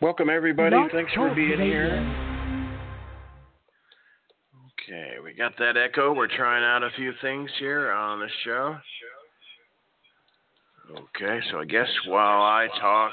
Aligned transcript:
Welcome, 0.00 0.30
everybody. 0.30 0.76
Blog 0.76 0.92
Thanks 0.92 1.12
for 1.12 1.34
being 1.34 1.60
here. 1.60 2.00
Okay, 4.88 5.16
we 5.22 5.34
got 5.34 5.52
that 5.58 5.76
echo. 5.76 6.14
We're 6.14 6.26
trying 6.26 6.64
out 6.64 6.82
a 6.82 6.88
few 6.96 7.12
things 7.20 7.50
here 7.58 7.90
on 7.90 8.18
the 8.18 8.28
show. 8.42 8.76
Okay, 10.90 11.40
so 11.50 11.58
I 11.58 11.66
guess 11.66 11.86
while 12.06 12.40
I 12.40 12.68
talk, 12.80 13.12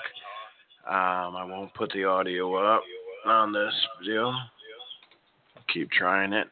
um, 0.88 1.36
I 1.36 1.44
won't 1.44 1.74
put 1.74 1.92
the 1.92 2.06
audio 2.06 2.56
up 2.56 2.84
on 3.26 3.52
this 3.52 3.74
deal. 4.06 4.34
Keep 5.74 5.92
trying 5.92 6.32
it. 6.32 6.48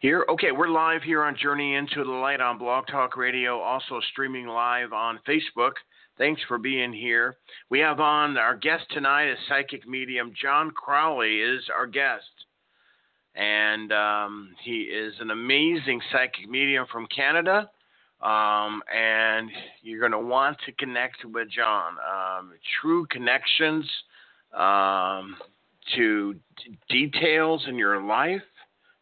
Here, 0.00 0.26
okay, 0.28 0.52
we're 0.52 0.68
live 0.68 1.02
here 1.02 1.22
on 1.24 1.34
Journey 1.42 1.76
into 1.76 2.04
the 2.04 2.10
Light 2.10 2.42
on 2.42 2.58
Blog 2.58 2.86
Talk 2.86 3.16
Radio, 3.16 3.58
also 3.60 3.98
streaming 4.12 4.46
live 4.46 4.92
on 4.92 5.20
Facebook. 5.26 5.72
Thanks 6.20 6.42
for 6.46 6.58
being 6.58 6.92
here. 6.92 7.38
We 7.70 7.78
have 7.78 7.98
on 7.98 8.36
our 8.36 8.54
guest 8.54 8.84
tonight 8.90 9.30
is 9.30 9.38
psychic 9.48 9.88
medium 9.88 10.34
John 10.38 10.70
Crawley 10.70 11.36
is 11.40 11.62
our 11.74 11.86
guest, 11.86 12.26
and 13.34 13.90
um, 13.90 14.50
he 14.62 14.80
is 14.82 15.14
an 15.20 15.30
amazing 15.30 15.98
psychic 16.12 16.46
medium 16.46 16.84
from 16.92 17.06
Canada. 17.06 17.70
Um, 18.20 18.82
and 18.94 19.48
you're 19.80 19.98
going 19.98 20.12
to 20.12 20.18
want 20.18 20.58
to 20.66 20.72
connect 20.72 21.24
with 21.24 21.48
John. 21.48 21.94
Um, 21.94 22.52
true 22.82 23.06
connections 23.06 23.86
um, 24.54 25.36
to 25.96 26.34
d- 26.34 26.78
details 26.90 27.64
in 27.66 27.78
your 27.78 28.02
life, 28.02 28.42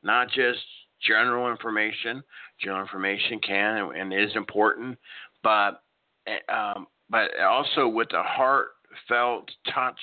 not 0.05 0.29
just 0.29 0.61
general 1.05 1.51
information. 1.51 2.23
General 2.63 2.83
information 2.83 3.41
can 3.45 3.79
and, 3.79 3.97
and 3.97 4.13
is 4.13 4.37
important, 4.37 4.97
but 5.43 5.83
eh, 6.29 6.39
um, 6.53 6.87
but 7.11 7.31
also 7.41 7.89
with 7.89 8.09
the 8.11 8.23
heartfelt 8.23 9.51
touch 9.73 9.99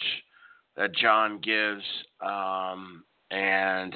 that 0.75 0.95
John 0.95 1.39
gives. 1.39 1.83
Um, 2.21 3.03
and 3.31 3.95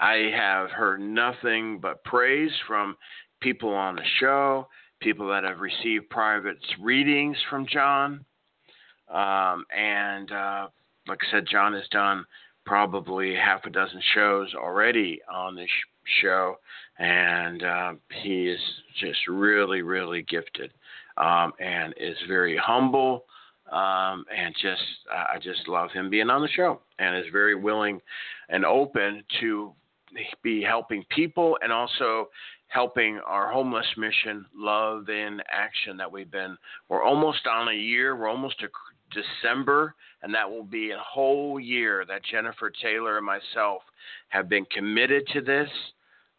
I 0.00 0.30
have 0.36 0.70
heard 0.70 1.00
nothing 1.00 1.78
but 1.80 2.04
praise 2.04 2.52
from 2.66 2.96
people 3.40 3.72
on 3.74 3.96
the 3.96 4.02
show, 4.20 4.68
people 5.00 5.28
that 5.28 5.44
have 5.44 5.60
received 5.60 6.10
private 6.10 6.58
readings 6.80 7.36
from 7.50 7.66
John. 7.66 8.24
Um, 9.08 9.64
and 9.76 10.32
uh, 10.32 10.68
like 11.06 11.18
I 11.28 11.30
said, 11.30 11.46
John 11.50 11.74
has 11.74 11.86
done 11.90 12.24
probably 12.64 13.34
half 13.34 13.64
a 13.66 13.70
dozen 13.70 14.00
shows 14.14 14.54
already 14.54 15.20
on 15.32 15.54
this 15.54 15.68
show, 16.22 16.56
and 16.98 17.62
uh, 17.62 17.92
he 18.22 18.48
is 18.48 18.60
just 18.98 19.18
really, 19.28 19.82
really 19.82 20.22
gifted 20.22 20.72
um, 21.16 21.52
and 21.60 21.94
is 21.96 22.16
very 22.28 22.56
humble. 22.56 23.24
Um, 23.72 24.26
and 24.36 24.54
just, 24.60 24.82
I 25.10 25.38
just 25.38 25.66
love 25.68 25.90
him 25.90 26.10
being 26.10 26.28
on 26.28 26.42
the 26.42 26.48
show 26.48 26.80
and 26.98 27.16
is 27.16 27.32
very 27.32 27.54
willing 27.54 28.00
and 28.50 28.64
open 28.64 29.24
to 29.40 29.72
be 30.42 30.62
helping 30.62 31.04
people 31.08 31.56
and 31.62 31.72
also 31.72 32.28
helping 32.68 33.20
our 33.26 33.50
homeless 33.50 33.86
mission, 33.96 34.44
Love 34.54 35.08
in 35.08 35.40
Action, 35.50 35.96
that 35.96 36.10
we've 36.10 36.30
been. 36.30 36.56
We're 36.88 37.02
almost 37.02 37.46
on 37.46 37.68
a 37.68 37.74
year. 37.74 38.16
We're 38.16 38.28
almost 38.28 38.60
to 38.60 38.68
December, 39.12 39.94
and 40.22 40.34
that 40.34 40.48
will 40.48 40.64
be 40.64 40.90
a 40.90 40.98
whole 40.98 41.60
year 41.60 42.04
that 42.06 42.22
Jennifer 42.30 42.70
Taylor 42.82 43.16
and 43.16 43.26
myself 43.26 43.82
have 44.28 44.48
been 44.48 44.66
committed 44.66 45.26
to 45.32 45.40
this. 45.40 45.68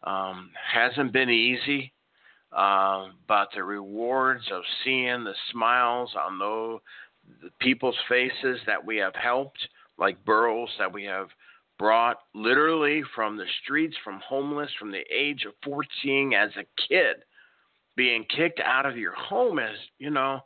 Um, 0.04 0.50
hasn't 0.72 1.12
been 1.12 1.30
easy, 1.30 1.92
um, 2.52 3.14
but 3.28 3.48
the 3.54 3.62
rewards 3.62 4.44
of 4.52 4.62
seeing 4.84 5.24
the 5.24 5.34
smiles 5.50 6.14
on 6.18 6.38
those 6.38 6.80
the 7.42 7.50
people's 7.60 7.98
faces 8.08 8.60
that 8.66 8.84
we 8.84 8.96
have 8.98 9.14
helped, 9.14 9.58
like 9.98 10.24
Burroughs 10.24 10.70
that 10.78 10.92
we 10.92 11.04
have 11.04 11.28
brought 11.78 12.18
literally 12.34 13.02
from 13.14 13.36
the 13.36 13.46
streets, 13.62 13.96
from 14.02 14.20
homeless, 14.26 14.70
from 14.78 14.90
the 14.90 15.04
age 15.12 15.44
of 15.44 15.52
14 15.64 16.32
as 16.32 16.50
a 16.56 16.64
kid, 16.88 17.16
being 17.96 18.24
kicked 18.24 18.60
out 18.60 18.86
of 18.86 18.96
your 18.96 19.14
home 19.14 19.58
as, 19.58 19.76
you 19.98 20.10
know, 20.10 20.40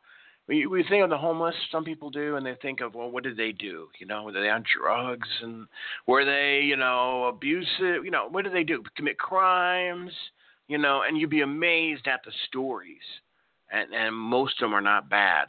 we, 0.49 0.67
we 0.67 0.83
think 0.89 1.05
of 1.05 1.11
the 1.11 1.19
homeless, 1.19 1.55
some 1.71 1.85
people 1.85 2.11
do, 2.11 2.35
and 2.35 2.45
they 2.45 2.57
think 2.61 2.81
of, 2.81 2.97
well, 2.97 3.11
what 3.11 3.23
did 3.23 3.37
they 3.37 3.53
do? 3.53 3.87
You 4.01 4.07
know, 4.07 4.25
were 4.25 4.33
they 4.33 4.49
on 4.49 4.65
drugs 4.77 5.29
and 5.43 5.69
were 6.09 6.25
they, 6.25 6.63
you 6.65 6.77
know, 6.77 7.27
abusive? 7.27 8.05
You 8.05 8.11
know, 8.11 8.27
what 8.29 8.43
did 8.43 8.53
they 8.53 8.65
do? 8.65 8.83
Commit 8.97 9.17
crimes? 9.17 10.11
You 10.71 10.79
know, 10.79 11.03
and 11.03 11.19
you'd 11.19 11.31
be 11.31 11.41
amazed 11.41 12.07
at 12.07 12.21
the 12.25 12.31
stories. 12.47 13.03
And, 13.73 13.93
and 13.93 14.15
most 14.15 14.55
of 14.63 14.67
them 14.67 14.75
are 14.75 14.81
not 14.81 15.11
bad, 15.11 15.49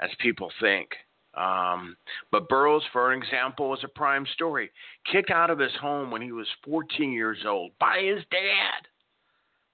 as 0.00 0.10
people 0.18 0.50
think. 0.60 0.88
Um, 1.34 1.96
but 2.32 2.48
Burroughs, 2.48 2.82
for 2.92 3.12
example, 3.12 3.72
is 3.72 3.84
a 3.84 3.88
prime 3.88 4.26
story. 4.34 4.72
Kicked 5.12 5.30
out 5.30 5.50
of 5.50 5.60
his 5.60 5.70
home 5.80 6.10
when 6.10 6.22
he 6.22 6.32
was 6.32 6.48
14 6.64 7.12
years 7.12 7.38
old 7.46 7.70
by 7.78 8.00
his 8.02 8.24
dad. 8.32 8.88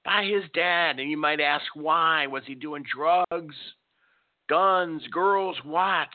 By 0.04 0.24
his 0.24 0.44
dad. 0.52 0.98
And 0.98 1.10
you 1.10 1.16
might 1.16 1.40
ask 1.40 1.64
why. 1.72 2.26
Was 2.26 2.42
he 2.46 2.54
doing 2.54 2.84
drugs, 2.94 3.56
guns, 4.50 5.02
girls, 5.10 5.56
what? 5.64 6.08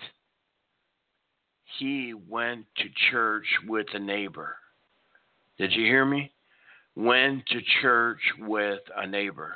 He 1.79 2.13
went 2.13 2.67
to 2.77 2.83
church 3.09 3.47
with 3.67 3.87
a 3.95 3.99
neighbor. 3.99 4.57
Did 5.57 5.71
you 5.71 5.85
hear 5.85 6.05
me? 6.05 6.31
Went 6.99 7.45
to 7.47 7.59
church 7.81 8.21
with 8.39 8.81
a 8.95 9.07
neighbor. 9.07 9.55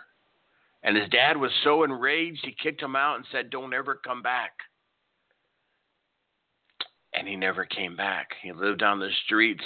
And 0.83 0.97
his 0.97 1.09
dad 1.09 1.37
was 1.37 1.51
so 1.63 1.83
enraged, 1.83 2.45
he 2.45 2.55
kicked 2.61 2.81
him 2.81 2.95
out 2.95 3.15
and 3.15 3.25
said, 3.31 3.49
Don't 3.49 3.73
ever 3.73 3.95
come 3.95 4.21
back 4.21 4.51
and 7.13 7.27
he 7.27 7.35
never 7.35 7.65
came 7.65 7.95
back. 7.95 8.29
He 8.41 8.51
lived 8.51 8.81
on 8.81 8.99
the 8.99 9.09
streets. 9.25 9.63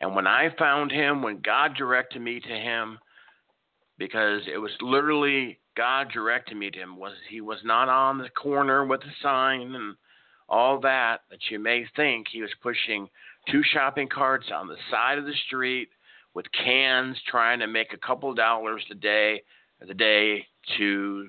And 0.00 0.14
when 0.14 0.26
I 0.26 0.54
found 0.58 0.92
him, 0.92 1.22
when 1.22 1.40
God 1.40 1.74
directed 1.76 2.20
me 2.20 2.40
to 2.40 2.48
him, 2.48 2.98
because 3.98 4.42
it 4.52 4.58
was 4.58 4.70
literally 4.80 5.58
God 5.76 6.10
directed 6.12 6.56
me 6.56 6.70
to 6.70 6.78
him, 6.78 6.96
was 6.96 7.12
he 7.28 7.40
was 7.40 7.58
not 7.64 7.88
on 7.88 8.18
the 8.18 8.30
corner 8.30 8.84
with 8.84 9.00
a 9.00 9.22
sign 9.22 9.74
and 9.74 9.96
all 10.48 10.80
that 10.80 11.20
that 11.30 11.38
you 11.50 11.58
may 11.58 11.86
think 11.96 12.26
he 12.28 12.42
was 12.42 12.50
pushing 12.62 13.08
two 13.50 13.62
shopping 13.72 14.08
carts 14.08 14.46
on 14.52 14.66
the 14.66 14.76
side 14.90 15.16
of 15.16 15.24
the 15.24 15.34
street 15.46 15.88
with 16.34 16.46
cans 16.52 17.16
trying 17.26 17.58
to 17.60 17.66
make 17.66 17.92
a 17.92 18.06
couple 18.06 18.32
dollars 18.34 18.84
a 18.90 18.94
day 18.94 19.42
the 19.86 19.94
day 19.94 20.46
to 20.78 21.28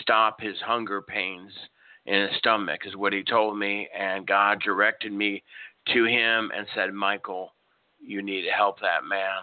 stop 0.00 0.40
his 0.40 0.56
hunger 0.60 1.02
pains 1.02 1.50
in 2.06 2.22
his 2.22 2.38
stomach, 2.38 2.80
is 2.86 2.96
what 2.96 3.12
he 3.12 3.22
told 3.22 3.58
me. 3.58 3.88
And 3.96 4.26
God 4.26 4.60
directed 4.60 5.12
me 5.12 5.42
to 5.92 6.04
him 6.04 6.50
and 6.56 6.66
said, 6.74 6.92
Michael, 6.92 7.52
you 8.00 8.22
need 8.22 8.42
to 8.42 8.50
help 8.50 8.80
that 8.80 9.04
man. 9.04 9.42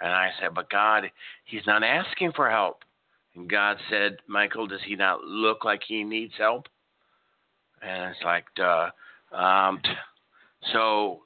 And 0.00 0.12
I 0.12 0.30
said, 0.40 0.54
But 0.54 0.70
God, 0.70 1.10
he's 1.44 1.66
not 1.66 1.82
asking 1.82 2.32
for 2.32 2.50
help. 2.50 2.84
And 3.34 3.48
God 3.48 3.78
said, 3.90 4.16
Michael, 4.26 4.66
does 4.66 4.80
he 4.86 4.96
not 4.96 5.22
look 5.22 5.64
like 5.64 5.82
he 5.86 6.04
needs 6.04 6.34
help? 6.38 6.66
And 7.82 8.10
it's 8.10 8.24
like, 8.24 8.44
duh. 8.56 8.90
Um, 9.32 9.80
so, 10.72 11.20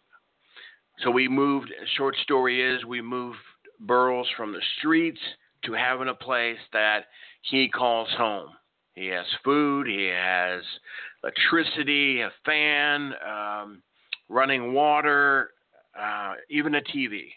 so 1.03 1.11
we 1.11 1.29
moved. 1.29 1.73
Short 1.97 2.17
story 2.23 2.63
is, 2.63 2.85
we 2.85 3.01
moved 3.03 3.39
Burroughs 3.81 4.29
from 4.37 4.53
the 4.53 4.63
streets 4.79 5.21
to 5.65 5.73
having 5.73 6.09
a 6.09 6.15
place 6.15 6.59
that 6.73 7.07
he 7.43 7.69
calls 7.69 8.09
home. 8.17 8.51
He 8.95 9.07
has 9.07 9.27
food, 9.43 9.87
he 9.87 10.11
has 10.15 10.63
electricity, 11.23 12.21
a 12.21 12.31
fan, 12.45 13.15
um, 13.27 13.83
running 14.29 14.75
water, 14.75 15.51
uh, 15.99 16.35
even 16.51 16.75
a 16.75 16.81
TV. 16.81 17.29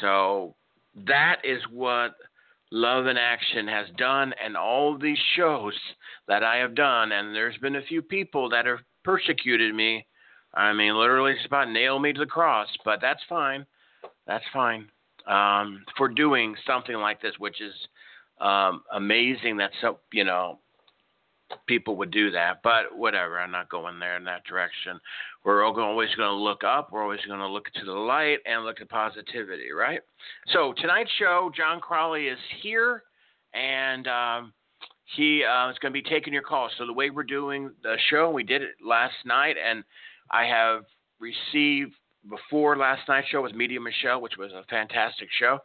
So 0.00 0.54
that 1.06 1.40
is 1.44 1.60
what 1.72 2.14
Love 2.70 3.06
in 3.06 3.16
Action 3.16 3.68
has 3.68 3.86
done, 3.96 4.32
and 4.42 4.56
all 4.56 4.98
these 4.98 5.18
shows 5.36 5.74
that 6.28 6.42
I 6.42 6.56
have 6.56 6.74
done. 6.74 7.12
And 7.12 7.34
there's 7.34 7.56
been 7.58 7.76
a 7.76 7.82
few 7.82 8.02
people 8.02 8.48
that 8.50 8.66
have 8.66 8.78
persecuted 9.04 9.74
me. 9.74 10.06
I 10.56 10.72
mean, 10.72 10.98
literally, 10.98 11.32
it's 11.32 11.46
about 11.46 11.70
nail 11.70 11.98
me 11.98 12.12
to 12.12 12.20
the 12.20 12.26
cross, 12.26 12.68
but 12.84 13.00
that's 13.00 13.20
fine. 13.28 13.66
That's 14.26 14.44
fine 14.52 14.88
um, 15.26 15.84
for 15.96 16.08
doing 16.08 16.54
something 16.66 16.96
like 16.96 17.20
this, 17.20 17.34
which 17.38 17.60
is 17.60 17.74
um, 18.40 18.82
amazing 18.92 19.56
that 19.58 19.70
so 19.80 19.98
you 20.12 20.24
know 20.24 20.58
people 21.66 21.96
would 21.96 22.10
do 22.10 22.30
that. 22.30 22.62
But 22.62 22.96
whatever, 22.96 23.38
I'm 23.38 23.50
not 23.50 23.68
going 23.68 23.98
there 23.98 24.16
in 24.16 24.24
that 24.24 24.44
direction. 24.44 24.98
We're 25.44 25.64
always 25.64 26.14
going 26.16 26.28
to 26.28 26.34
look 26.34 26.64
up. 26.64 26.90
We're 26.90 27.02
always 27.02 27.20
going 27.26 27.38
to 27.38 27.48
look 27.48 27.66
to 27.74 27.84
the 27.84 27.92
light 27.92 28.38
and 28.46 28.64
look 28.64 28.80
at 28.80 28.88
positivity, 28.88 29.72
right? 29.72 30.00
So 30.52 30.74
tonight's 30.76 31.10
show, 31.18 31.50
John 31.56 31.80
Crawley 31.80 32.26
is 32.26 32.38
here, 32.62 33.04
and 33.54 34.08
um, 34.08 34.52
he 35.16 35.44
uh, 35.44 35.70
is 35.70 35.78
going 35.78 35.92
to 35.92 36.02
be 36.02 36.08
taking 36.08 36.32
your 36.32 36.42
calls. 36.42 36.72
So 36.78 36.86
the 36.86 36.92
way 36.92 37.10
we're 37.10 37.22
doing 37.22 37.70
the 37.82 37.96
show, 38.10 38.30
we 38.30 38.42
did 38.42 38.62
it 38.62 38.74
last 38.84 39.14
night, 39.24 39.56
and 39.64 39.84
I 40.30 40.44
have 40.44 40.84
received 41.20 41.94
before 42.28 42.76
last 42.76 43.02
night's 43.08 43.28
show 43.28 43.42
with 43.42 43.54
Media 43.54 43.80
Michelle, 43.80 44.20
which 44.20 44.36
was 44.38 44.52
a 44.52 44.64
fantastic 44.68 45.28
show. 45.38 45.58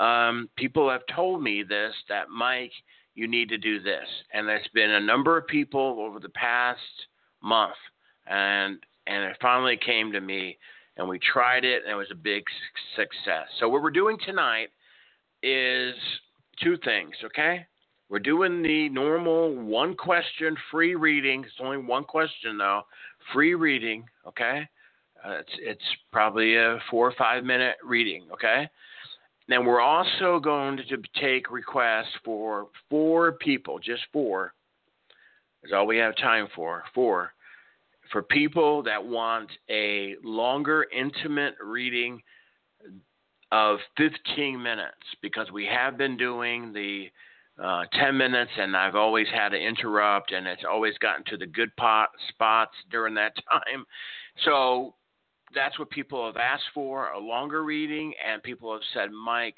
Um, 0.00 0.48
people 0.56 0.90
have 0.90 1.02
told 1.14 1.42
me 1.42 1.62
this 1.62 1.94
that 2.08 2.28
Mike, 2.28 2.72
you 3.14 3.28
need 3.28 3.48
to 3.50 3.58
do 3.58 3.80
this, 3.80 4.06
and 4.32 4.48
there's 4.48 4.68
been 4.74 4.90
a 4.90 5.00
number 5.00 5.36
of 5.36 5.46
people 5.46 5.98
over 6.00 6.18
the 6.18 6.30
past 6.30 6.80
month, 7.42 7.76
and 8.26 8.78
and 9.06 9.24
it 9.24 9.36
finally 9.40 9.76
came 9.84 10.12
to 10.12 10.20
me, 10.20 10.56
and 10.96 11.08
we 11.08 11.18
tried 11.18 11.64
it, 11.64 11.82
and 11.82 11.92
it 11.92 11.96
was 11.96 12.10
a 12.10 12.16
big 12.16 12.44
success. 12.96 13.48
So 13.58 13.68
what 13.68 13.82
we're 13.82 13.90
doing 13.90 14.16
tonight 14.24 14.68
is 15.42 15.94
two 16.62 16.76
things, 16.84 17.14
okay? 17.24 17.66
We're 18.08 18.18
doing 18.18 18.62
the 18.62 18.88
normal 18.90 19.54
one 19.56 19.94
question 19.94 20.54
free 20.70 20.94
reading. 20.94 21.44
It's 21.44 21.54
only 21.60 21.78
one 21.78 22.04
question 22.04 22.58
though, 22.58 22.82
free 23.32 23.54
reading, 23.54 24.04
okay? 24.26 24.68
Uh, 25.24 25.38
it's 25.38 25.52
it's 25.60 25.84
probably 26.12 26.56
a 26.56 26.78
four 26.90 27.06
or 27.06 27.14
five 27.16 27.44
minute 27.44 27.76
reading, 27.84 28.26
okay? 28.32 28.68
Then 29.48 29.64
we're 29.64 29.80
also 29.80 30.40
going 30.40 30.78
to 30.78 30.96
take 31.20 31.50
requests 31.50 32.14
for 32.24 32.68
four 32.88 33.32
people, 33.32 33.78
just 33.78 34.02
four. 34.12 34.54
Is 35.64 35.72
all 35.72 35.86
we 35.86 35.98
have 35.98 36.16
time 36.16 36.48
for. 36.54 36.82
Four. 36.94 37.32
For 38.10 38.22
people 38.22 38.82
that 38.82 39.04
want 39.04 39.48
a 39.70 40.16
longer, 40.22 40.86
intimate 40.94 41.54
reading 41.64 42.20
of 43.52 43.78
15 43.96 44.60
minutes, 44.60 44.96
because 45.20 45.50
we 45.52 45.66
have 45.66 45.96
been 45.96 46.16
doing 46.16 46.72
the 46.72 47.06
uh, 47.58 47.84
10 47.92 48.16
minutes 48.16 48.50
and 48.56 48.76
I've 48.76 48.94
always 48.94 49.26
had 49.32 49.50
to 49.50 49.58
interrupt, 49.58 50.32
and 50.32 50.46
it's 50.46 50.64
always 50.68 50.96
gotten 50.98 51.24
to 51.26 51.36
the 51.36 51.46
good 51.46 51.74
pot 51.76 52.08
spots 52.28 52.74
during 52.90 53.14
that 53.14 53.34
time. 53.50 53.84
So 54.44 54.94
that's 55.54 55.78
what 55.78 55.90
people 55.90 56.26
have 56.26 56.36
asked 56.36 56.70
for 56.74 57.10
a 57.10 57.18
longer 57.18 57.64
reading, 57.64 58.14
and 58.26 58.42
people 58.42 58.72
have 58.72 58.82
said, 58.94 59.10
Mike, 59.12 59.56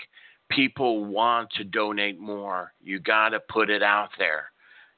people 0.50 1.05
want 1.05 1.50
to 1.56 1.64
donate 1.64 2.19
more. 2.19 2.73
You 2.82 3.00
got 3.00 3.31
to 3.31 3.41
put 3.49 3.70
it 3.70 3.82
out 3.82 4.11
there. 4.19 4.50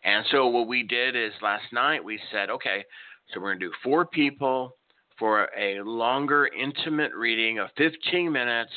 And 0.05 0.25
so 0.31 0.47
what 0.47 0.69
we 0.69 0.83
did 0.83 1.17
is 1.17 1.33
last 1.43 1.65
night 1.73 2.03
we 2.03 2.19
said, 2.33 2.51
okay, 2.51 2.85
so 3.29 3.41
we're 3.41 3.51
going 3.51 3.61
to 3.61 3.67
do 3.67 3.73
four 3.83 4.07
people 4.07 4.77
for 5.19 5.49
a 5.59 5.81
longer, 5.81 6.49
intimate 6.49 7.13
reading 7.15 7.59
of 7.59 7.71
15 7.77 8.31
minutes 8.31 8.73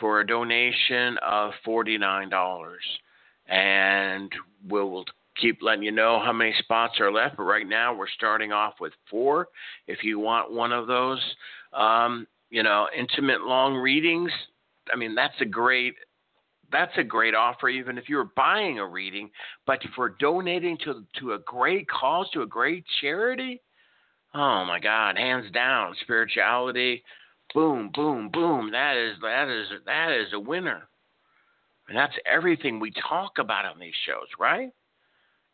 for 0.00 0.20
a 0.20 0.26
donation 0.26 1.18
of 1.24 1.52
$49. 1.66 2.30
And 3.48 4.32
we'll 4.68 5.04
keep 5.40 5.62
letting 5.62 5.82
you 5.82 5.90
know 5.90 6.20
how 6.24 6.32
many 6.32 6.54
spots 6.58 7.00
are 7.00 7.12
left. 7.12 7.36
But 7.36 7.44
right 7.44 7.66
now 7.66 7.94
we're 7.94 8.08
starting 8.08 8.52
off 8.52 8.74
with 8.80 8.92
four. 9.10 9.48
If 9.86 10.04
you 10.04 10.18
want 10.18 10.52
one 10.52 10.72
of 10.72 10.86
those, 10.86 11.20
um, 11.72 12.26
you 12.50 12.62
know, 12.62 12.86
intimate 12.96 13.42
long 13.42 13.74
readings. 13.74 14.30
I 14.92 14.96
mean, 14.96 15.14
that's 15.14 15.40
a 15.40 15.46
great 15.46 15.94
that's 16.70 16.92
a 16.96 17.04
great 17.04 17.34
offer, 17.34 17.68
even 17.68 17.98
if 17.98 18.08
you're 18.08 18.30
buying 18.34 18.78
a 18.78 18.86
reading. 18.86 19.30
But 19.66 19.80
for 19.94 20.08
donating 20.08 20.78
to 20.84 21.04
to 21.20 21.32
a 21.32 21.38
great 21.40 21.88
cause, 21.88 22.28
to 22.32 22.42
a 22.42 22.46
great 22.46 22.84
charity, 23.00 23.60
oh 24.34 24.64
my 24.64 24.80
God, 24.80 25.16
hands 25.16 25.50
down, 25.52 25.94
spirituality, 26.02 27.02
boom, 27.54 27.90
boom, 27.94 28.30
boom. 28.32 28.70
That 28.70 28.96
is 28.96 29.16
that 29.22 29.48
is 29.48 29.66
that 29.86 30.12
is 30.12 30.32
a 30.32 30.40
winner, 30.40 30.88
and 31.92 31.98
that's 31.98 32.16
everything 32.24 32.80
we 32.80 32.90
talk 33.08 33.32
about 33.38 33.66
on 33.66 33.78
these 33.78 33.92
shows, 34.06 34.28
right? 34.38 34.70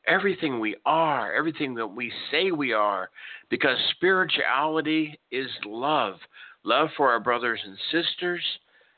everything 0.06 0.58
we 0.58 0.74
are, 0.86 1.34
everything 1.34 1.74
that 1.74 1.86
we 1.86 2.10
say 2.30 2.50
we 2.50 2.72
are, 2.72 3.10
because 3.50 3.76
spirituality 3.90 5.18
is 5.30 5.50
love 5.66 6.14
love 6.64 6.88
for 6.96 7.10
our 7.10 7.20
brothers 7.20 7.60
and 7.64 7.76
sisters, 7.90 8.42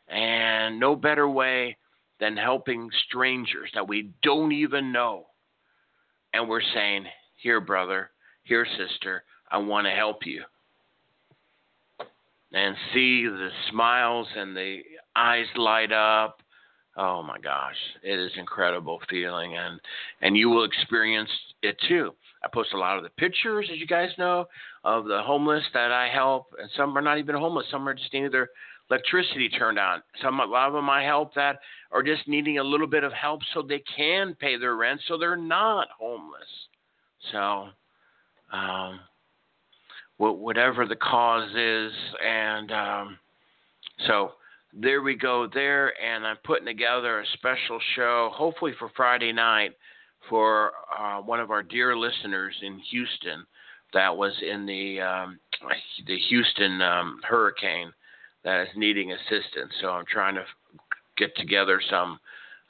and 0.09 0.79
no 0.79 0.97
better 0.97 1.29
way 1.29 1.77
than 2.19 2.37
helping 2.37 2.91
strangers 3.07 3.71
that 3.75 3.89
we 3.89 4.11
don't 4.23 4.53
even 4.53 4.93
know. 4.93 5.27
And 6.33 6.49
we're 6.49 6.63
saying, 6.75 7.05
Here, 7.37 7.61
brother, 7.61 8.11
here, 8.43 8.67
sister, 8.77 9.25
I 9.51 9.59
want 9.59 9.87
to 9.87 9.93
help 9.93 10.27
you. 10.27 10.43
And 12.53 12.75
see 12.93 13.25
the 13.27 13.51
smiles 13.71 14.27
and 14.37 14.57
the 14.57 14.81
eyes 15.15 15.47
light 15.57 15.93
up 15.93 16.43
Oh 17.03 17.23
my 17.23 17.39
gosh, 17.39 17.77
it 18.03 18.19
is 18.19 18.31
incredible 18.37 19.01
feeling, 19.09 19.57
and 19.57 19.81
and 20.21 20.37
you 20.37 20.51
will 20.51 20.65
experience 20.65 21.31
it 21.63 21.75
too. 21.89 22.13
I 22.45 22.49
post 22.53 22.75
a 22.75 22.79
lot 22.79 22.99
of 22.99 23.03
the 23.03 23.09
pictures, 23.09 23.71
as 23.73 23.79
you 23.79 23.87
guys 23.87 24.11
know, 24.19 24.45
of 24.85 25.07
the 25.07 25.23
homeless 25.23 25.65
that 25.73 25.93
I 25.93 26.11
help, 26.13 26.49
and 26.61 26.69
some 26.77 26.97
are 26.99 27.01
not 27.01 27.17
even 27.17 27.37
homeless. 27.37 27.65
Some 27.71 27.89
are 27.89 27.95
just 27.95 28.13
needing 28.13 28.31
their 28.31 28.51
electricity 28.91 29.49
turned 29.49 29.79
on. 29.79 30.03
Some 30.23 30.41
a 30.41 30.45
lot 30.45 30.69
of 30.69 30.75
them 30.75 30.91
I 30.91 31.03
help 31.03 31.33
that 31.37 31.61
are 31.91 32.03
just 32.03 32.29
needing 32.29 32.59
a 32.59 32.63
little 32.63 32.87
bit 32.87 33.03
of 33.03 33.15
help 33.15 33.41
so 33.55 33.63
they 33.63 33.83
can 33.97 34.35
pay 34.39 34.59
their 34.59 34.77
rent, 34.77 35.01
so 35.09 35.17
they're 35.17 35.37
not 35.37 35.89
homeless. 35.99 36.43
So, 37.33 37.69
um, 38.53 39.01
whatever 40.19 40.85
the 40.85 40.97
cause 40.97 41.49
is, 41.57 41.93
and 42.23 42.71
um, 42.71 43.19
so 44.07 44.33
there 44.73 45.03
we 45.03 45.17
go 45.17 45.49
there 45.53 45.93
and 46.01 46.27
i'm 46.27 46.37
putting 46.45 46.67
together 46.67 47.21
a 47.21 47.27
special 47.35 47.79
show 47.97 48.31
hopefully 48.33 48.73
for 48.79 48.91
friday 48.97 49.33
night 49.33 49.73
for 50.29 50.73
uh, 50.99 51.21
one 51.21 51.41
of 51.41 51.51
our 51.51 51.63
dear 51.63 51.97
listeners 51.97 52.55
in 52.63 52.79
houston 52.91 53.45
that 53.93 54.17
was 54.17 54.33
in 54.43 54.67
the 54.67 55.01
um, 55.01 55.39
the 56.07 56.19
houston 56.29 56.81
um, 56.83 57.21
hurricane 57.29 57.93
that 58.45 58.63
is 58.63 58.69
needing 58.77 59.13
assistance. 59.13 59.73
So 59.81 59.89
i'm 59.89 60.05
trying 60.11 60.35
to 60.35 60.45
get 61.17 61.37
together 61.37 61.81
some 61.91 62.19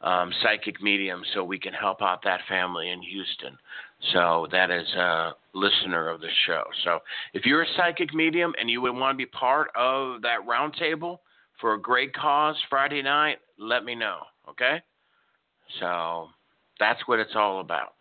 um, 0.02 0.32
psychic 0.42 0.82
mediums 0.82 1.26
so 1.34 1.44
we 1.44 1.58
can 1.58 1.74
help 1.74 2.00
out 2.00 2.22
that 2.24 2.40
family 2.48 2.90
in 2.90 3.02
houston. 3.02 3.58
So 4.12 4.46
that 4.50 4.70
is 4.70 4.88
a 4.94 5.32
listener 5.52 6.08
of 6.08 6.22
the 6.22 6.30
show. 6.46 6.62
So 6.84 7.00
if 7.34 7.44
you're 7.44 7.62
a 7.62 7.72
psychic 7.76 8.14
medium 8.14 8.54
and 8.58 8.70
you 8.70 8.80
would 8.80 8.94
want 8.94 9.14
to 9.14 9.18
be 9.18 9.26
part 9.26 9.68
of 9.76 10.22
that 10.22 10.38
roundtable 10.48 11.18
for 11.60 11.74
a 11.74 11.80
great 11.80 12.14
cause 12.14 12.56
Friday 12.68 13.02
night, 13.02 13.38
let 13.58 13.84
me 13.84 13.94
know, 13.94 14.18
okay? 14.48 14.80
So 15.78 16.28
that's 16.78 17.00
what 17.06 17.18
it's 17.18 17.34
all 17.34 17.60
about. 17.60 17.94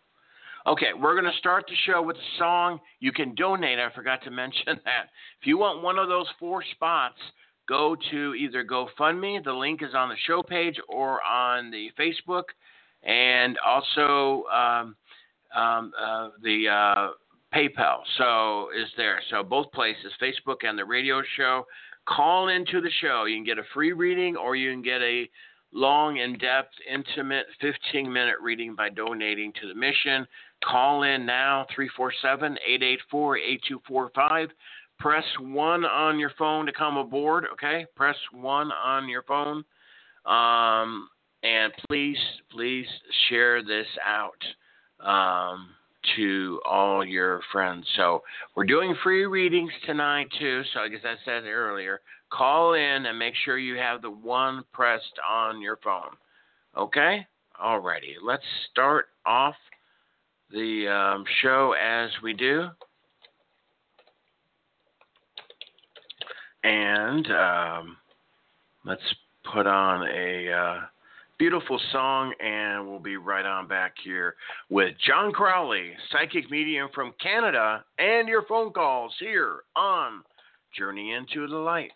Okay, 0.66 0.88
we're 0.98 1.18
going 1.18 1.30
to 1.30 1.38
start 1.38 1.64
the 1.68 1.74
show 1.86 2.02
with 2.02 2.16
a 2.16 2.38
song. 2.38 2.80
You 3.00 3.12
can 3.12 3.34
donate. 3.34 3.78
I 3.78 3.90
forgot 3.94 4.22
to 4.24 4.30
mention 4.30 4.62
that. 4.66 5.08
If 5.40 5.46
you 5.46 5.58
want 5.58 5.82
one 5.82 5.98
of 5.98 6.08
those 6.08 6.26
four 6.38 6.62
spots, 6.72 7.18
go 7.68 7.96
to 8.10 8.34
either 8.34 8.64
GoFundMe, 8.64 9.42
the 9.42 9.52
link 9.52 9.82
is 9.82 9.94
on 9.94 10.08
the 10.08 10.16
show 10.26 10.42
page, 10.42 10.76
or 10.88 11.22
on 11.22 11.70
the 11.70 11.90
Facebook, 11.98 12.44
and 13.02 13.56
also 13.64 14.44
um, 14.52 14.96
um, 15.54 15.92
uh, 15.98 16.28
the 16.42 16.68
uh, 16.68 17.08
PayPal. 17.54 18.00
So 18.18 18.68
is 18.78 18.88
there. 18.96 19.20
So 19.30 19.42
both 19.42 19.70
places, 19.72 20.12
Facebook 20.20 20.64
and 20.68 20.78
the 20.78 20.84
radio 20.84 21.22
show. 21.36 21.64
Call 22.10 22.48
into 22.48 22.80
the 22.80 22.90
show. 23.00 23.24
You 23.24 23.36
can 23.36 23.44
get 23.44 23.58
a 23.58 23.66
free 23.72 23.92
reading 23.92 24.36
or 24.36 24.56
you 24.56 24.70
can 24.70 24.82
get 24.82 25.00
a 25.00 25.28
long, 25.72 26.16
in 26.16 26.36
depth, 26.38 26.74
intimate 26.92 27.46
15 27.60 28.12
minute 28.12 28.36
reading 28.42 28.74
by 28.74 28.88
donating 28.88 29.52
to 29.60 29.68
the 29.68 29.74
mission. 29.74 30.26
Call 30.64 31.04
in 31.04 31.24
now 31.24 31.66
347 31.74 32.58
884 32.66 33.36
8245. 33.38 34.48
Press 34.98 35.24
1 35.40 35.84
on 35.84 36.18
your 36.18 36.32
phone 36.36 36.66
to 36.66 36.72
come 36.72 36.98
aboard, 36.98 37.46
okay? 37.52 37.86
Press 37.96 38.16
1 38.32 38.70
on 38.72 39.08
your 39.08 39.22
phone. 39.22 39.64
Um, 40.26 41.08
and 41.42 41.72
please, 41.88 42.18
please 42.50 42.86
share 43.28 43.62
this 43.62 43.86
out. 44.04 44.42
Um, 45.00 45.68
to 46.16 46.60
all 46.68 47.04
your 47.04 47.40
friends. 47.52 47.86
So 47.96 48.22
we're 48.54 48.64
doing 48.64 48.94
free 49.02 49.26
readings 49.26 49.72
tonight 49.86 50.28
too. 50.38 50.62
So 50.72 50.82
as 50.82 51.00
I 51.04 51.14
said 51.24 51.44
earlier, 51.44 52.00
call 52.30 52.74
in 52.74 53.06
and 53.06 53.18
make 53.18 53.34
sure 53.44 53.58
you 53.58 53.76
have 53.76 54.02
the 54.02 54.10
one 54.10 54.64
pressed 54.72 55.18
on 55.28 55.60
your 55.60 55.78
phone. 55.82 56.16
Okay? 56.76 57.26
Alrighty. 57.62 58.14
Let's 58.22 58.44
start 58.70 59.06
off 59.26 59.54
the 60.50 60.88
um, 60.88 61.24
show 61.42 61.74
as 61.80 62.10
we 62.22 62.32
do. 62.32 62.68
And 66.62 67.26
um, 67.30 67.96
let's 68.84 69.02
put 69.52 69.66
on 69.66 70.06
a. 70.08 70.52
Uh, 70.52 70.80
beautiful 71.40 71.80
song, 71.90 72.34
and 72.38 72.86
we'll 72.86 72.98
be 72.98 73.16
right 73.16 73.46
on 73.46 73.66
back 73.66 73.94
here 74.04 74.34
with 74.68 74.94
John 75.06 75.32
Crawley, 75.32 75.92
psychic 76.12 76.50
medium 76.50 76.90
from 76.94 77.14
Canada, 77.18 77.82
and 77.98 78.28
your 78.28 78.42
phone 78.46 78.74
calls 78.74 79.14
here 79.18 79.62
on 79.74 80.22
Journey 80.76 81.14
into 81.14 81.48
the 81.48 81.56
Light. 81.56 81.92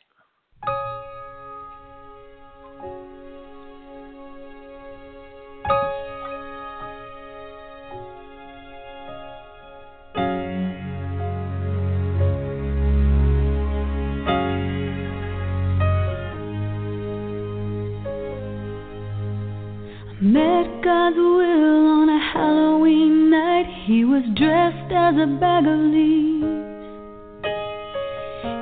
as 25.15 25.21
a 25.21 25.27
bag 25.39 25.65
of 25.67 25.79
leaves. 25.79 26.45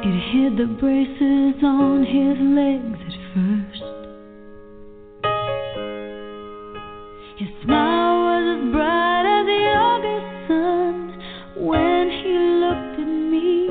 It 0.04 0.16
hid 0.32 0.56
the 0.58 0.66
braces 0.78 1.62
on 1.62 2.04
his 2.04 2.36
legs 2.60 2.98
at 3.08 3.16
first. 3.32 3.84
His 7.38 7.48
smile 7.64 8.16
was 8.26 8.44
as 8.56 8.72
bright 8.72 9.26
as 9.38 9.44
the 9.46 9.62
August 9.88 10.30
sun 10.48 10.94
when 11.56 12.10
he 12.20 12.34
looked 12.60 12.96
at 13.00 13.12
me 13.32 13.68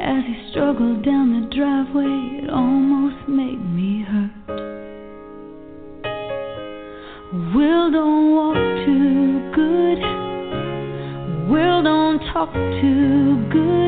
as 0.00 0.24
he 0.24 0.50
struggled 0.50 1.04
down 1.04 1.26
the 1.40 1.54
driveway 1.54 2.35
talk 12.36 12.52
too 12.52 13.48
good. 13.50 13.85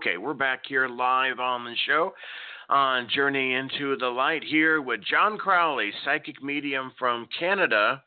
Okay, 0.00 0.16
we're 0.16 0.32
back 0.32 0.62
here 0.66 0.88
live 0.88 1.40
on 1.40 1.62
the 1.62 1.74
show 1.86 2.14
on 2.70 3.06
Journey 3.14 3.52
into 3.52 3.98
the 3.98 4.06
Light 4.06 4.42
here 4.42 4.80
with 4.80 5.00
John 5.04 5.36
Crawley, 5.36 5.90
psychic 6.06 6.42
medium 6.42 6.90
from 6.98 7.28
Canada. 7.38 8.02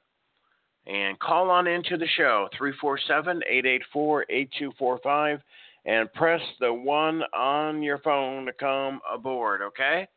And 0.87 1.19
call 1.19 1.51
on 1.51 1.67
into 1.67 1.95
the 1.97 2.07
show 2.17 2.49
347 2.57 3.43
884 3.47 4.25
8245 4.27 5.39
and 5.85 6.11
press 6.13 6.41
the 6.59 6.73
one 6.73 7.21
on 7.31 7.83
your 7.83 7.99
phone 7.99 8.47
to 8.47 8.53
come 8.53 8.99
aboard, 9.13 9.61
okay? 9.61 10.07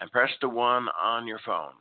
And 0.00 0.10
press 0.10 0.30
the 0.40 0.48
one 0.48 0.88
on 1.00 1.24
your 1.28 1.40
phone. 1.46 1.74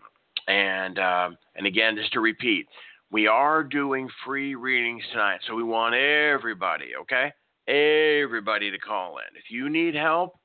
And 0.47 0.99
uh, 0.99 1.29
and 1.55 1.65
again, 1.65 1.95
just 1.95 2.13
to 2.13 2.19
repeat, 2.19 2.67
we 3.11 3.25
are 3.25 3.63
doing 3.63 4.07
free 4.23 4.53
readings 4.53 5.01
tonight, 5.11 5.39
so 5.47 5.55
we 5.55 5.63
want 5.63 5.95
everybody, 5.95 6.89
okay? 7.01 7.33
everybody 7.69 8.71
to 8.71 8.79
call 8.79 9.17
in. 9.17 9.37
If 9.37 9.51
you 9.51 9.69
need 9.69 9.95
help, 9.95 10.37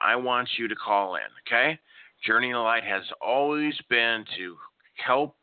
I 0.00 0.16
want 0.16 0.48
you 0.58 0.66
to 0.68 0.74
call 0.74 1.16
in, 1.16 1.22
okay? 1.46 1.78
Journey 2.26 2.52
of 2.52 2.62
Light 2.62 2.84
has 2.84 3.02
always 3.20 3.74
been 3.88 4.24
to 4.36 4.56
help 5.04 5.36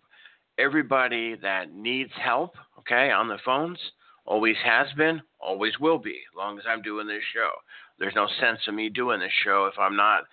everybody 0.57 1.35
that 1.41 1.74
needs 1.74 2.12
help, 2.21 2.55
okay, 2.79 3.12
on 3.12 3.27
the 3.27 3.38
phones. 3.45 3.79
Always 4.25 4.55
has 4.65 4.88
been, 4.97 5.21
always 5.39 5.79
will 5.79 6.00
be, 6.00 6.09
as 6.31 6.35
long 6.35 6.57
as 6.57 6.65
I'm 6.67 6.81
doing 6.81 7.07
this 7.07 7.21
show. 7.33 7.51
There's 8.00 8.15
no 8.15 8.27
sense 8.39 8.59
in 8.67 8.75
me 8.75 8.89
doing 8.89 9.19
this 9.19 9.31
show 9.43 9.69
if 9.71 9.77
I'm 9.77 9.95
not 9.95 10.24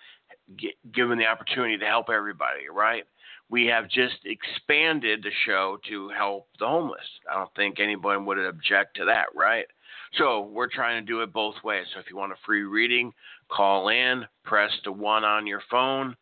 get, 0.57 0.73
given 0.91 1.19
the 1.19 1.27
opportunity 1.27 1.77
to 1.77 1.85
help 1.85 2.09
everybody, 2.09 2.67
right? 2.73 3.03
We 3.49 3.67
have 3.67 3.87
just 3.87 4.15
expanded 4.25 5.21
the 5.23 5.31
show 5.45 5.77
to 5.87 6.09
help 6.09 6.47
the 6.59 6.67
homeless. 6.67 7.05
I 7.29 7.35
don't 7.35 7.53
think 7.55 7.79
anyone 7.79 8.25
would 8.25 8.39
object 8.39 8.97
to 8.97 9.05
that, 9.05 9.27
right? 9.35 9.67
So 10.17 10.41
we're 10.41 10.69
trying 10.69 11.03
to 11.03 11.11
do 11.11 11.21
it 11.21 11.33
both 11.33 11.55
ways. 11.63 11.85
So 11.93 11.99
if 11.99 12.05
you 12.09 12.17
want 12.17 12.31
a 12.31 12.35
free 12.45 12.63
reading, 12.63 13.11
call 13.49 13.89
in, 13.89 14.25
press 14.43 14.71
the 14.83 14.91
one 14.91 15.23
on 15.23 15.47
your 15.47 15.61
phone. 15.71 16.15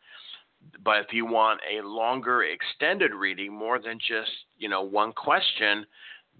But 0.84 0.98
if 1.00 1.12
you 1.12 1.26
want 1.26 1.60
a 1.70 1.86
longer 1.86 2.44
extended 2.44 3.12
reading, 3.12 3.52
more 3.52 3.78
than 3.78 3.98
just, 3.98 4.30
you 4.58 4.68
know, 4.68 4.82
one 4.82 5.12
question, 5.12 5.84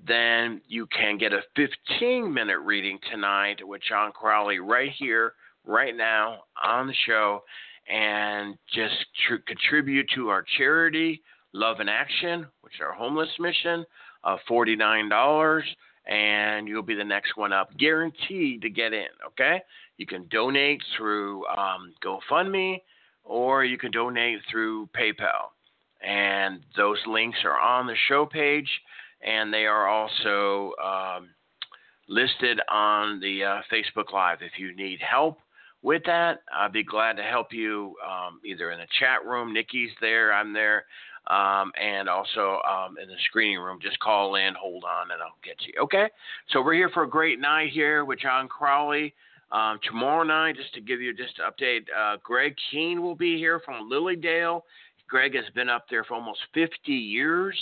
then 0.07 0.61
you 0.67 0.87
can 0.87 1.19
get 1.19 1.33
a 1.33 1.43
15 1.57 2.33
minute 2.33 2.59
reading 2.61 2.99
tonight 3.11 3.57
with 3.67 3.83
John 3.89 4.13
Crawley 4.13 4.59
right 4.59 4.91
here, 4.97 5.35
right 5.67 5.95
now 5.95 6.45
on 6.63 6.87
the 6.87 6.95
show, 7.07 7.43
and 7.89 8.57
just 8.73 8.95
tr- 9.27 9.37
contribute 9.47 10.09
to 10.15 10.29
our 10.29 10.45
charity, 10.57 11.21
Love 11.53 11.81
in 11.81 11.89
Action, 11.89 12.47
which 12.63 12.75
is 12.75 12.81
our 12.81 12.93
homeless 12.93 13.29
mission, 13.39 13.85
of 14.25 14.39
$49, 14.49 15.63
and 16.07 16.67
you'll 16.67 16.83
be 16.83 16.95
the 16.95 17.05
next 17.05 17.37
one 17.37 17.53
up, 17.53 17.77
guaranteed 17.79 18.63
to 18.63 18.71
get 18.71 18.93
in, 18.93 19.07
okay? 19.27 19.63
You 19.99 20.07
can 20.07 20.27
donate 20.31 20.83
through 20.97 21.47
um, 21.47 21.95
GoFundMe 22.05 22.83
or 23.25 23.65
you 23.65 23.79
can 23.79 23.93
donate 23.93 24.41
through 24.51 24.89
PayPal. 24.89 25.51
And 26.05 26.61
those 26.77 26.99
links 27.07 27.39
are 27.45 27.59
on 27.59 27.87
the 27.87 27.95
show 28.09 28.27
page 28.27 28.69
and 29.25 29.53
they 29.53 29.67
are 29.67 29.87
also 29.87 30.73
um, 30.83 31.29
listed 32.09 32.61
on 32.69 33.21
the 33.21 33.45
uh, 33.45 33.61
Facebook 33.73 34.13
Live. 34.13 34.39
If 34.41 34.59
you 34.59 34.75
need 34.75 34.99
help 35.01 35.39
with 35.83 36.03
that, 36.07 36.43
I'd 36.53 36.73
be 36.73 36.85
glad 36.85 37.17
to 37.17 37.23
help 37.23 37.53
you 37.53 37.95
um, 38.05 38.41
either 38.45 38.73
in 38.73 38.81
the 38.81 38.87
chat 38.99 39.25
room. 39.25 39.53
Nikki's 39.53 39.91
there, 40.01 40.33
I'm 40.33 40.53
there, 40.53 40.85
um, 41.29 41.73
and 41.81 42.09
also 42.09 42.61
um, 42.69 42.97
in 43.03 43.09
the 43.09 43.17
screening 43.29 43.59
room. 43.59 43.79
Just 43.81 43.99
call 44.01 44.37
in, 44.37 44.55
hold 44.61 44.85
on, 44.85 45.11
and 45.11 45.23
I'll 45.23 45.37
get 45.45 45.57
you. 45.67 45.75
Okay? 45.83 46.09
So 46.51 46.63
we're 46.63 46.75
here 46.75 46.91
for 46.91 47.05
a 47.05 47.09
great 47.09 47.41
night 47.41 47.71
here 47.73 48.05
with 48.05 48.21
John 48.21 48.49
Crawley. 48.49 49.15
Um, 49.51 49.79
tomorrow 49.87 50.23
night, 50.23 50.57
just 50.57 50.73
to 50.75 50.81
give 50.81 51.01
you 51.01 51.15
just 51.15 51.39
an 51.39 51.51
update, 51.51 51.83
uh, 51.97 52.17
Greg 52.23 52.55
Keene 52.71 53.03
will 53.03 53.15
be 53.15 53.37
here 53.37 53.61
from 53.65 53.89
Lily 53.89 54.17
Dale. 54.17 54.65
Greg 55.09 55.35
has 55.35 55.45
been 55.55 55.69
up 55.69 55.85
there 55.91 56.05
for 56.05 56.15
almost 56.15 56.41
50 56.55 56.91
years 56.91 57.55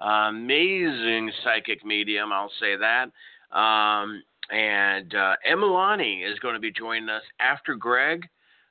amazing 0.00 1.30
psychic 1.42 1.84
medium, 1.84 2.32
I'll 2.32 2.52
say 2.60 2.76
that. 2.76 3.10
Um, 3.56 4.22
and 4.50 5.14
uh, 5.14 5.34
Emilani 5.50 6.30
is 6.30 6.38
going 6.40 6.54
to 6.54 6.60
be 6.60 6.72
joining 6.72 7.08
us 7.08 7.22
after 7.40 7.74
Greg 7.74 8.26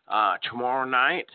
uh, 0.08 0.36
tomorrow 0.50 0.86
night. 0.86 1.28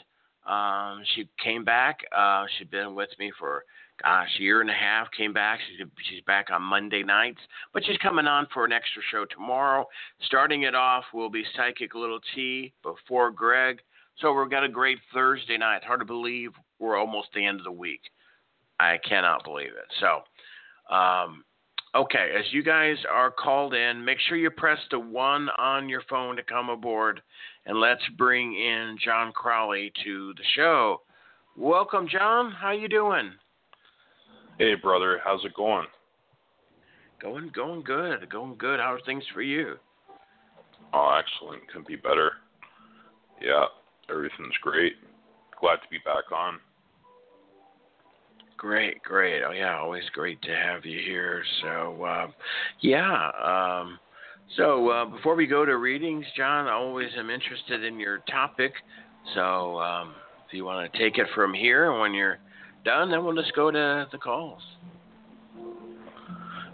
Um, 0.49 1.03
she 1.15 1.29
came 1.43 1.65
back. 1.65 2.01
Uh, 2.17 2.45
she's 2.59 2.69
been 2.69 2.95
with 2.95 3.11
me 3.19 3.33
for 3.39 3.65
gosh, 4.03 4.29
a 4.39 4.43
year 4.43 4.61
and 4.61 4.71
a 4.71 4.75
half. 4.75 5.09
Came 5.17 5.33
back. 5.33 5.61
She's 5.69 5.87
she's 6.09 6.23
back 6.25 6.49
on 6.51 6.63
Monday 6.63 7.03
nights, 7.03 7.41
but 7.73 7.85
she's 7.85 7.99
coming 7.99 8.27
on 8.27 8.47
for 8.53 8.65
an 8.65 8.73
extra 8.73 9.03
show 9.11 9.25
tomorrow. 9.25 9.87
Starting 10.27 10.63
it 10.63 10.75
off 10.75 11.05
will 11.13 11.31
be 11.31 11.45
Psychic 11.57 11.95
Little 11.95 12.21
T 12.35 12.73
before 12.83 13.31
Greg. 13.31 13.81
So 14.19 14.33
we've 14.33 14.51
got 14.51 14.65
a 14.65 14.69
great 14.69 14.99
Thursday 15.15 15.57
night. 15.57 15.85
Hard 15.85 16.01
to 16.01 16.07
believe 16.07 16.51
we're 16.79 16.97
almost 16.97 17.29
the 17.35 17.45
end 17.45 17.61
of 17.61 17.65
the 17.65 17.73
week. 17.73 18.01
I 18.81 18.99
cannot 19.09 19.45
believe 19.45 19.69
it. 19.69 19.93
So, 20.01 20.95
um, 20.95 21.45
okay, 21.95 22.33
as 22.39 22.45
you 22.53 22.63
guys 22.63 22.97
are 23.11 23.31
called 23.31 23.75
in, 23.75 24.05
make 24.05 24.19
sure 24.29 24.37
you 24.37 24.51
press 24.51 24.79
the 24.91 24.99
one 24.99 25.49
on 25.59 25.89
your 25.89 26.03
phone 26.09 26.37
to 26.37 26.43
come 26.43 26.69
aboard, 26.69 27.21
and 27.69 27.79
let's 27.81 28.03
bring 28.17 28.55
in 28.55 28.97
John 29.05 29.31
Crawley 29.31 29.93
to 30.03 30.33
the 30.35 30.43
show. 30.57 31.03
Welcome, 31.57 32.09
John. 32.11 32.51
How 32.51 32.73
you 32.73 32.89
doing? 32.89 33.33
Hey, 34.59 34.75
brother. 34.75 35.21
How's 35.23 35.45
it 35.45 35.55
going? 35.55 35.87
Going, 37.21 37.51
going 37.55 37.83
good. 37.83 38.29
Going 38.31 38.57
good. 38.59 38.81
How 38.81 38.95
are 38.95 39.01
things 39.05 39.23
for 39.35 39.43
you? 39.43 39.77
Oh, 40.95 41.21
excellent. 41.21 41.69
Couldn't 41.69 41.87
be 41.87 41.97
better. 41.97 42.33
Yeah, 43.43 43.67
everything's 44.11 44.57
great. 44.63 44.95
Glad 45.61 45.77
to 45.77 45.89
be 45.91 45.99
back 45.99 46.33
on. 46.35 46.59
Great, 48.57 49.03
great. 49.03 49.43
Oh 49.47 49.53
yeah, 49.53 49.79
always 49.79 50.03
great 50.15 50.41
to 50.43 50.55
have 50.55 50.85
you 50.85 51.01
here. 51.01 51.45
So 51.63 52.03
uh, 52.03 52.27
yeah. 52.81 53.31
Um, 53.45 53.99
so 54.57 54.89
uh, 54.91 55.05
before 55.05 55.35
we 55.35 55.47
go 55.47 55.65
to 55.65 55.77
readings, 55.77 56.25
John, 56.37 56.67
I 56.67 56.73
always 56.73 57.11
am 57.19 57.31
interested 57.31 57.85
in 57.85 58.01
your 58.01 58.19
topic. 58.31 58.73
So 59.35 59.79
um, 59.79 60.15
if 60.47 60.55
you 60.55 60.65
want 60.65 60.91
to 60.91 60.99
take 60.99 61.19
it 61.19 61.27
from 61.35 61.53
here, 61.53 61.91
and 61.91 62.01
when 62.01 62.15
you're 62.15 62.39
done, 62.85 63.11
then 63.11 63.25
we'll 63.25 63.37
just 63.37 63.55
go 63.55 63.71
to 63.71 64.09
the 64.11 64.19
calls. 64.19 64.63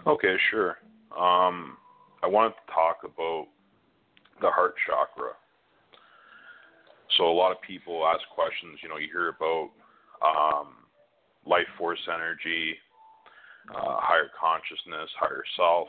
Okay, 0.07 0.35
sure. 0.51 0.77
Um, 1.11 1.77
I 2.23 2.27
wanted 2.27 2.51
to 2.51 2.73
talk 2.73 2.99
about 3.03 3.47
the 4.41 4.49
heart 4.49 4.75
chakra. 4.87 5.31
So 7.17 7.25
a 7.25 7.33
lot 7.33 7.51
of 7.51 7.61
people 7.61 8.05
ask 8.05 8.21
questions. 8.33 8.79
You 8.83 8.89
know, 8.89 8.97
you 8.97 9.07
hear 9.11 9.29
about 9.29 9.69
um, 10.21 10.67
life 11.45 11.67
force 11.77 11.99
energy, 12.13 12.75
uh, 13.69 13.97
higher 13.99 14.29
consciousness, 14.39 15.09
higher 15.19 15.43
self. 15.55 15.87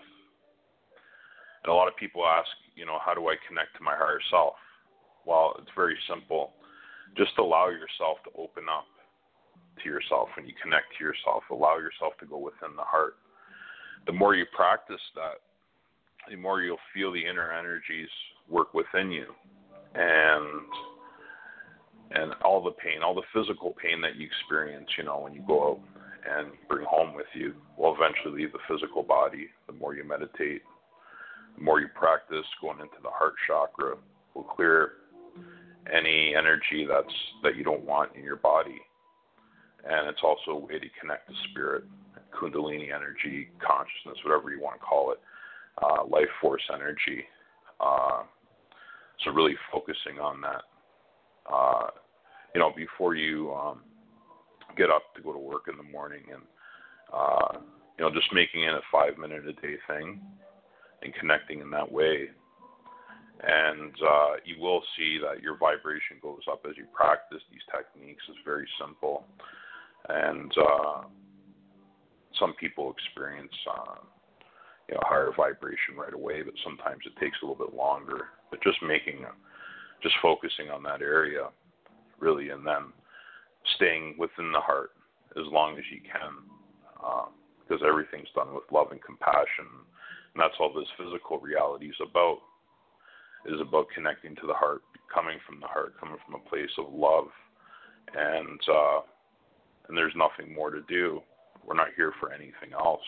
And 1.67 1.73
a 1.73 1.75
lot 1.75 1.89
of 1.89 1.97
people 1.97 2.25
ask, 2.25 2.47
you 2.77 2.87
know, 2.87 2.99
how 3.05 3.13
do 3.13 3.27
I 3.27 3.35
connect 3.49 3.75
to 3.77 3.83
my 3.83 3.97
higher 3.97 4.23
self? 4.31 4.55
Well, 5.27 5.57
it's 5.59 5.71
very 5.75 5.99
simple. 6.09 6.53
Just 7.19 7.33
allow 7.39 7.71
yourself 7.71 8.23
to 8.23 8.31
open 8.39 8.71
up 8.71 8.87
to 9.83 9.89
yourself 9.91 10.29
when 10.37 10.47
you 10.47 10.55
connect 10.63 10.95
to 10.97 11.05
yourself. 11.05 11.43
Allow 11.51 11.79
yourself 11.79 12.15
to 12.21 12.27
go 12.27 12.39
within 12.39 12.77
the 12.77 12.87
heart. 12.87 13.17
The 14.07 14.13
more 14.13 14.37
you 14.37 14.47
practice 14.55 15.03
that, 15.17 15.43
the 16.31 16.37
more 16.37 16.63
you'll 16.63 16.79
feel 16.95 17.11
the 17.11 17.27
inner 17.27 17.51
energies 17.51 18.09
work 18.49 18.73
within 18.73 19.11
you. 19.11 19.27
And 19.95 20.71
and 22.13 22.35
all 22.45 22.63
the 22.63 22.71
pain, 22.71 23.03
all 23.03 23.17
the 23.17 23.27
physical 23.35 23.75
pain 23.83 24.01
that 24.03 24.15
you 24.15 24.25
experience, 24.25 24.87
you 24.97 25.03
know, 25.03 25.19
when 25.19 25.35
you 25.35 25.43
go 25.45 25.73
out 25.73 25.81
and 26.31 26.53
bring 26.69 26.87
home 26.89 27.17
with 27.17 27.27
you, 27.35 27.55
will 27.77 27.97
eventually 27.99 28.43
leave 28.43 28.53
the 28.53 28.63
physical 28.71 29.03
body. 29.03 29.49
The 29.67 29.73
more 29.73 29.97
you 29.97 30.05
meditate, 30.05 30.63
the 31.57 31.63
more 31.63 31.81
you 31.81 31.89
practice 31.95 32.47
going 32.61 32.81
into 32.81 33.01
the 33.03 33.11
heart 33.11 33.35
chakra, 33.47 33.97
will 34.35 34.45
clear 34.45 34.93
any 35.93 36.35
energy 36.37 36.87
that's 36.89 37.15
that 37.43 37.57
you 37.57 37.65
don't 37.65 37.85
want 37.85 38.15
in 38.17 38.23
your 38.23 38.37
body. 38.37 38.81
And 39.89 40.09
it's 40.09 40.21
also 40.23 40.51
a 40.51 40.59
way 40.59 40.79
to 40.79 40.87
connect 41.01 41.29
to 41.29 41.35
spirit, 41.51 41.85
kundalini 42.35 42.95
energy, 42.95 43.49
consciousness, 43.65 44.19
whatever 44.25 44.51
you 44.51 44.61
want 44.61 44.81
to 44.81 44.85
call 44.85 45.13
it, 45.13 45.21
uh, 45.83 46.05
life 46.05 46.29
force 46.41 46.63
energy. 46.75 47.25
Uh, 47.81 48.23
so 49.25 49.31
really 49.31 49.55
focusing 49.73 50.19
on 50.21 50.41
that 50.41 50.63
uh, 51.51 51.89
you 52.55 52.61
know, 52.61 52.73
before 52.75 53.15
you 53.15 53.53
um, 53.53 53.81
get 54.77 54.91
up 54.91 55.15
to 55.15 55.23
go 55.23 55.33
to 55.33 55.39
work 55.39 55.65
in 55.71 55.77
the 55.77 55.83
morning, 55.83 56.23
and 56.33 56.43
uh, 57.13 57.59
you 57.99 58.05
know, 58.05 58.11
just 58.11 58.33
making 58.33 58.63
it 58.65 58.75
a 58.75 58.81
five 58.91 59.19
minute 59.19 59.47
a 59.47 59.53
day 59.53 59.77
thing 59.87 60.21
and 61.03 61.15
connecting 61.15 61.61
in 61.61 61.71
that 61.71 61.91
way. 61.91 62.29
And 63.43 63.93
uh, 64.01 64.33
you 64.45 64.61
will 64.61 64.83
see 64.97 65.19
that 65.23 65.43
your 65.43 65.59
vibration 65.59 66.17
goes 66.23 66.41
up 66.51 66.65
as 66.69 66.77
you 66.77 66.85
practice 66.95 67.43
these 67.51 67.61
techniques. 67.71 68.23
It's 68.29 68.39
very 68.45 68.67
simple, 68.81 69.25
and 70.09 70.51
uh, 70.57 71.03
some 72.41 72.55
people 72.55 72.95
experience 72.97 73.53
uh, 73.69 74.01
you 74.89 74.95
know 74.95 75.03
higher 75.05 75.33
vibration 75.37 75.97
right 75.99 76.15
away, 76.15 76.43
but 76.43 76.55
sometimes 76.65 77.03
it 77.05 77.13
takes 77.21 77.37
a 77.43 77.47
little 77.47 77.67
bit 77.67 77.77
longer. 77.77 78.33
But 78.51 78.63
just 78.63 78.79
making 78.83 79.27
just 80.03 80.15
focusing 80.23 80.71
on 80.71 80.83
that 80.85 81.03
area, 81.03 81.49
really, 82.19 82.51
and 82.51 82.67
then 82.67 82.93
staying 83.77 84.15
within 84.19 84.53
the 84.53 84.61
heart 84.61 84.91
as 85.37 85.45
long 85.51 85.77
as 85.77 85.85
you 85.91 86.01
can, 86.01 86.33
uh, 87.05 87.27
because 87.61 87.83
everything's 87.87 88.29
done 88.35 88.55
with 88.55 88.65
love 88.73 88.89
and 88.93 89.03
compassion, 89.03 89.67
and 90.37 90.43
that's 90.43 90.55
all 90.61 90.71
this 90.71 90.89
physical 90.99 91.39
reality 91.39 91.87
is 91.87 91.97
about. 92.03 92.41
Is 93.47 93.61
about 93.61 93.87
connecting 93.95 94.35
to 94.37 94.47
the 94.47 94.55
heart, 94.55 94.83
coming 95.15 95.39
from 95.47 95.61
the 95.61 95.69
heart, 95.69 95.95
coming 96.01 96.17
from 96.27 96.35
a 96.35 96.49
place 96.49 96.71
of 96.79 96.93
love, 96.93 97.27
and 98.13 98.61
uh, 98.69 99.01
and 99.89 99.97
there's 99.97 100.13
nothing 100.17 100.53
more 100.53 100.71
to 100.71 100.83
do. 100.89 101.21
We're 101.65 101.77
not 101.77 101.89
here 101.97 102.13
for 102.19 102.33
anything 102.33 102.73
else. 102.75 103.01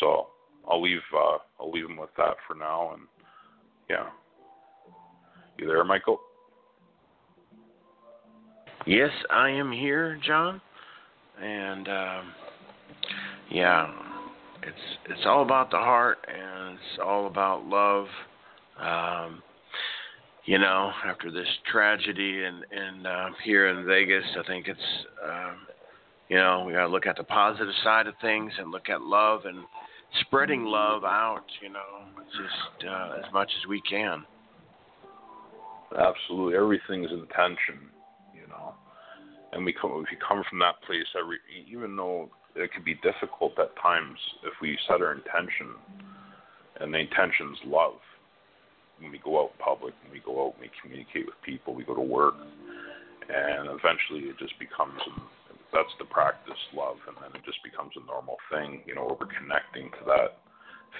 So 0.00 0.28
I'll 0.66 0.80
leave 0.80 1.00
uh, 1.14 1.36
I'll 1.60 1.70
leave 1.70 1.86
them 1.86 1.98
with 1.98 2.10
that 2.16 2.36
for 2.48 2.54
now, 2.54 2.94
and 2.94 3.02
yeah. 3.90 4.06
You 5.58 5.66
there, 5.66 5.84
Michael? 5.84 6.18
Yes, 8.86 9.10
I 9.30 9.50
am 9.50 9.70
here, 9.70 10.18
John. 10.26 10.60
And 11.42 11.88
um, 11.88 12.32
yeah, 13.50 13.92
it's 14.62 15.10
it's 15.10 15.26
all 15.26 15.42
about 15.42 15.70
the 15.70 15.78
heart 15.78 16.18
and 16.28 16.74
it's 16.74 17.00
all 17.04 17.26
about 17.26 17.64
love. 17.64 18.06
Um, 18.78 19.42
you 20.44 20.58
know, 20.58 20.90
after 21.04 21.30
this 21.30 21.46
tragedy 21.70 22.44
and 22.44 22.64
and 22.70 23.06
uh, 23.06 23.26
here 23.44 23.68
in 23.68 23.86
Vegas, 23.86 24.24
I 24.38 24.46
think 24.46 24.68
it's 24.68 25.06
um, 25.24 25.56
you 26.28 26.36
know 26.36 26.64
we 26.66 26.72
got 26.72 26.86
to 26.86 26.88
look 26.88 27.06
at 27.06 27.16
the 27.16 27.24
positive 27.24 27.74
side 27.84 28.06
of 28.06 28.14
things 28.20 28.52
and 28.58 28.70
look 28.70 28.88
at 28.88 29.00
love 29.02 29.42
and 29.44 29.64
spreading 30.22 30.64
love 30.64 31.04
out. 31.04 31.44
You 31.62 31.70
know, 31.70 32.22
just 32.32 32.88
uh, 32.88 33.18
as 33.24 33.32
much 33.32 33.50
as 33.60 33.68
we 33.68 33.80
can. 33.82 34.24
Absolutely, 35.98 36.56
everything's 36.56 37.10
intention, 37.10 37.90
you 38.32 38.46
know, 38.48 38.74
and 39.52 39.64
we 39.64 39.72
come 39.72 39.90
if 40.04 40.12
you 40.12 40.18
come 40.26 40.42
from 40.48 40.60
that 40.60 40.80
place, 40.86 41.06
every 41.18 41.38
even 41.68 41.96
though 41.96 42.30
it 42.56 42.72
can 42.72 42.84
be 42.84 42.94
difficult 42.94 43.58
at 43.58 43.74
times, 43.80 44.18
if 44.44 44.52
we 44.60 44.78
set 44.88 45.00
our 45.00 45.12
intention, 45.12 45.74
and 46.80 46.92
the 46.92 46.98
intention's 46.98 47.58
love. 47.66 47.98
When 48.98 49.12
we 49.12 49.18
go 49.18 49.40
out 49.40 49.52
in 49.56 49.64
public, 49.64 49.94
when 50.02 50.12
we 50.12 50.20
go 50.20 50.46
out, 50.46 50.54
and 50.54 50.62
we 50.62 50.70
communicate 50.82 51.26
with 51.26 51.40
people, 51.42 51.74
we 51.74 51.84
go 51.84 51.94
to 51.94 52.02
work, 52.02 52.34
and 53.28 53.68
eventually 53.68 54.28
it 54.28 54.38
just 54.38 54.58
becomes 54.58 55.00
that's 55.72 55.94
the 56.00 56.04
practice 56.04 56.58
love 56.74 56.96
and 57.06 57.16
then 57.22 57.30
it 57.30 57.46
just 57.46 57.62
becomes 57.62 57.92
a 57.94 58.04
normal 58.04 58.36
thing. 58.50 58.82
You 58.86 58.94
know 58.94 59.16
we're 59.18 59.30
connecting 59.30 59.90
to 60.00 60.04
that 60.06 60.42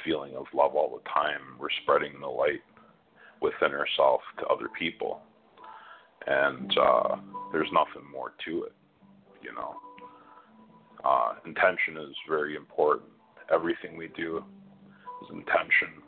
feeling 0.04 0.36
of 0.36 0.46
love 0.54 0.76
all 0.76 0.94
the 0.94 1.02
time. 1.10 1.58
We're 1.58 1.74
spreading 1.82 2.20
the 2.20 2.28
light 2.28 2.62
within 3.42 3.74
ourselves 3.74 4.22
to 4.38 4.46
other 4.46 4.68
people. 4.78 5.22
And 6.26 6.70
uh 6.78 7.16
there's 7.52 7.70
nothing 7.72 8.08
more 8.10 8.32
to 8.46 8.64
it 8.64 8.72
you 9.42 9.52
know 9.52 9.74
uh 11.04 11.34
intention 11.46 11.96
is 11.96 12.14
very 12.28 12.56
important 12.56 13.08
everything 13.52 13.96
we 13.96 14.08
do 14.16 14.42
is 15.22 15.28
intention 15.32 16.02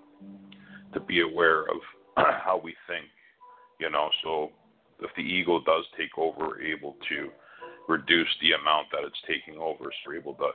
to 0.93 1.01
be 1.01 1.21
aware 1.21 1.63
of 1.63 1.77
how 2.17 2.61
we 2.63 2.75
think 2.87 3.07
you 3.81 3.91
know 3.91 4.09
so 4.23 4.51
if 5.01 5.11
the 5.17 5.23
ego 5.23 5.61
does 5.65 5.85
take 5.97 6.17
over 6.19 6.49
we're 6.49 6.63
able 6.63 6.97
to 7.09 7.31
reduce 7.89 8.29
the 8.41 8.53
amount 8.53 8.89
that 8.93 9.05
it's 9.05 9.21
taking 9.27 9.61
over. 9.61 9.85
So 9.85 10.03
we're 10.07 10.21
able 10.21 10.35
to 10.35 10.51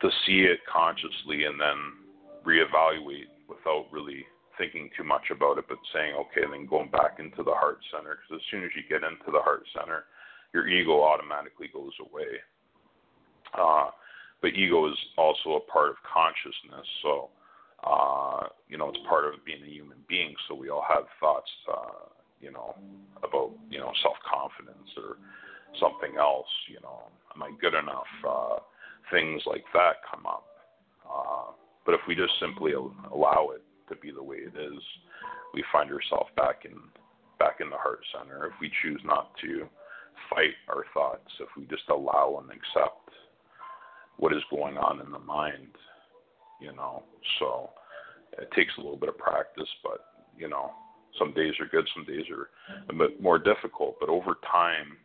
to 0.00 0.08
see 0.24 0.48
it 0.48 0.60
consciously 0.64 1.44
and 1.44 1.60
then 1.60 1.76
reevaluate 2.40 3.28
without 3.48 3.84
really 3.92 4.24
thinking 4.56 4.88
too 4.96 5.04
much 5.04 5.28
about 5.30 5.58
it, 5.58 5.66
but 5.68 5.76
saying, 5.92 6.14
okay, 6.16 6.40
and 6.40 6.54
then 6.54 6.64
going 6.64 6.88
back 6.88 7.20
into 7.20 7.42
the 7.42 7.52
heart 7.52 7.80
center. 7.92 8.16
Because 8.16 8.40
as 8.40 8.46
soon 8.50 8.64
as 8.64 8.70
you 8.72 8.80
get 8.88 9.04
into 9.04 9.28
the 9.28 9.44
heart 9.44 9.60
center, 9.76 10.08
your 10.54 10.66
ego 10.68 11.02
automatically 11.04 11.68
goes 11.68 11.92
away. 12.00 12.40
Uh, 13.54 13.90
but 14.42 14.54
ego 14.54 14.88
is 14.88 14.96
also 15.18 15.54
a 15.54 15.72
part 15.72 15.90
of 15.90 15.96
consciousness. 16.02 16.86
So, 17.02 17.28
uh, 17.84 18.48
you 18.68 18.78
know, 18.78 18.88
it's 18.88 18.98
part 19.08 19.26
of 19.26 19.44
being 19.44 19.62
a 19.62 19.68
human 19.68 19.98
being. 20.08 20.34
So 20.48 20.54
we 20.54 20.70
all 20.70 20.84
have 20.88 21.04
thoughts, 21.18 21.50
uh, 21.70 22.08
you 22.40 22.52
know, 22.52 22.74
about, 23.22 23.52
you 23.70 23.78
know, 23.78 23.92
self 24.02 24.16
confidence 24.24 24.88
or 24.96 25.16
something 25.78 26.18
else. 26.18 26.48
You 26.68 26.80
know, 26.82 27.04
am 27.34 27.42
I 27.42 27.50
good 27.60 27.74
enough? 27.74 28.10
Uh, 28.26 28.56
things 29.10 29.42
like 29.46 29.64
that 29.74 29.96
come 30.10 30.26
up. 30.26 30.46
Uh, 31.04 31.52
but 31.84 31.94
if 31.94 32.00
we 32.06 32.14
just 32.14 32.32
simply 32.40 32.72
allow 32.72 33.50
it 33.54 33.62
to 33.88 33.96
be 33.96 34.10
the 34.10 34.22
way 34.22 34.36
it 34.36 34.54
is, 34.56 34.80
we 35.52 35.64
find 35.72 35.90
ourselves 35.90 36.30
back 36.36 36.64
in 36.64 36.76
back 37.38 37.56
in 37.60 37.70
the 37.70 37.76
heart 37.76 38.00
center. 38.12 38.46
If 38.46 38.52
we 38.60 38.70
choose 38.82 39.00
not 39.04 39.32
to 39.42 39.66
fight 40.28 40.54
our 40.68 40.84
thoughts, 40.92 41.30
if 41.40 41.48
we 41.56 41.64
just 41.64 41.88
allow 41.88 42.42
and 42.42 42.50
accept 42.50 43.10
what 44.16 44.32
is 44.32 44.42
going 44.50 44.76
on 44.76 45.00
in 45.00 45.10
the 45.10 45.18
mind, 45.18 45.68
you 46.60 46.72
know. 46.72 47.02
So 47.38 47.70
it 48.38 48.48
takes 48.54 48.72
a 48.78 48.80
little 48.80 48.96
bit 48.96 49.08
of 49.08 49.18
practice, 49.18 49.68
but 49.82 50.04
you 50.36 50.48
know, 50.48 50.70
some 51.18 51.32
days 51.32 51.54
are 51.60 51.66
good, 51.66 51.88
some 51.94 52.04
days 52.04 52.24
are 52.30 52.48
a 52.88 52.92
bit 52.92 53.20
more 53.20 53.38
difficult. 53.38 53.96
But 54.00 54.08
over 54.08 54.38
time, 54.50 54.96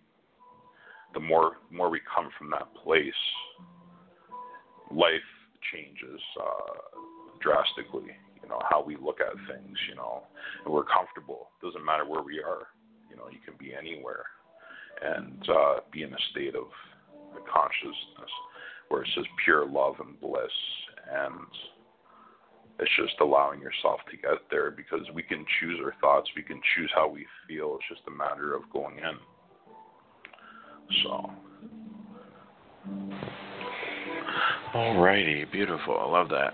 the 1.13 1.19
more 1.19 1.53
more 1.71 1.89
we 1.89 2.01
come 2.13 2.29
from 2.37 2.49
that 2.51 2.67
place, 2.83 3.13
life 4.91 5.29
changes 5.73 6.21
uh, 6.39 6.99
drastically. 7.41 8.11
You 8.41 8.49
know 8.49 8.61
how 8.69 8.83
we 8.83 8.95
look 8.97 9.19
at 9.21 9.33
things. 9.47 9.77
You 9.89 9.95
know, 9.95 10.23
and 10.63 10.73
we're 10.73 10.85
comfortable. 10.85 11.49
Doesn't 11.63 11.83
matter 11.83 12.05
where 12.05 12.21
we 12.21 12.39
are. 12.39 12.67
You 13.09 13.17
know, 13.17 13.29
you 13.31 13.39
can 13.45 13.55
be 13.57 13.73
anywhere 13.73 14.25
and 15.01 15.47
uh, 15.49 15.75
be 15.91 16.03
in 16.03 16.13
a 16.13 16.21
state 16.31 16.55
of 16.55 16.67
consciousness 17.51 18.31
where 18.89 19.03
it's 19.03 19.13
just 19.15 19.27
pure 19.43 19.65
love 19.65 19.95
and 19.99 20.19
bliss. 20.19 20.51
And 21.11 21.45
it's 22.79 22.91
just 22.97 23.19
allowing 23.21 23.61
yourself 23.61 23.99
to 24.11 24.17
get 24.17 24.39
there 24.51 24.71
because 24.71 25.01
we 25.13 25.23
can 25.23 25.45
choose 25.59 25.79
our 25.83 25.93
thoughts. 26.01 26.29
We 26.35 26.43
can 26.43 26.59
choose 26.75 26.91
how 26.93 27.07
we 27.07 27.25
feel. 27.47 27.77
It's 27.79 27.89
just 27.89 28.07
a 28.07 28.11
matter 28.11 28.53
of 28.53 28.63
going 28.71 28.97
in. 28.97 29.17
So. 31.03 31.31
All 34.73 34.99
righty, 34.99 35.45
beautiful. 35.45 35.97
I 35.97 36.05
love 36.05 36.29
that. 36.29 36.53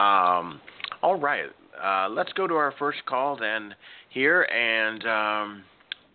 Um, 0.00 0.60
all 1.02 1.16
right, 1.16 1.50
uh, 1.82 2.08
let's 2.08 2.32
go 2.32 2.46
to 2.46 2.54
our 2.54 2.72
first 2.78 3.04
call 3.06 3.36
then 3.36 3.74
here, 4.08 4.42
and 4.42 5.06
um, 5.06 5.64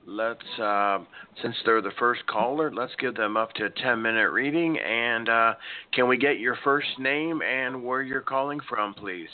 let's 0.06 0.60
uh, 0.60 1.00
since 1.42 1.56
they're 1.66 1.82
the 1.82 1.92
first 2.00 2.26
caller, 2.28 2.72
let's 2.72 2.94
give 3.00 3.16
them 3.16 3.38
up 3.38 3.54
to 3.54 3.66
a 3.66 3.70
ten 3.70 4.02
minute 4.02 4.30
reading. 4.32 4.78
And 4.78 5.30
uh, 5.30 5.54
can 5.94 6.08
we 6.08 6.18
get 6.18 6.40
your 6.40 6.58
first 6.64 6.88
name 7.00 7.42
and 7.42 7.84
where 7.84 8.02
you're 8.02 8.22
calling 8.22 8.60
from, 8.70 8.94
please? 8.94 9.30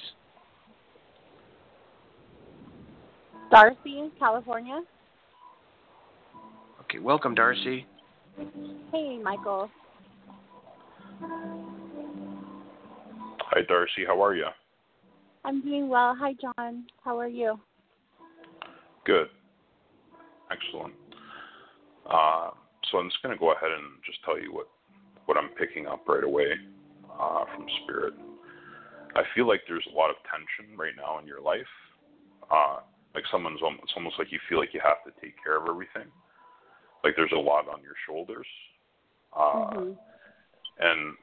Darcy, 3.52 4.10
California. 4.18 4.82
Okay, 6.82 7.00
welcome, 7.00 7.36
Darcy. 7.36 7.86
Hey, 8.92 9.20
Michael. 9.22 9.70
Hi, 13.54 13.62
Darcy. 13.68 14.06
How 14.08 14.24
are 14.24 14.36
you? 14.36 14.46
I'm 15.44 15.62
doing 15.62 15.90
well. 15.90 16.16
Hi, 16.18 16.34
John. 16.40 16.86
How 17.04 17.20
are 17.20 17.28
you? 17.28 17.60
Good. 19.06 19.28
Excellent. 20.52 20.94
Uh, 22.10 22.52
so 22.90 22.98
I'm 22.98 23.10
just 23.10 23.22
going 23.22 23.34
to 23.34 23.40
go 23.40 23.52
ahead 23.52 23.72
and 23.72 24.02
just 24.06 24.20
tell 24.26 24.40
you 24.40 24.54
what, 24.54 24.68
what 25.26 25.38
I'm 25.38 25.50
picking 25.50 25.88
up 25.88 26.08
right 26.08 26.24
away 26.24 26.54
uh, 27.08 27.46
from 27.56 27.66
Spirit. 27.84 28.14
I 29.16 29.24
feel 29.36 29.48
like 29.48 29.62
there's 29.68 29.88
a 29.92 29.96
lot 29.96 30.10
of 30.10 30.16
tension 30.28 30.78
right 30.78 30.94
now 30.96 31.20
in 31.20 31.28
your 31.28 31.42
life. 31.42 31.72
Uh, 32.50 32.80
like 33.14 33.24
someone's, 33.32 33.60
it's 33.84 33.94
almost 33.96 34.16
like 34.18 34.32
you 34.32 34.40
feel 34.50 34.60
like 34.60 34.74
you 34.74 34.82
have 34.84 35.04
to 35.06 35.12
take 35.22 35.36
care 35.44 35.58
of 35.58 35.68
everything 35.70 36.12
like 37.04 37.16
there's 37.16 37.32
a 37.36 37.40
lot 37.40 37.68
on 37.68 37.82
your 37.82 37.96
shoulders, 38.08 38.48
uh, 39.36 39.72
mm-hmm. 39.72 39.92
and 40.80 41.16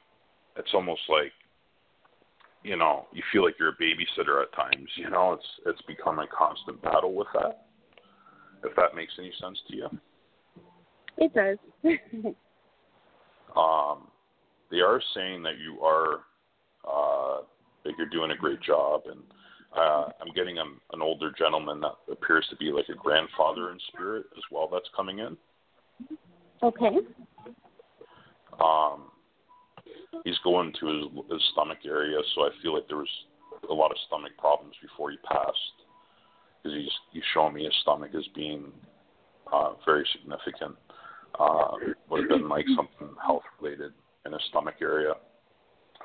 it's 0.56 0.70
almost 0.74 1.02
like 1.08 1.32
you 2.64 2.76
know 2.76 3.06
you 3.12 3.22
feel 3.32 3.44
like 3.44 3.54
you're 3.58 3.70
a 3.70 3.76
babysitter 3.76 4.42
at 4.42 4.52
times. 4.54 4.88
You 4.96 5.10
know, 5.10 5.34
it's 5.34 5.46
it's 5.66 5.82
become 5.82 6.18
a 6.18 6.26
constant 6.26 6.82
battle 6.82 7.14
with 7.14 7.28
that. 7.34 7.66
If 8.64 8.74
that 8.76 8.94
makes 8.94 9.12
any 9.18 9.32
sense 9.40 9.58
to 9.68 9.76
you. 9.76 9.88
It 11.16 11.34
does. 11.34 11.58
um, 13.56 14.08
they 14.70 14.80
are 14.80 15.00
saying 15.14 15.42
that 15.42 15.58
you 15.58 15.80
are 15.82 16.20
uh, 16.88 17.42
that 17.84 17.92
you're 17.98 18.08
doing 18.08 18.30
a 18.30 18.36
great 18.36 18.60
job, 18.62 19.02
and 19.10 19.20
uh, 19.76 20.08
I'm 20.20 20.32
getting 20.34 20.58
a, 20.58 20.64
an 20.92 21.02
older 21.02 21.32
gentleman 21.36 21.80
that 21.80 21.94
appears 22.10 22.46
to 22.50 22.56
be 22.56 22.70
like 22.70 22.88
a 22.88 22.94
grandfather 22.94 23.70
in 23.72 23.78
spirit 23.88 24.26
as 24.36 24.42
well. 24.50 24.68
That's 24.70 24.88
coming 24.96 25.18
in. 25.18 25.36
Okay. 26.62 26.98
Um, 28.60 29.10
he's 30.24 30.38
going 30.42 30.72
to 30.80 30.86
his, 30.86 31.04
his 31.30 31.42
stomach 31.52 31.78
area, 31.86 32.18
so 32.34 32.42
I 32.42 32.50
feel 32.62 32.74
like 32.74 32.88
there 32.88 32.96
was 32.98 33.08
a 33.70 33.74
lot 33.74 33.90
of 33.90 33.96
stomach 34.06 34.32
problems 34.38 34.74
before 34.82 35.10
he 35.10 35.16
passed. 35.18 35.87
Because 36.68 36.84
he's 36.84 36.92
he's 37.12 37.22
showing 37.34 37.54
me 37.54 37.64
his 37.64 37.74
stomach 37.82 38.10
as 38.16 38.26
being 38.34 38.72
uh, 39.52 39.72
very 39.84 40.06
significant. 40.12 40.76
Uh, 41.38 41.72
would 42.10 42.22
have 42.22 42.28
been 42.28 42.48
like 42.48 42.66
something 42.74 43.14
health 43.24 43.42
related 43.60 43.92
in 44.26 44.32
his 44.32 44.42
stomach 44.48 44.76
area. 44.80 45.12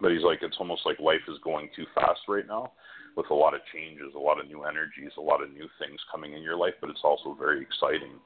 But 0.02 0.12
he's 0.12 0.24
like, 0.24 0.40
it's 0.42 0.58
almost 0.60 0.86
like 0.86 1.00
life 1.00 1.22
is 1.28 1.38
going 1.44 1.70
too 1.76 1.86
fast 1.96 2.22
right 2.28 2.48
now 2.48 2.74
with 3.16 3.30
a 3.30 3.34
lot 3.34 3.54
of 3.54 3.62
changes, 3.74 4.14
a 4.16 4.20
lot 4.20 4.40
of 4.40 4.48
new 4.48 4.64
energies, 4.64 5.12
a 5.18 5.22
lot 5.22 5.42
of 5.44 5.52
new 5.52 5.68
things 5.80 6.00
coming 6.12 6.34
in 6.34 6.42
your 6.42 6.58
life, 6.58 6.74
but 6.82 6.90
it's 6.90 7.04
also 7.04 7.38
very 7.40 7.62
exciting 7.62 8.20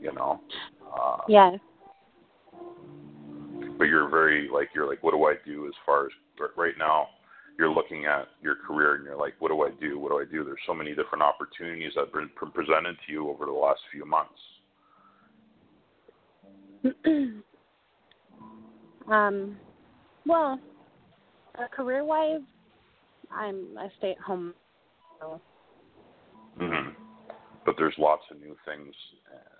you 0.00 0.12
know. 0.12 0.40
Uh, 0.94 1.18
yeah. 1.28 1.56
But 3.78 3.84
you're 3.84 4.08
very 4.08 4.48
like 4.52 4.68
you're 4.74 4.88
like, 4.88 5.02
what 5.02 5.12
do 5.12 5.24
I 5.24 5.34
do 5.44 5.66
as 5.66 5.72
far 5.86 6.06
as 6.06 6.12
right 6.56 6.74
now? 6.78 7.08
You're 7.60 7.70
looking 7.70 8.06
at 8.06 8.28
your 8.42 8.54
career 8.54 8.94
and 8.94 9.04
you're 9.04 9.18
like, 9.18 9.34
what 9.38 9.48
do 9.48 9.60
I 9.60 9.68
do? 9.78 9.98
What 9.98 10.12
do 10.12 10.18
I 10.18 10.24
do? 10.24 10.44
There's 10.44 10.56
so 10.66 10.72
many 10.72 10.94
different 10.94 11.22
opportunities 11.22 11.92
that 11.94 12.06
have 12.06 12.12
been 12.14 12.30
presented 12.54 12.96
to 13.06 13.12
you 13.12 13.28
over 13.28 13.44
the 13.44 13.52
last 13.52 13.80
few 13.92 14.06
months. 14.06 14.32
um, 19.12 19.58
well, 20.24 20.58
uh, 21.58 21.68
career 21.68 22.02
wise, 22.02 22.40
I'm 23.30 23.76
a 23.76 23.90
stay 23.98 24.12
at 24.12 24.18
home. 24.20 24.54
So, 25.20 25.38
hmm 26.58 26.88
But 27.66 27.74
there's 27.76 27.92
lots 27.98 28.22
of 28.30 28.40
new 28.40 28.56
things 28.64 28.94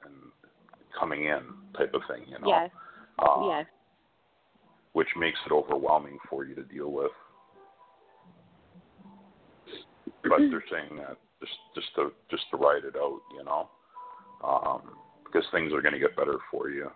and 0.07 0.15
coming 0.99 1.25
in, 1.25 1.43
type 1.77 1.93
of 1.93 2.01
thing, 2.09 2.25
you 2.27 2.39
know. 2.39 2.49
yes, 2.49 2.71
Uh, 3.19 3.47
yes. 3.47 3.67
Which 4.95 5.09
makes 5.19 5.39
it 5.45 5.53
overwhelming 5.53 6.19
for 6.31 6.47
you 6.47 6.55
to 6.55 6.63
deal 6.63 6.93
with. 6.93 7.13
But 10.31 10.39
they're 10.51 10.65
saying 10.71 10.97
that 10.97 11.19
just 11.41 11.53
just 11.75 11.89
to 11.97 12.13
just 12.31 12.45
to 12.53 12.57
ride 12.57 12.85
it 12.85 12.95
out, 12.97 13.21
you 13.37 13.45
know, 13.45 13.69
um, 14.45 14.83
because 15.25 15.45
things 15.51 15.73
are 15.73 15.83
going 15.83 15.95
to 15.95 15.99
get 15.99 16.17
better 16.17 16.39
for 16.51 16.71
you. 16.71 16.91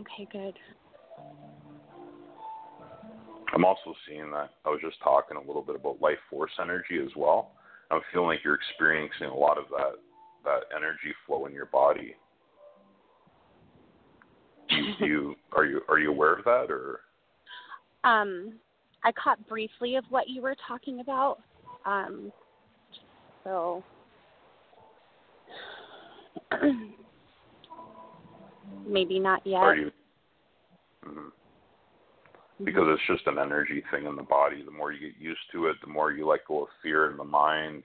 Okay, 0.00 0.28
good. 0.30 0.54
I'm 3.54 3.64
also 3.64 3.94
seeing 4.06 4.30
that 4.32 4.50
I 4.66 4.68
was 4.68 4.80
just 4.82 5.00
talking 5.02 5.36
a 5.36 5.40
little 5.40 5.62
bit 5.62 5.76
about 5.76 6.00
life 6.02 6.18
force 6.28 6.52
energy 6.60 6.98
as 7.02 7.10
well. 7.16 7.52
I'm 7.90 8.00
feeling 8.12 8.28
like 8.28 8.40
you're 8.44 8.54
experiencing 8.54 9.28
a 9.28 9.34
lot 9.34 9.56
of 9.56 9.64
that 9.70 9.94
that 10.44 10.76
energy 10.76 11.14
flow 11.26 11.46
in 11.46 11.52
your 11.52 11.66
body. 11.66 12.14
Do 14.68 14.76
you, 14.76 14.94
do 14.98 15.06
you 15.06 15.34
are 15.52 15.64
you 15.64 15.80
are 15.88 15.98
you 15.98 16.10
aware 16.10 16.34
of 16.34 16.44
that 16.44 16.66
or 16.70 17.00
Um, 18.04 18.54
I 19.04 19.12
caught 19.12 19.46
briefly 19.48 19.96
of 19.96 20.04
what 20.10 20.28
you 20.28 20.42
were 20.42 20.56
talking 20.66 21.00
about. 21.00 21.38
Um, 21.86 22.32
so 23.44 23.82
maybe 28.86 29.18
not 29.18 29.46
yet. 29.46 29.58
are 29.58 29.76
you? 29.76 29.90
mhm. 31.06 31.30
Because 32.64 32.84
it's 32.88 33.02
just 33.06 33.26
an 33.28 33.38
energy 33.38 33.82
thing 33.90 34.06
in 34.06 34.16
the 34.16 34.22
body. 34.22 34.62
The 34.64 34.70
more 34.70 34.92
you 34.92 35.12
get 35.12 35.20
used 35.20 35.40
to 35.52 35.66
it, 35.68 35.76
the 35.80 35.86
more 35.86 36.10
you 36.10 36.26
let 36.26 36.44
go 36.46 36.62
of 36.62 36.68
fear 36.82 37.08
in 37.10 37.16
the 37.16 37.24
mind, 37.24 37.84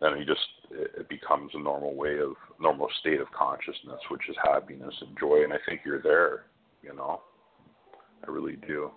then 0.00 0.16
you 0.18 0.24
just 0.24 0.40
it 0.70 1.08
becomes 1.08 1.50
a 1.54 1.58
normal 1.60 1.94
way 1.94 2.18
of 2.18 2.32
normal 2.58 2.88
state 3.00 3.20
of 3.20 3.30
consciousness, 3.32 4.00
which 4.10 4.22
is 4.28 4.36
happiness 4.42 4.94
and 5.02 5.16
joy. 5.18 5.44
And 5.44 5.52
I 5.52 5.58
think 5.68 5.82
you're 5.84 6.00
there. 6.00 6.46
You 6.82 6.94
know, 6.94 7.20
I 8.26 8.30
really 8.30 8.56
do. 8.66 8.90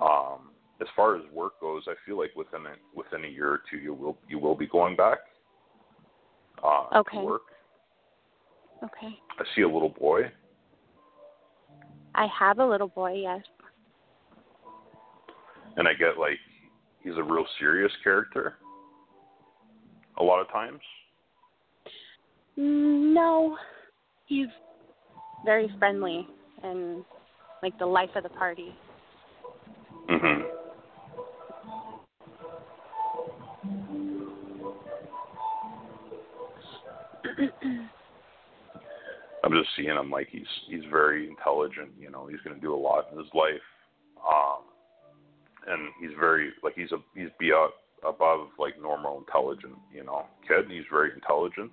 Um, 0.00 0.50
as 0.80 0.88
far 0.94 1.16
as 1.16 1.22
work 1.32 1.60
goes, 1.60 1.84
I 1.88 1.94
feel 2.04 2.18
like 2.18 2.34
within 2.36 2.66
a, 2.66 2.74
within 2.94 3.24
a 3.24 3.28
year 3.28 3.48
or 3.50 3.60
two, 3.70 3.78
you 3.78 3.94
will 3.94 4.16
you 4.28 4.38
will 4.38 4.54
be 4.54 4.66
going 4.66 4.96
back 4.96 5.18
uh, 6.62 6.84
Okay. 6.96 7.18
to 7.18 7.24
work. 7.24 7.42
Okay. 8.84 9.18
I 9.38 9.44
see 9.54 9.62
a 9.62 9.68
little 9.68 9.88
boy. 9.98 10.30
I 12.14 12.26
have 12.38 12.58
a 12.58 12.66
little 12.66 12.88
boy, 12.88 13.14
yes. 13.14 13.42
and 15.76 15.86
I 15.86 15.92
get 15.94 16.18
like 16.18 16.38
he's 17.02 17.16
a 17.16 17.22
real 17.22 17.46
serious 17.58 17.92
character. 18.02 18.54
A 20.18 20.22
lot 20.22 20.40
of 20.40 20.48
times. 20.50 20.80
Mm, 22.58 23.14
No, 23.14 23.56
he's 24.26 24.46
very 25.44 25.70
friendly 25.78 26.26
and 26.62 27.04
like 27.62 27.78
the 27.78 27.86
life 27.86 28.10
of 28.16 28.22
the 28.22 28.30
party. 28.30 28.74
Mhm. 30.08 30.42
I'm 39.44 39.52
just 39.52 39.68
seeing 39.76 39.88
him 39.88 40.10
like 40.10 40.28
he's 40.30 40.46
he's 40.68 40.84
very 40.90 41.28
intelligent. 41.28 41.90
You 41.98 42.10
know, 42.10 42.26
he's 42.26 42.40
going 42.40 42.56
to 42.56 42.60
do 42.60 42.74
a 42.74 42.76
lot 42.76 43.06
in 43.12 43.18
his 43.18 43.28
life, 43.34 43.60
um, 44.24 44.62
and 45.68 45.92
he's 46.00 46.16
very 46.18 46.52
like 46.62 46.74
he's 46.74 46.92
a 46.92 46.98
he's 47.14 47.28
be 47.38 47.50
a, 47.50 47.68
above 48.06 48.48
like 48.58 48.80
normal 48.80 49.18
intelligent. 49.18 49.74
You 49.94 50.04
know, 50.04 50.26
kid. 50.46 50.64
And 50.64 50.72
he's 50.72 50.84
very 50.90 51.12
intelligent 51.14 51.70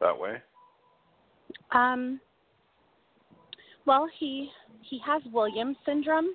that 0.00 0.18
way. 0.18 0.36
Um 1.72 2.20
well, 3.86 4.08
he 4.18 4.50
he 4.82 5.00
has 5.04 5.22
Williams 5.32 5.76
syndrome, 5.86 6.34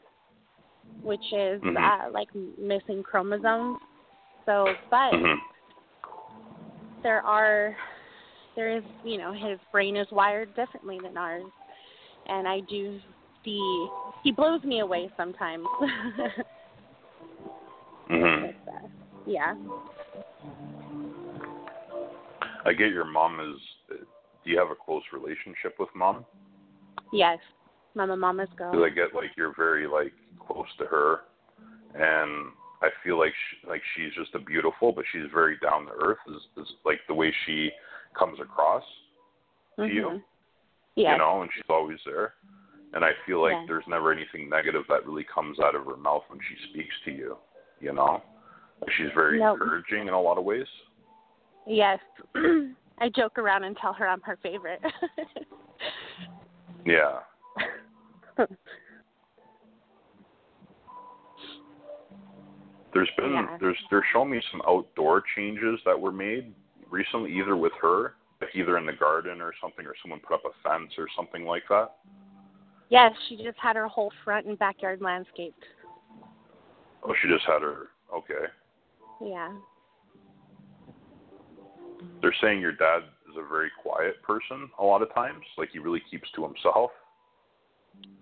which 1.04 1.24
is 1.34 1.62
Mhm. 1.62 1.78
uh 1.78 2.10
like 2.12 2.30
missing 2.58 3.04
chromosomes. 3.04 3.78
So, 4.46 4.74
but 4.90 5.12
Mhm. 5.14 5.38
there 7.04 7.22
are 7.22 7.76
there 8.56 8.76
is 8.78 8.84
you 9.04 9.18
know 9.18 9.32
his 9.32 9.60
brain 9.72 9.96
is 9.96 10.08
wired 10.12 10.54
differently 10.56 11.00
than 11.02 11.18
ours 11.18 11.46
and 12.28 12.48
i 12.48 12.60
do 12.62 13.00
see 13.44 13.88
he 14.24 14.32
blows 14.32 14.64
me 14.64 14.80
away 14.80 15.10
sometimes 15.16 15.66
Mhm. 18.10 18.50
Uh, 18.68 18.88
yeah 19.26 19.54
I 22.66 22.74
get 22.74 22.90
your 22.90 23.06
mom 23.06 23.40
is. 23.40 23.62
Do 23.90 24.50
you 24.50 24.58
have 24.58 24.70
a 24.72 24.76
close 24.76 25.04
relationship 25.14 25.76
with 25.80 25.90
mom? 25.96 26.26
yes 27.12 27.40
mama 27.96 28.16
mama's 28.18 28.50
girl 28.58 28.72
Because 28.72 28.90
I 28.92 28.94
get 28.94 29.14
like 29.16 29.32
you're 29.38 29.56
very 29.56 29.88
like 29.88 30.14
close 30.46 30.68
to 30.80 30.86
her, 30.86 31.22
and 31.94 32.52
I 32.82 32.90
feel 33.04 33.18
like 33.18 33.34
she, 33.50 33.68
like 33.68 33.82
she's 33.96 34.14
just 34.14 34.36
a 34.36 34.40
beautiful, 34.40 34.92
but 34.92 35.06
she's 35.12 35.30
very 35.34 35.58
down 35.62 35.86
to 35.86 35.92
earth. 35.92 36.18
Is, 36.28 36.42
is 36.64 36.72
like 36.86 37.00
the 37.08 37.14
way 37.14 37.34
she 37.46 37.72
comes 38.18 38.40
across 38.40 38.84
to 39.78 39.88
you, 39.88 40.04
Mhm. 40.08 40.24
yes 40.96 41.12
you 41.14 41.18
know, 41.18 41.42
and 41.42 41.52
she's 41.54 41.64
always 41.70 42.00
there. 42.06 42.34
And 42.94 43.04
I 43.04 43.12
feel 43.26 43.42
like 43.42 43.52
Yeah. 43.54 43.66
there's 43.68 43.88
never 43.88 44.12
anything 44.14 44.48
negative 44.50 44.84
that 44.88 45.06
really 45.06 45.26
comes 45.26 45.60
out 45.60 45.76
of 45.76 45.86
her 45.86 45.98
mouth 45.98 46.24
when 46.30 46.40
she 46.48 46.56
speaks 46.70 46.96
to 47.06 47.12
you, 47.12 47.38
you 47.82 47.92
know. 47.92 48.22
She's 48.96 49.12
very 49.16 49.42
encouraging 49.42 50.08
in 50.08 50.14
a 50.14 50.22
lot 50.22 50.38
of 50.38 50.44
ways. 50.44 50.68
yes 51.66 52.00
i 53.00 53.10
joke 53.10 53.38
around 53.40 53.64
and 53.64 53.76
tell 53.78 53.92
her 53.94 54.08
i'm 54.08 54.22
her 54.22 54.38
favorite 54.44 54.82
Yeah. 56.86 57.20
There's 62.94 63.10
been 63.18 63.34
Yeah. 63.34 63.58
there's 63.60 63.78
they're 63.90 64.06
showing 64.14 64.30
me 64.30 64.42
some 64.52 64.62
outdoor 64.66 65.22
changes 65.36 65.80
that 65.86 66.00
were 66.00 66.12
made 66.12 66.54
recently, 66.90 67.32
either 67.34 67.58
with 67.58 67.74
her, 67.82 68.16
like 68.40 68.56
either 68.56 68.78
in 68.78 68.86
the 68.86 68.94
garden 68.94 69.42
or 69.42 69.54
something, 69.62 69.86
or 69.86 69.94
someone 70.02 70.22
put 70.22 70.36
up 70.36 70.46
a 70.46 70.52
fence 70.68 70.94
or 70.98 71.08
something 71.16 71.46
like 71.46 71.64
that. 71.70 71.98
yes 72.90 73.12
she 73.28 73.36
just 73.36 73.58
had 73.58 73.76
her 73.76 73.88
whole 73.88 74.12
front 74.24 74.46
and 74.46 74.58
backyard 74.60 75.02
landscaped 75.02 75.66
Oh, 77.04 77.14
she 77.22 77.28
just 77.28 77.46
had 77.46 77.62
her. 77.62 77.90
Okay, 78.14 78.46
yeah 79.22 79.52
they're 82.22 82.36
saying 82.42 82.60
your 82.62 82.72
dad 82.72 83.04
is 83.30 83.36
a 83.38 83.48
very 83.48 83.70
quiet 83.82 84.22
person 84.24 84.70
a 84.80 84.84
lot 84.84 85.02
of 85.02 85.14
times. 85.14 85.44
Like 85.58 85.70
he 85.72 85.80
really 85.80 86.02
keeps 86.10 86.30
to 86.36 86.44
himself. 86.44 86.92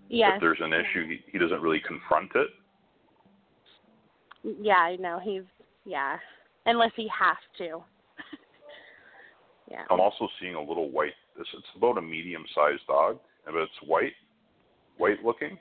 Yes 0.09 0.31
If 0.35 0.41
there's 0.41 0.61
an 0.61 0.73
issue, 0.73 1.07
he, 1.07 1.19
he 1.31 1.37
doesn't 1.37 1.61
really 1.61 1.81
confront 1.85 2.31
it. 2.35 2.47
Yeah, 4.61 4.77
I 4.77 4.95
know. 4.97 5.19
He's 5.23 5.43
yeah. 5.85 6.17
Unless 6.65 6.91
he 6.95 7.07
has 7.07 7.37
to. 7.57 7.83
yeah. 9.71 9.83
I'm 9.89 9.99
also 9.99 10.27
seeing 10.39 10.55
a 10.55 10.61
little 10.61 10.89
white. 10.89 11.13
This 11.37 11.47
it's 11.57 11.67
about 11.75 11.97
a 11.97 12.01
medium-sized 12.01 12.85
dog, 12.87 13.19
but 13.45 13.55
it's 13.55 13.71
white, 13.85 14.13
white 14.97 15.23
looking. 15.23 15.57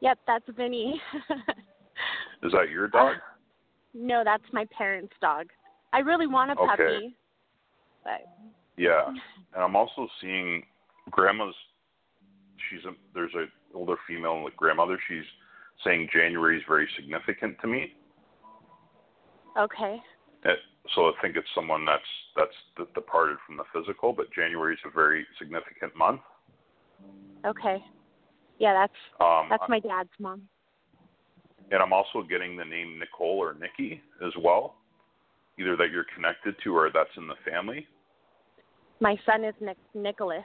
Yep, 0.00 0.18
that's 0.26 0.44
Vinny. 0.56 1.00
Is 2.42 2.52
that 2.52 2.70
your 2.70 2.88
dog? 2.88 3.16
no, 3.94 4.22
that's 4.24 4.44
my 4.52 4.66
parents' 4.76 5.14
dog. 5.20 5.46
I 5.92 6.00
really 6.00 6.26
want 6.26 6.50
a 6.50 6.56
puppy. 6.56 6.82
Okay. 6.82 7.14
But 8.04 8.20
Yeah, 8.76 9.06
and 9.08 9.62
I'm 9.62 9.76
also 9.76 10.08
seeing 10.20 10.62
grandma's. 11.10 11.54
She's 12.70 12.84
a 12.84 12.92
there's 13.14 13.34
a 13.34 13.46
older 13.76 13.96
female 14.06 14.44
like 14.44 14.56
grandmother. 14.56 14.98
She's 15.08 15.24
saying 15.84 16.08
January 16.12 16.56
is 16.56 16.62
very 16.66 16.88
significant 16.96 17.56
to 17.60 17.66
me. 17.66 17.92
okay. 19.58 19.98
It, 20.44 20.58
so 20.94 21.06
I 21.06 21.12
think 21.20 21.36
it's 21.36 21.48
someone 21.54 21.84
that's 21.84 22.02
that's 22.36 22.88
departed 22.94 23.36
from 23.46 23.56
the 23.56 23.64
physical, 23.72 24.12
but 24.12 24.26
January 24.32 24.74
is 24.74 24.80
a 24.86 24.90
very 24.90 25.26
significant 25.38 25.96
month. 25.96 26.20
Okay. 27.44 27.82
Yeah, 28.58 28.72
that's 28.72 29.00
Um, 29.20 29.48
that's 29.50 29.68
my 29.68 29.80
dad's 29.80 30.10
mom. 30.18 30.48
and 31.70 31.82
I'm 31.82 31.92
also 31.92 32.22
getting 32.22 32.56
the 32.56 32.64
name 32.64 32.98
Nicole 32.98 33.38
or 33.38 33.54
Nikki 33.54 34.00
as 34.24 34.32
well, 34.40 34.76
either 35.58 35.76
that 35.76 35.90
you're 35.90 36.06
connected 36.14 36.54
to 36.64 36.76
or 36.76 36.90
that's 36.92 37.10
in 37.16 37.26
the 37.26 37.34
family. 37.50 37.86
My 39.00 39.16
son 39.26 39.44
is 39.44 39.54
Nick 39.60 39.76
Nicholas. 39.94 40.44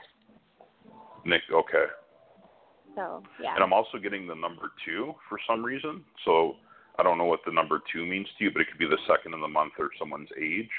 Nick, 1.24 1.42
okay. 1.52 1.86
So 2.94 3.22
yeah. 3.40 3.54
And 3.54 3.64
I'm 3.64 3.72
also 3.72 3.98
getting 3.98 4.26
the 4.26 4.34
number 4.34 4.70
two 4.84 5.14
for 5.28 5.38
some 5.48 5.64
reason. 5.64 6.04
So 6.24 6.56
I 6.98 7.02
don't 7.02 7.18
know 7.18 7.24
what 7.24 7.40
the 7.46 7.52
number 7.52 7.80
two 7.92 8.04
means 8.04 8.26
to 8.38 8.44
you, 8.44 8.50
but 8.52 8.60
it 8.60 8.68
could 8.68 8.78
be 8.78 8.86
the 8.86 8.98
second 9.06 9.34
of 9.34 9.40
the 9.40 9.48
month 9.48 9.72
or 9.78 9.90
someone's 9.98 10.28
age. 10.40 10.70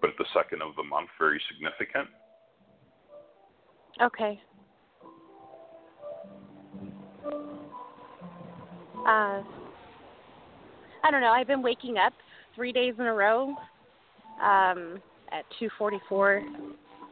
But 0.00 0.10
the 0.18 0.26
second 0.32 0.62
of 0.62 0.76
the 0.76 0.84
month, 0.84 1.08
very 1.18 1.40
significant. 1.50 2.08
Okay. 4.00 4.40
Uh, 9.06 9.42
I 11.02 11.10
don't 11.10 11.20
know. 11.20 11.30
I've 11.30 11.46
been 11.46 11.62
waking 11.62 11.96
up 11.96 12.12
three 12.54 12.72
days 12.72 12.94
in 12.98 13.06
a 13.06 13.14
row 13.14 13.56
um, 14.40 15.02
at 15.32 15.44
2:44 15.58 16.44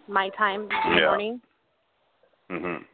my 0.09 0.29
time 0.31 0.62
in 0.62 0.68
the 0.68 1.01
Yeah. 1.01 1.09
morning. 1.09 1.42
Mhm. 2.51 2.85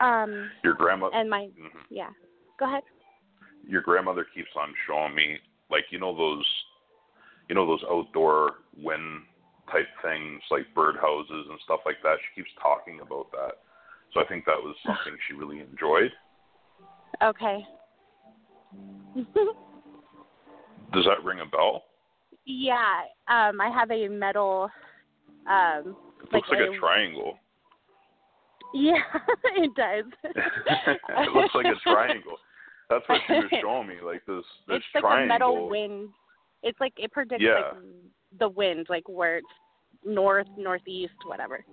Um, 0.00 0.50
Your 0.62 0.74
grandma. 0.74 1.10
and 1.12 1.28
my 1.28 1.48
mhm. 1.58 1.82
yeah. 1.90 2.10
Go 2.58 2.66
ahead. 2.66 2.82
Your 3.66 3.82
grandmother 3.82 4.26
keeps 4.34 4.50
on 4.60 4.72
showing 4.86 5.14
me, 5.14 5.38
like 5.70 5.84
you 5.90 5.98
know 5.98 6.16
those, 6.16 6.46
you 7.48 7.54
know 7.54 7.66
those 7.66 7.82
outdoor 7.90 8.54
wind 8.76 9.22
type 9.70 9.86
things, 10.02 10.40
like 10.50 10.66
birdhouses 10.74 11.50
and 11.50 11.58
stuff 11.64 11.80
like 11.84 11.96
that. 12.02 12.16
She 12.20 12.40
keeps 12.40 12.50
talking 12.62 13.00
about 13.00 13.30
that. 13.32 13.52
So 14.14 14.20
I 14.20 14.24
think 14.26 14.44
that 14.46 14.56
was 14.62 14.74
something 14.86 15.18
she 15.26 15.34
really 15.34 15.60
enjoyed. 15.60 16.10
Okay. 17.22 17.66
Does 20.92 21.04
that 21.04 21.22
ring 21.24 21.40
a 21.40 21.46
bell? 21.46 21.84
yeah. 22.46 23.02
Um, 23.28 23.60
I 23.60 23.68
have 23.70 23.90
a 23.90 24.08
metal. 24.08 24.70
Um, 25.46 25.96
It 26.22 26.32
Like 26.32 26.44
looks 26.44 26.48
like 26.50 26.60
a 26.60 26.72
a- 26.72 26.78
triangle. 26.78 27.38
Yeah, 28.74 29.02
it 29.56 29.74
does. 29.74 30.04
it 30.24 31.32
looks 31.34 31.54
like 31.54 31.66
a 31.66 31.78
triangle. 31.82 32.36
That's 32.90 33.06
what 33.08 33.20
she 33.26 33.34
was 33.34 33.50
showing 33.60 33.88
me, 33.88 33.96
like 34.04 34.24
this 34.26 34.44
this 34.66 34.78
it's 34.94 35.04
like 35.04 35.24
a 35.24 35.26
metal 35.26 35.68
wind. 35.68 36.10
It's 36.62 36.78
like 36.80 36.94
it 36.96 37.12
predicts 37.12 37.42
Yeah. 37.44 37.54
like 37.54 37.82
the 38.38 38.48
wind, 38.48 38.86
like 38.88 39.08
where 39.08 39.38
it's 39.38 39.46
north, 40.04 40.46
northeast, 40.56 41.14
whatever. 41.26 41.64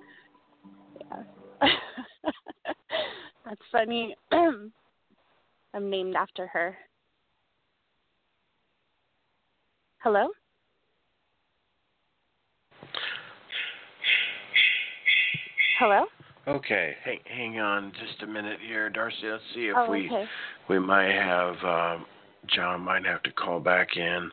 Yeah. 0.99 1.69
That's 3.45 3.62
funny. 3.71 4.15
I'm 4.31 4.71
named 5.89 6.15
after 6.15 6.47
her. 6.47 6.77
Hello? 9.99 10.27
Hello? 15.79 16.05
Okay, 16.47 16.93
hang, 17.03 17.19
hang 17.25 17.60
on 17.60 17.91
just 17.93 18.21
a 18.21 18.27
minute 18.27 18.60
here, 18.67 18.89
Darcy. 18.89 19.17
Let's 19.23 19.43
see 19.55 19.67
if 19.67 19.75
oh, 19.75 19.89
we 19.89 20.08
okay. 20.08 20.25
we 20.69 20.79
might 20.79 21.12
have 21.12 21.55
um, 21.63 22.05
John 22.53 22.81
might 22.81 23.05
have 23.05 23.23
to 23.23 23.31
call 23.31 23.60
back 23.60 23.97
in. 23.97 24.29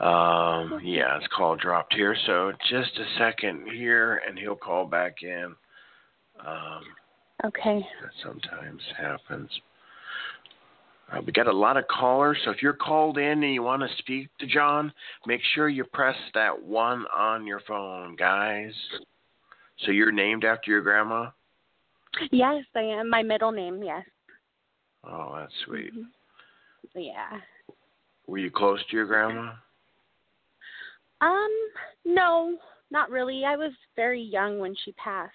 Um, 0.00 0.80
yeah, 0.82 1.18
his 1.18 1.28
call 1.34 1.56
dropped 1.56 1.94
here, 1.94 2.16
so 2.26 2.52
just 2.70 2.90
a 2.98 3.18
second 3.18 3.68
here, 3.72 4.20
and 4.26 4.38
he'll 4.38 4.56
call 4.56 4.86
back 4.86 5.22
in. 5.22 5.54
Um, 6.46 6.82
Okay. 7.44 7.80
that 8.02 8.10
sometimes 8.22 8.82
happens. 8.98 9.50
Uh, 11.10 11.20
we 11.24 11.32
got 11.32 11.46
a 11.46 11.52
lot 11.52 11.76
of 11.76 11.84
callers, 11.88 12.38
so 12.44 12.50
if 12.50 12.62
you're 12.62 12.72
called 12.72 13.18
in 13.18 13.42
and 13.42 13.54
you 13.54 13.62
want 13.62 13.82
to 13.82 13.88
speak 13.98 14.28
to 14.38 14.46
John, 14.46 14.92
make 15.26 15.40
sure 15.54 15.68
you 15.68 15.84
press 15.84 16.16
that 16.34 16.62
one 16.62 17.04
on 17.14 17.46
your 17.46 17.60
phone, 17.66 18.14
guys. 18.16 18.72
So 19.84 19.92
you're 19.92 20.12
named 20.12 20.44
after 20.44 20.70
your 20.70 20.82
grandma? 20.82 21.30
Yes, 22.30 22.64
I 22.74 22.80
am. 22.80 23.08
My 23.08 23.22
middle 23.22 23.52
name, 23.52 23.82
yes. 23.82 24.04
Oh, 25.04 25.34
that's 25.38 25.52
sweet. 25.64 25.94
Mhm. 25.94 26.08
Yeah. 26.94 27.40
Were 28.26 28.38
you 28.38 28.50
close 28.50 28.84
to 28.86 28.96
your 28.96 29.06
grandma? 29.06 29.54
Um, 31.20 31.70
no, 32.04 32.58
not 32.90 33.10
really. 33.10 33.44
I 33.44 33.56
was 33.56 33.72
very 33.96 34.20
young 34.20 34.58
when 34.58 34.74
she 34.74 34.92
passed. 34.92 35.34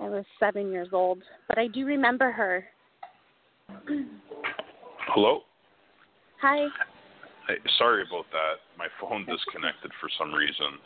I 0.00 0.08
was 0.08 0.24
seven 0.38 0.72
years 0.72 0.88
old, 0.92 1.22
but 1.48 1.58
I 1.58 1.66
do 1.68 1.86
remember 1.86 2.30
her. 2.30 2.68
Hello. 5.08 5.42
Hi. 6.40 6.66
Hey, 7.46 7.58
sorry 7.78 8.02
about 8.02 8.26
that. 8.32 8.60
My 8.78 8.88
phone 9.00 9.26
disconnected 9.26 9.92
for 10.00 10.08
some 10.18 10.32
reason. 10.32 10.78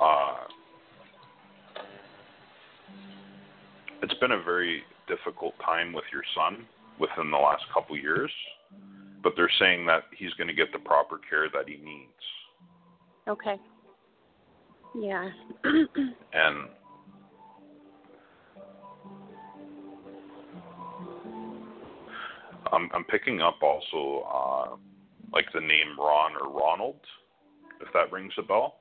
Uh, 0.00 0.46
it's 4.04 4.20
been 4.20 4.32
a 4.32 4.42
very 4.42 4.82
difficult 5.08 5.54
time 5.64 5.94
with 5.94 6.04
your 6.12 6.22
son 6.34 6.66
within 7.00 7.30
the 7.30 7.38
last 7.38 7.62
couple 7.72 7.96
years, 7.96 8.30
but 9.22 9.32
they're 9.34 9.50
saying 9.58 9.86
that 9.86 10.02
he's 10.16 10.32
going 10.34 10.48
to 10.48 10.54
get 10.54 10.70
the 10.72 10.78
proper 10.78 11.18
care 11.28 11.48
that 11.48 11.66
he 11.66 11.76
needs. 11.76 12.12
Okay. 13.26 13.56
Yeah. 14.94 15.30
And 16.36 16.68
I'm 22.72 22.90
I'm 22.92 23.04
picking 23.04 23.40
up 23.40 23.58
also 23.62 24.26
uh, 24.26 24.76
like 25.32 25.44
the 25.54 25.60
name 25.60 25.96
Ron 25.96 26.32
or 26.40 26.50
Ronald, 26.50 26.98
if 27.80 27.86
that 27.94 28.10
rings 28.10 28.32
a 28.36 28.42
bell. 28.42 28.78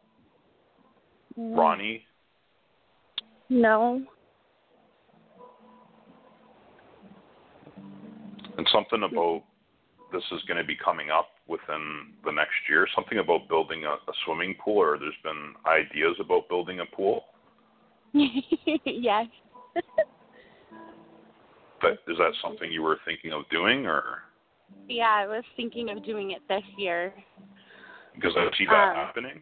Ronnie. 1.37 2.03
No. 3.49 4.03
And 8.57 8.67
something 8.71 9.03
about 9.03 9.43
this 10.11 10.23
is 10.31 10.41
going 10.47 10.57
to 10.57 10.63
be 10.63 10.75
coming 10.75 11.09
up 11.09 11.29
within 11.47 12.13
the 12.23 12.31
next 12.31 12.53
year. 12.69 12.87
Something 12.95 13.17
about 13.19 13.47
building 13.49 13.85
a, 13.85 13.89
a 13.93 14.13
swimming 14.25 14.55
pool, 14.63 14.77
or 14.77 14.97
there's 14.99 15.13
been 15.23 15.53
ideas 15.65 16.15
about 16.19 16.47
building 16.49 16.79
a 16.81 16.85
pool. 16.95 17.25
yes. 18.85 19.27
But 21.81 21.99
is 22.07 22.17
that 22.17 22.31
something 22.41 22.71
you 22.71 22.81
were 22.81 22.97
thinking 23.03 23.33
of 23.33 23.41
doing, 23.49 23.85
or 23.85 24.19
yeah, 24.87 25.09
I 25.11 25.27
was 25.27 25.43
thinking 25.57 25.89
of 25.89 26.05
doing 26.05 26.31
it 26.31 26.41
this 26.47 26.63
year. 26.77 27.13
because 28.15 28.31
I 28.37 28.47
see 28.57 28.65
that 28.67 28.89
Um, 28.91 28.95
happening? 28.95 29.41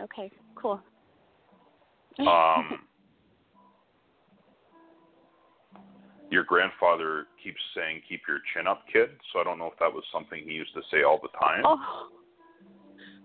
Okay, 0.00 0.30
cool. 0.54 0.80
Um, 2.20 2.78
your 6.34 6.44
grandfather 6.44 7.26
keeps 7.42 7.60
saying, 7.74 8.02
"Keep 8.08 8.22
your 8.28 8.40
chin 8.52 8.66
up, 8.66 8.82
kid." 8.92 9.10
So 9.32 9.38
I 9.38 9.44
don't 9.44 9.58
know 9.58 9.68
if 9.68 9.78
that 9.78 9.92
was 9.92 10.04
something 10.12 10.42
he 10.44 10.52
used 10.52 10.74
to 10.74 10.82
say 10.90 11.02
all 11.04 11.18
the 11.22 11.28
time. 11.38 11.62
oh. 11.64 12.10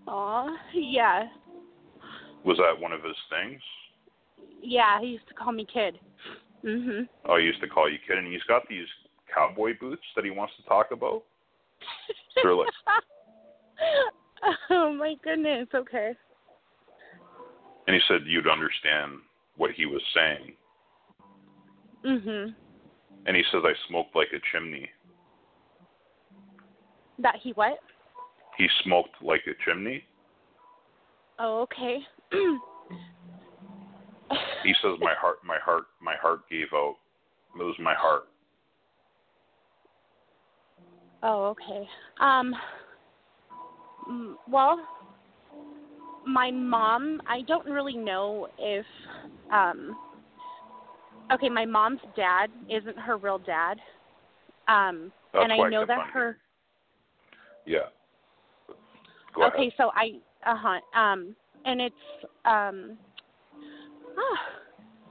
Aw, 0.06 0.56
yeah. 0.72 1.28
Was 2.44 2.56
that 2.56 2.80
one 2.80 2.92
of 2.92 3.02
his 3.04 3.16
things? 3.28 3.60
Yeah, 4.62 4.98
he 5.00 5.08
used 5.08 5.28
to 5.28 5.34
call 5.34 5.52
me 5.52 5.66
kid. 5.66 5.98
Mhm. 6.64 7.08
Oh, 7.26 7.36
he 7.36 7.44
used 7.44 7.60
to 7.60 7.68
call 7.68 7.88
you 7.90 7.98
kid, 8.06 8.18
and 8.18 8.26
he's 8.26 8.42
got 8.44 8.66
these 8.68 8.86
cowboy 9.32 9.78
boots 9.78 10.02
that 10.16 10.24
he 10.24 10.30
wants 10.30 10.54
to 10.56 10.62
talk 10.62 10.90
about. 10.90 11.22
They're 12.42 12.54
like 12.54 12.68
oh 14.70 14.92
my 14.92 15.14
goodness. 15.22 15.68
Okay. 15.74 16.12
and 17.86 17.94
he 17.94 18.00
said 18.08 18.22
you'd 18.26 18.48
understand 18.48 19.18
what 19.56 19.70
he 19.72 19.86
was 19.86 20.02
saying. 20.14 20.52
Mhm. 22.04 22.54
And 23.26 23.36
he 23.36 23.42
says 23.52 23.62
I 23.64 23.72
smoked 23.88 24.16
like 24.16 24.28
a 24.34 24.40
chimney. 24.52 24.88
That 27.18 27.36
he 27.42 27.52
what? 27.52 27.78
He 28.56 28.66
smoked 28.84 29.22
like 29.22 29.42
a 29.46 29.52
chimney. 29.64 30.04
Oh, 31.38 31.62
okay. 31.62 31.98
He 34.62 34.74
says 34.82 34.92
my 35.00 35.14
heart, 35.18 35.38
my 35.44 35.58
heart, 35.58 35.84
my 36.00 36.14
heart 36.20 36.40
gave 36.50 36.66
out. 36.74 36.96
It 37.58 37.62
was 37.62 37.76
my 37.80 37.94
heart. 37.94 38.24
oh, 41.22 41.46
okay. 41.46 41.88
Um. 42.20 42.54
Well, 44.48 44.86
my 46.26 46.50
mom. 46.50 47.20
I 47.26 47.42
don't 47.42 47.66
really 47.66 47.96
know 47.96 48.48
if. 48.58 48.86
Um. 49.52 49.96
Okay, 51.32 51.48
my 51.48 51.64
mom's 51.64 52.00
dad 52.16 52.48
isn't 52.68 52.98
her 52.98 53.16
real 53.16 53.38
dad. 53.38 53.78
Um, 54.68 55.12
That's 55.32 55.44
and 55.44 55.52
I 55.52 55.68
know 55.68 55.86
that 55.86 55.98
on 55.98 56.08
her. 56.08 56.36
Yeah. 57.66 57.78
Go 59.34 59.44
okay, 59.46 59.68
ahead. 59.68 59.72
so 59.76 59.90
I. 59.94 60.18
Uh 60.44 60.56
huh. 60.56 60.98
Um, 61.00 61.36
and 61.64 61.80
it's 61.80 61.94
um. 62.44 62.98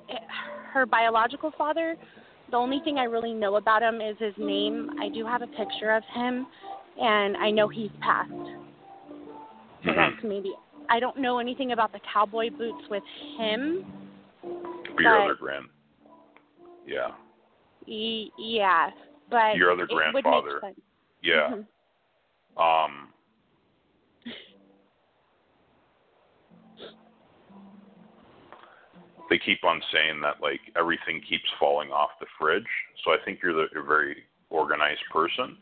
it, 0.09 0.21
her 0.73 0.85
biological 0.85 1.51
father. 1.57 1.95
The 2.51 2.57
only 2.57 2.79
thing 2.83 2.97
I 2.97 3.03
really 3.03 3.33
know 3.33 3.55
about 3.57 3.81
him 3.83 4.01
is 4.01 4.17
his 4.19 4.33
name. 4.37 4.89
I 4.99 5.09
do 5.09 5.25
have 5.25 5.41
a 5.41 5.47
picture 5.47 5.91
of 5.91 6.03
him, 6.13 6.47
and 6.99 7.37
I 7.37 7.51
know 7.51 7.67
he's 7.67 7.91
passed. 8.01 8.31
So 8.31 9.91
Mhm. 9.91 9.95
that's 9.95 10.23
maybe. 10.23 10.53
I 10.89 10.99
don't 10.99 11.17
know 11.17 11.37
anything 11.37 11.71
about 11.71 11.91
the 11.91 11.99
cowboy 12.11 12.49
boots 12.49 12.83
with 12.89 13.03
him. 13.37 13.85
But 14.41 14.99
your 15.03 15.13
but- 15.17 15.23
other 15.25 15.35
grand. 15.35 15.65
Yeah. 16.89 17.11
E- 17.85 18.31
yeah, 18.37 18.89
but 19.29 19.55
Your 19.55 19.71
other 19.71 19.83
it 19.83 19.89
would 19.91 20.03
make 20.13 20.23
grandfather. 20.23 20.59
sense. 20.61 20.79
Yeah. 21.21 21.51
Mhm. 21.51 21.65
Um. 22.57 23.13
they 29.29 29.37
keep 29.37 29.63
on 29.63 29.79
saying 29.93 30.19
that 30.21 30.41
like 30.41 30.59
everything 30.75 31.21
keeps 31.29 31.45
falling 31.59 31.91
off 31.91 32.09
the 32.19 32.25
fridge. 32.39 32.63
So 33.05 33.11
I 33.11 33.17
think 33.23 33.39
you're 33.43 33.53
the, 33.53 33.79
a 33.79 33.83
very 33.83 34.17
organized 34.49 35.03
person, 35.13 35.55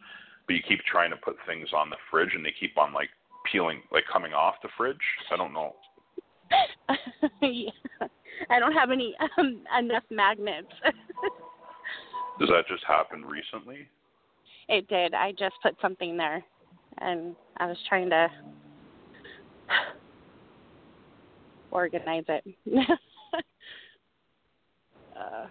but 0.47 0.53
you 0.55 0.61
keep 0.67 0.80
trying 0.86 1.09
to 1.11 1.17
put 1.17 1.36
things 1.45 1.67
on 1.75 1.89
the 1.89 1.97
fridge 2.09 2.30
and 2.34 2.45
they 2.45 2.53
keep 2.57 2.78
on 2.78 2.93
like 2.93 3.09
peeling, 3.51 3.82
like 3.91 4.05
coming 4.11 4.34
off 4.34 4.55
the 4.63 4.69
fridge. 4.78 4.95
I 5.32 5.36
don't 5.36 5.53
know. 5.53 5.75
yeah. 7.41 7.71
I 8.49 8.59
don't 8.59 8.73
have 8.73 8.91
any 8.91 9.15
um, 9.38 9.61
enough 9.77 10.03
magnets. 10.09 10.71
Does 12.39 12.49
that 12.49 12.67
just 12.67 12.83
happen 12.85 13.25
recently? 13.25 13.88
it 14.69 14.88
did. 14.88 15.13
I 15.13 15.31
just 15.31 15.55
put 15.63 15.75
something 15.81 16.17
there, 16.17 16.43
and 16.99 17.35
I 17.57 17.67
was 17.67 17.77
trying 17.88 18.09
to 18.09 18.27
organize 21.71 22.25
it. 22.27 22.43
uh, 25.17 25.47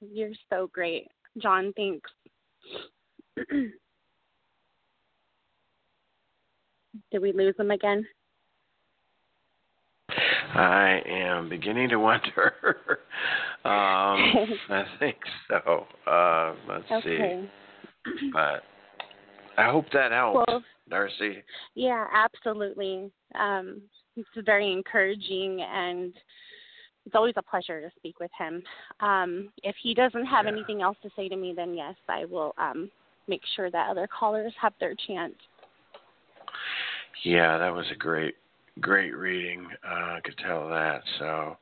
you're 0.00 0.32
so 0.50 0.68
great, 0.72 1.06
John. 1.38 1.72
Thanks. 1.76 2.10
Did 7.12 7.22
we 7.22 7.32
lose 7.32 7.56
them 7.56 7.70
again? 7.70 8.04
I 10.54 11.02
am 11.06 11.48
beginning 11.48 11.88
to 11.90 11.96
wonder. 11.96 12.54
um, 13.64 14.20
I 14.70 14.84
think 14.98 15.16
so. 15.48 15.86
Uh, 16.06 16.54
let's 16.68 16.84
okay. 16.90 17.40
see. 18.04 18.30
But 18.32 18.62
I 19.56 19.70
hope 19.70 19.86
that 19.92 20.12
helps, 20.12 20.44
Well, 20.48 20.62
Darcy. 20.88 21.42
yeah, 21.74 22.06
absolutely. 22.12 23.10
Um, 23.34 23.82
it's 24.16 24.28
very 24.46 24.72
encouraging, 24.72 25.60
and 25.62 26.14
it's 27.04 27.14
always 27.14 27.34
a 27.36 27.42
pleasure 27.42 27.80
to 27.80 27.90
speak 27.96 28.20
with 28.20 28.30
him. 28.38 28.62
Um, 29.00 29.52
if 29.62 29.74
he 29.82 29.94
doesn't 29.94 30.26
have 30.26 30.46
Yeah. 30.46 30.52
anything 30.52 30.82
else 30.82 30.96
to 31.02 31.10
say 31.16 31.28
to 31.28 31.36
me, 31.36 31.52
then 31.54 31.74
yes, 31.74 31.96
I 32.08 32.24
will 32.24 32.54
um, 32.58 32.90
make 33.26 33.42
sure 33.56 33.70
that 33.70 33.88
other 33.90 34.06
callers 34.06 34.54
have 34.60 34.74
their 34.78 34.94
chance. 34.94 35.34
Yeah, 37.24 37.58
that 37.58 37.74
was 37.74 37.90
a 37.90 37.96
great, 37.96 38.36
great 38.80 39.16
reading. 39.16 39.66
Uh, 39.86 40.16
I 40.16 40.20
could 40.24 40.36
tell 40.38 40.68
that. 40.68 41.02
So 41.18 41.56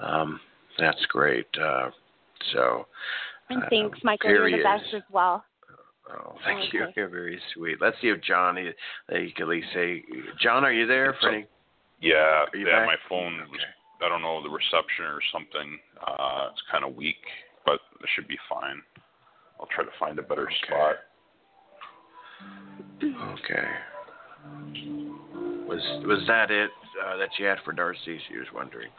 um, 0.00 0.40
that's 0.78 1.04
great. 1.08 1.46
Uh, 1.60 1.90
so. 2.52 2.86
And 3.48 3.62
uh, 3.62 3.66
thanks, 3.68 3.98
Michael. 4.04 4.30
here 4.30 4.48
You're 4.48 4.58
the 4.58 4.64
best 4.64 4.94
as 4.94 5.02
well. 5.10 5.44
Oh, 6.10 6.34
thank 6.44 6.72
you. 6.72 6.84
Okay. 6.84 6.92
You're 6.96 7.08
very 7.08 7.40
sweet. 7.54 7.78
Let's 7.80 7.96
see 8.00 8.08
if 8.08 8.22
John, 8.22 8.56
he, 8.56 8.70
he 9.10 9.32
could 9.32 9.42
at 9.42 9.48
least 9.48 9.68
say, 9.74 10.02
John, 10.40 10.64
are 10.64 10.72
you 10.72 10.86
there 10.86 11.16
for 11.20 11.30
any? 11.30 11.46
Yeah, 12.00 12.44
you 12.54 12.66
yeah. 12.66 12.80
back? 12.80 12.86
My 12.86 12.96
phone 13.08 13.36
was 13.36 13.48
Okay. 13.50 14.06
I 14.06 14.08
don't 14.08 14.22
know 14.22 14.42
the 14.42 14.48
reception 14.48 15.04
or 15.04 15.20
something. 15.30 15.78
Uh, 16.06 16.48
it's 16.50 16.62
kind 16.70 16.84
of 16.84 16.96
weak, 16.96 17.20
but 17.66 17.80
it 18.00 18.08
should 18.14 18.26
be 18.26 18.38
fine. 18.48 18.80
I'll 19.60 19.68
try 19.74 19.84
to 19.84 19.90
find 19.98 20.18
a 20.18 20.22
better 20.22 20.48
Okay. 20.48 20.56
spot. 20.66 20.96
Okay. 23.02 23.68
Was 25.70 25.78
was 26.04 26.18
that 26.26 26.50
it 26.50 26.70
uh, 27.06 27.16
that 27.18 27.28
you 27.38 27.46
had 27.46 27.58
for 27.64 27.72
Darcy? 27.72 28.18
She 28.28 28.36
was 28.36 28.48
wondering. 28.52 28.90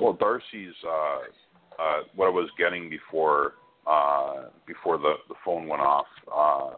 Well, 0.00 0.14
Darcy's 0.14 0.74
uh, 0.84 1.80
uh, 1.80 2.02
what 2.16 2.26
I 2.26 2.30
was 2.30 2.50
getting 2.58 2.90
before 2.90 3.52
uh, 3.86 4.46
before 4.66 4.98
the 4.98 5.14
the 5.28 5.36
phone 5.44 5.68
went 5.68 5.82
off 5.82 6.06
uh, 6.34 6.70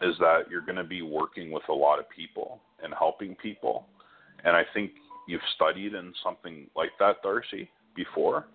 is 0.00 0.16
that 0.20 0.44
you're 0.50 0.62
going 0.62 0.76
to 0.76 0.84
be 0.84 1.02
working 1.02 1.50
with 1.50 1.64
a 1.68 1.72
lot 1.72 1.98
of 1.98 2.08
people 2.08 2.62
and 2.82 2.94
helping 2.98 3.36
people, 3.36 3.86
and 4.44 4.56
I 4.56 4.62
think 4.72 4.92
you've 5.28 5.42
studied 5.54 5.92
in 5.92 6.14
something 6.24 6.66
like 6.74 6.92
that, 6.98 7.16
Darcy, 7.22 7.68
before. 7.94 8.46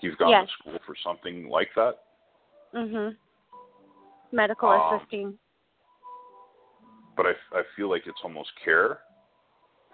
You've 0.00 0.16
gone 0.16 0.30
Yes. 0.30 0.48
to 0.48 0.52
school 0.54 0.78
for 0.86 0.94
something 1.04 1.50
like 1.50 1.74
that. 1.74 1.98
Mhm. 2.72 3.16
Medical 4.32 4.70
Um, 4.70 4.94
assisting. 4.94 5.38
But 7.18 7.26
I, 7.26 7.58
I 7.58 7.62
feel 7.76 7.90
like 7.90 8.04
it's 8.06 8.20
almost 8.24 8.48
care 8.64 9.00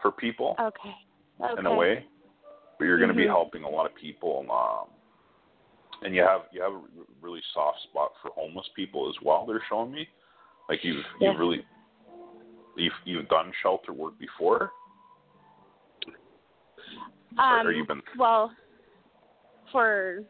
for 0.01 0.12
people 0.12 0.55
Okay. 0.61 0.95
Okay. 1.43 1.59
in 1.59 1.66
a 1.66 1.75
way. 1.75 2.05
But 2.79 2.85
you're 2.85 2.99
going 2.99 3.09
to 3.09 3.16
be 3.16 3.27
helping 3.27 3.64
a 3.64 3.68
lot 3.68 3.87
of 3.87 3.95
people, 3.97 4.45
um, 4.51 4.89
and 6.03 6.14
you 6.14 6.22
have 6.22 6.43
you 6.53 6.61
have 6.61 6.72
a 6.72 6.83
really 7.22 7.41
soft 7.55 7.79
spot 7.85 8.11
for 8.20 8.31
homeless 8.35 8.66
people 8.77 9.09
as 9.09 9.14
well. 9.25 9.47
They're 9.47 9.62
showing 9.68 9.93
me, 9.93 10.09
like 10.68 10.81
you've 10.83 11.05
Yeah. 11.20 11.31
you've 11.31 11.39
really 11.39 11.64
you've 12.77 12.93
you've 13.05 13.29
done 13.29 13.53
shelter 13.62 13.93
work 13.93 14.18
before, 14.18 14.72
Um, 17.39 17.66
or 17.66 17.72
you've 17.72 17.87
been 17.87 18.03
well, 18.18 18.51
for 19.70 20.25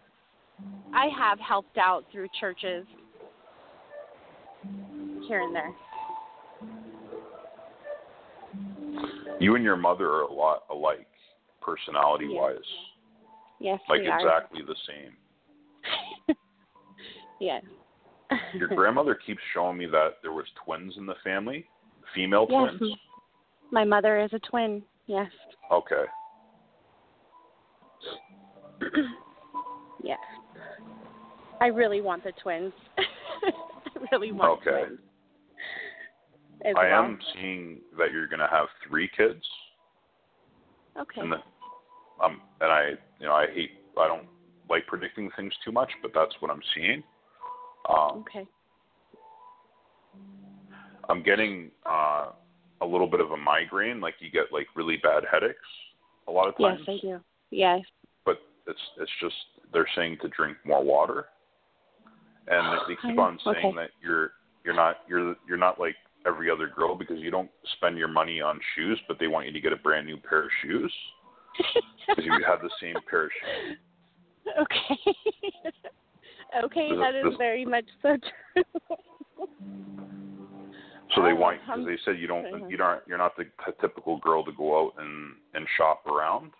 I 0.92 1.06
have 1.18 1.40
helped 1.40 1.78
out 1.78 2.04
through 2.12 2.28
churches 2.38 2.86
here 5.26 5.40
and 5.40 5.54
there. 5.54 5.74
You 9.40 9.54
and 9.56 9.64
your 9.64 9.76
mother 9.76 10.08
are 10.10 10.22
a 10.22 10.32
lot 10.32 10.64
alike, 10.70 11.06
personality 11.60 12.28
wise, 12.28 12.56
Yes, 13.60 13.80
like 13.88 14.00
we 14.00 14.08
are. 14.08 14.18
exactly 14.18 14.62
the 14.62 14.76
same. 14.86 16.36
Yes. 17.40 17.62
Your 18.54 18.68
grandmother 18.68 19.14
keeps 19.26 19.40
showing 19.52 19.76
me 19.76 19.86
that 19.86 20.14
there 20.22 20.32
was 20.32 20.46
twins 20.64 20.94
in 20.96 21.04
the 21.04 21.16
family, 21.22 21.66
female 22.14 22.46
Yes. 22.48 22.70
twins. 22.78 22.94
My 23.70 23.84
mother 23.84 24.20
is 24.20 24.32
a 24.32 24.38
twin. 24.38 24.82
Yes. 25.06 25.30
Okay. 25.70 26.04
yes. 30.02 30.18
I 31.60 31.66
really 31.66 32.00
want 32.00 32.24
the 32.24 32.32
twins. 32.42 32.72
I 32.98 33.02
really 34.12 34.32
want 34.32 34.60
Okay. 34.60 34.84
twins. 34.86 35.00
As 36.64 36.74
I 36.78 36.88
well. 36.88 37.04
am 37.04 37.18
seeing 37.34 37.78
that 37.98 38.12
you're 38.12 38.28
going 38.28 38.40
to 38.40 38.48
have 38.48 38.66
three 38.88 39.10
kids. 39.16 39.42
Okay. 40.98 41.20
And 41.20 41.32
the, 41.32 41.36
um, 42.24 42.40
and 42.60 42.70
I, 42.70 42.90
you 43.20 43.26
know, 43.26 43.34
I 43.34 43.46
hate, 43.52 43.70
I 43.98 44.06
don't 44.08 44.26
like 44.70 44.86
predicting 44.86 45.30
things 45.36 45.52
too 45.64 45.72
much, 45.72 45.90
but 46.02 46.12
that's 46.14 46.34
what 46.40 46.50
I'm 46.50 46.62
seeing. 46.74 47.02
Um, 47.88 48.24
Okay. 48.28 48.46
I'm 51.08 51.22
getting 51.22 51.70
uh, 51.84 52.28
a 52.80 52.86
little 52.86 53.06
bit 53.06 53.20
of 53.20 53.32
a 53.32 53.36
migraine, 53.36 54.00
like 54.00 54.14
you 54.20 54.30
get 54.30 54.44
like 54.52 54.66
really 54.74 54.96
bad 55.02 55.24
headaches 55.30 55.58
a 56.28 56.32
lot 56.32 56.48
of 56.48 56.56
times. 56.56 56.80
Yes. 56.86 56.98
I 57.02 57.06
do. 57.06 57.20
Yes. 57.50 57.80
But 58.24 58.38
it's 58.66 58.80
it's 58.98 59.10
just 59.20 59.34
they're 59.72 59.88
saying 59.94 60.18
to 60.22 60.28
drink 60.28 60.56
more 60.64 60.82
water, 60.82 61.26
and 62.48 62.78
they 62.88 62.96
keep 63.06 63.18
on 63.18 63.38
saying 63.44 63.56
okay. 63.66 63.76
that 63.76 63.90
you're 64.02 64.32
you're 64.64 64.74
not 64.74 64.98
you're 65.08 65.36
you're 65.46 65.58
not 65.58 65.78
like 65.78 65.96
every 66.26 66.50
other 66.50 66.68
girl 66.68 66.94
because 66.94 67.18
you 67.20 67.30
don't 67.30 67.50
spend 67.76 67.96
your 67.98 68.08
money 68.08 68.40
on 68.40 68.58
shoes, 68.74 68.98
but 69.08 69.18
they 69.18 69.26
want 69.26 69.46
you 69.46 69.52
to 69.52 69.60
get 69.60 69.72
a 69.72 69.76
brand 69.76 70.06
new 70.06 70.16
pair 70.16 70.44
of 70.44 70.50
shoes 70.62 70.92
because 72.08 72.24
you 72.24 72.32
have 72.46 72.60
the 72.62 72.70
same 72.80 72.96
pair 73.08 73.24
of 73.26 73.30
shoes. 73.40 73.78
Okay. 74.60 75.00
okay, 76.64 76.88
it- 76.92 76.96
that 76.98 77.14
is 77.14 77.24
does- 77.24 77.38
very 77.38 77.64
much 77.64 77.84
so 78.02 78.16
true. 78.54 78.64
So 81.14 81.22
they 81.22 81.32
want 81.32 81.60
because 81.60 81.86
they 81.86 81.96
said 82.04 82.18
you 82.18 82.26
don't 82.26 82.68
you 82.70 82.76
don't 82.76 83.00
you're 83.06 83.18
not 83.18 83.36
the 83.36 83.44
typical 83.80 84.18
girl 84.18 84.44
to 84.44 84.50
go 84.52 84.86
out 84.86 84.94
and 84.98 85.34
and 85.54 85.64
shop 85.76 86.04
around. 86.06 86.50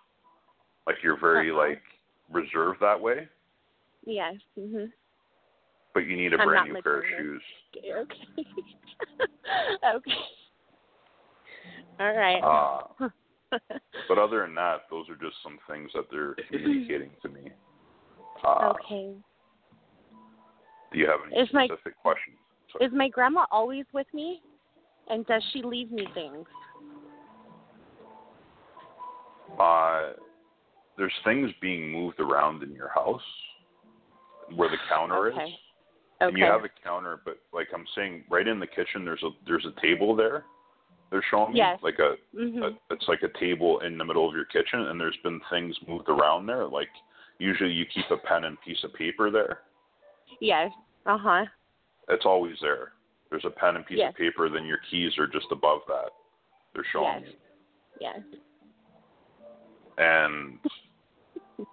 Like 0.87 0.95
you're 1.03 1.19
very 1.19 1.51
Uh-uh. 1.51 1.57
like 1.57 1.81
reserved 2.31 2.79
that 2.79 2.99
way, 2.99 3.27
yes. 4.05 4.35
Mhm. 4.57 4.91
But 5.95 6.05
you 6.05 6.15
need 6.17 6.33
a 6.33 6.37
I'm 6.37 6.47
brand 6.47 6.71
new 6.71 6.81
pair 6.83 6.99
of 6.99 7.03
shoes. 7.17 7.41
Okay. 7.77 8.45
okay. 9.95 10.11
All 11.99 12.13
right. 12.13 12.41
Uh, 12.99 13.07
but 14.09 14.17
other 14.17 14.41
than 14.41 14.53
that, 14.55 14.81
those 14.91 15.05
are 15.09 15.15
just 15.15 15.37
some 15.41 15.57
things 15.71 15.89
that 15.95 16.03
they're 16.11 16.35
communicating 16.51 17.11
to 17.21 17.29
me. 17.29 17.49
Uh, 18.45 18.73
okay. 18.73 19.13
Do 20.91 20.99
you 20.99 21.07
have 21.07 21.21
any 21.25 21.41
Is 21.41 21.47
my- 21.53 21.65
specific 21.65 21.97
questions? 22.01 22.35
Sorry. 22.73 22.85
Is 22.85 22.91
my 22.93 23.07
grandma 23.07 23.45
always 23.49 23.85
with 23.93 24.07
me? 24.13 24.41
And 25.09 25.25
does 25.27 25.43
she 25.53 25.61
leave 25.63 25.91
me 25.91 26.05
things? 26.13 26.45
Uh, 29.57 30.13
there's 30.97 31.13
things 31.23 31.51
being 31.61 31.89
moved 31.89 32.19
around 32.19 32.63
in 32.63 32.73
your 32.73 32.89
house 32.89 33.21
where 34.55 34.69
the 34.69 34.77
counter 34.89 35.27
Okay. 35.31 35.43
is. 35.43 35.59
Okay. 36.21 36.29
And 36.29 36.37
you 36.37 36.45
have 36.45 36.63
a 36.63 36.69
counter, 36.83 37.19
but 37.25 37.39
like 37.53 37.67
I'm 37.73 37.85
saying, 37.95 38.23
right 38.29 38.47
in 38.47 38.59
the 38.59 38.67
kitchen, 38.67 39.03
there's 39.03 39.21
a 39.23 39.29
there's 39.45 39.65
a 39.65 39.81
table 39.81 40.15
there. 40.15 40.45
They're 41.11 41.23
showing 41.29 41.53
me 41.53 41.59
Yes. 41.59 41.79
like 41.83 41.99
a, 41.99 42.15
mhm. 42.35 42.63
a 42.63 42.93
it's 42.93 43.07
like 43.07 43.21
a 43.23 43.39
table 43.39 43.79
in 43.81 43.97
the 43.97 44.05
middle 44.05 44.27
of 44.27 44.33
your 44.35 44.45
kitchen, 44.45 44.79
and 44.87 44.99
there's 44.99 45.17
been 45.23 45.39
things 45.49 45.75
moved 45.87 46.07
around 46.09 46.45
there. 46.45 46.65
Like 46.67 46.89
usually 47.37 47.71
you 47.71 47.85
keep 47.85 48.05
a 48.11 48.17
pen 48.17 48.45
and 48.45 48.59
piece 48.61 48.81
of 48.83 48.93
paper 48.93 49.29
there. 49.29 49.59
yes. 50.39 50.71
Uh 51.05 51.17
huh. 51.17 51.45
It's 52.09 52.25
always 52.25 52.55
there. 52.61 52.93
There's 53.29 53.45
a 53.45 53.49
pen 53.49 53.75
and 53.75 53.85
piece 53.85 53.97
Yes. 53.99 54.11
of 54.11 54.15
paper, 54.15 54.47
then 54.49 54.65
your 54.65 54.79
keys 54.89 55.17
are 55.17 55.27
just 55.27 55.47
above 55.51 55.81
that. 55.87 56.11
They're 56.73 56.85
showing 56.91 57.23
Yes. 57.23 57.33
me. 57.33 57.37
Yes. 57.99 58.19
And 59.97 60.59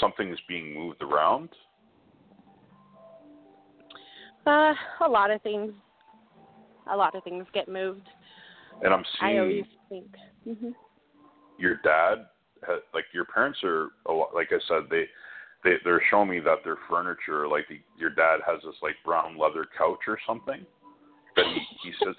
something's 0.00 0.38
being 0.48 0.74
moved 0.74 1.02
around. 1.02 1.50
Uh, 4.46 4.74
a 5.04 5.08
lot 5.08 5.30
of 5.30 5.42
things. 5.42 5.72
A 6.90 6.96
lot 6.96 7.14
of 7.14 7.22
things 7.24 7.46
get 7.52 7.68
moved. 7.68 8.08
And 8.82 8.92
I'm 8.92 9.04
seeing. 9.20 9.36
I 9.36 9.38
always 9.38 9.64
think. 9.88 10.06
hmm 10.44 10.70
your 11.60 11.76
dad, 11.84 12.26
ha- 12.64 12.80
like 12.94 13.04
your 13.12 13.26
parents 13.26 13.58
are, 13.62 13.88
a 14.06 14.12
lot, 14.12 14.34
like 14.34 14.48
I 14.50 14.58
said, 14.66 14.88
they, 14.90 15.04
they 15.62 15.76
they're 15.84 16.02
showing 16.10 16.30
me 16.30 16.40
that 16.40 16.64
their 16.64 16.78
furniture, 16.88 17.46
like 17.46 17.68
the, 17.68 17.80
your 17.98 18.10
dad 18.10 18.40
has 18.46 18.60
this 18.64 18.74
like 18.82 18.96
brown 19.04 19.38
leather 19.38 19.66
couch 19.76 20.00
or 20.08 20.18
something 20.26 20.64
that 21.36 21.44
he, 21.44 21.60
he 21.82 21.92
sits. 22.04 22.18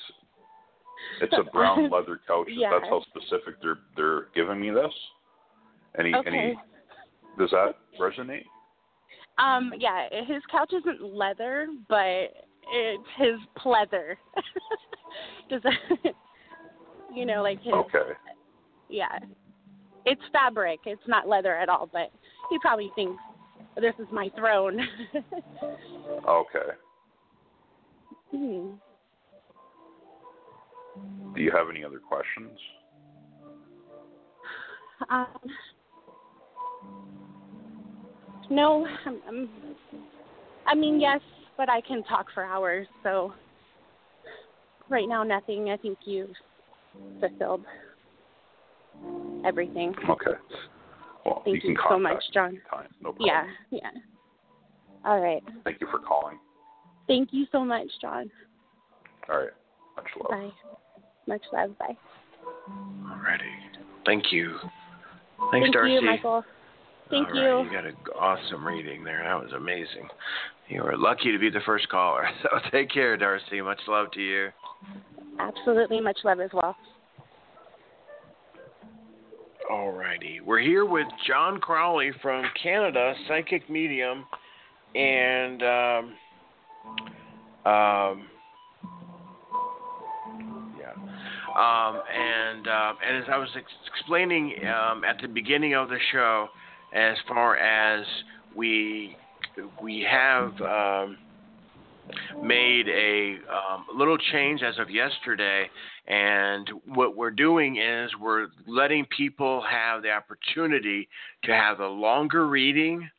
It's 1.22 1.34
a 1.38 1.52
brown 1.52 1.90
leather 1.92 2.20
couch. 2.28 2.50
Yeah. 2.56 2.70
That's 2.72 2.86
how 2.90 3.04
specific 3.10 3.56
they're 3.62 3.80
they're 3.96 4.28
giving 4.36 4.62
me 4.62 4.70
this. 4.70 4.94
He 5.98 6.16
Okay. 6.16 6.56
he 7.38 7.42
does 7.42 7.52
that 7.52 7.76
resonate? 8.00 8.46
Um, 9.38 9.74
yeah, 9.78 10.08
his 10.28 10.42
couch 10.52 10.72
isn't 10.74 11.02
leather, 11.02 11.68
but 11.90 12.34
it's 12.72 13.04
his 13.18 13.40
pleather. 13.58 14.16
Does 15.50 15.62
that, 15.64 15.74
you 17.14 17.26
know, 17.26 17.42
like 17.42 17.62
his, 17.62 17.74
Okay. 17.74 18.12
yeah. 18.90 19.18
It's 20.06 20.22
fabric. 20.32 20.80
It's 20.86 21.02
not 21.08 21.28
leather 21.28 21.56
at 21.56 21.70
all, 21.70 21.90
but 21.92 22.12
he 22.50 22.58
probably 22.60 22.92
thinks 22.96 23.22
this 23.76 23.94
is 24.00 24.08
my 24.12 24.30
throne. 24.38 24.82
Okay. 26.28 26.76
hmm. 28.32 28.72
Do 31.34 31.42
you 31.42 31.52
have 31.52 31.70
any 31.70 31.84
other 31.84 32.00
questions? 32.00 32.60
Um, 35.10 35.28
no, 38.52 38.86
I'm, 39.06 39.22
I'm, 39.28 39.50
I 40.68 40.76
mean, 40.76 41.00
yes, 41.00 41.22
but 41.58 41.70
I 41.70 41.82
can 41.82 42.04
talk 42.04 42.28
for 42.34 42.44
hours, 42.44 42.86
so 43.02 43.34
right 44.90 45.08
now, 45.08 45.24
nothing. 45.24 45.70
I 45.70 45.78
think 45.78 46.00
you've 46.04 46.30
fulfilled 47.20 47.64
everything. 49.46 49.96
Okay. 50.10 50.32
Well, 51.26 51.42
Thank 51.46 51.56
you 51.56 51.62
can 51.62 51.70
you 51.72 51.78
so 51.90 51.98
much, 51.98 52.24
John. 52.34 52.50
anytime. 52.50 52.90
No 53.02 53.14
problem. 53.14 53.28
Yeah, 53.28 53.46
yeah. 53.72 53.90
All 55.06 55.20
right. 55.20 55.42
Thank 55.64 55.80
you 55.82 55.88
for 55.90 56.00
calling. 56.00 56.38
Thank 57.08 57.30
you 57.32 57.46
so 57.52 57.64
much, 57.64 57.88
John. 58.02 58.30
All 59.30 59.38
right. 59.38 59.50
Much 59.96 60.06
love. 60.20 60.30
Bye. 60.30 60.52
Much 61.28 61.44
love. 61.54 61.78
Bye. 61.78 61.98
Alrighty. 62.70 63.40
Thank 64.06 64.26
you. 64.32 64.58
Thanks, 65.52 65.66
Thank 65.66 65.74
Darcy. 65.74 65.94
you, 65.94 66.02
Michael. 66.02 66.44
Thank 67.12 67.28
All 67.28 67.34
right, 67.34 67.44
you. 67.44 67.66
You 67.66 67.72
got 67.72 67.86
an 67.86 67.96
awesome 68.18 68.66
reading 68.66 69.04
there. 69.04 69.22
That 69.24 69.44
was 69.44 69.52
amazing. 69.54 70.08
You 70.70 70.82
were 70.82 70.96
lucky 70.98 71.34
to 71.34 71.38
be 71.38 71.50
the 71.50 71.60
first 71.66 71.90
caller. 71.90 72.24
So 72.42 72.50
take 72.72 72.90
care, 72.90 73.18
Darcy. 73.18 73.62
Much 73.62 73.82
love 73.88 74.10
to 74.14 74.22
you. 74.22 74.50
Absolutely 75.40 76.00
much 76.00 76.20
love 76.24 76.40
as 76.40 76.50
well. 76.54 76.76
All 79.70 79.92
righty. 79.92 80.40
We're 80.40 80.60
here 80.60 80.86
with 80.86 81.08
John 81.28 81.60
Crawley 81.60 82.12
from 82.22 82.46
Canada, 82.62 83.14
psychic 83.28 83.70
medium, 83.70 84.26
and 84.96 85.62
um, 85.62 86.14
um, 87.66 88.28
yeah, 90.80 90.94
um, 91.56 92.02
and 92.14 92.68
uh, 92.68 92.94
and 93.08 93.18
as 93.18 93.30
I 93.32 93.38
was 93.38 93.50
ex- 93.56 93.66
explaining 93.96 94.56
um, 94.66 95.04
at 95.04 95.22
the 95.22 95.28
beginning 95.28 95.74
of 95.76 95.90
the 95.90 96.00
show, 96.12 96.48
as 96.94 97.18
far 97.28 97.58
as 97.58 98.06
we 98.56 99.16
we 99.82 100.06
have. 100.10 100.60
Um, 100.62 101.18
made 102.44 102.88
a 102.90 103.36
um, 103.50 103.86
little 103.96 104.18
change 104.18 104.62
as 104.64 104.78
of 104.80 104.90
yesterday, 104.90 105.70
and 106.08 106.70
what 106.88 107.16
we're 107.16 107.32
doing 107.32 107.78
is 107.78 108.10
we're 108.20 108.48
letting 108.68 109.06
people 109.16 109.64
have 109.70 110.02
the 110.02 110.12
opportunity 110.12 111.08
to 111.44 111.54
have 111.54 111.80
a 111.80 111.88
longer 111.88 112.48
reading, 112.48 113.10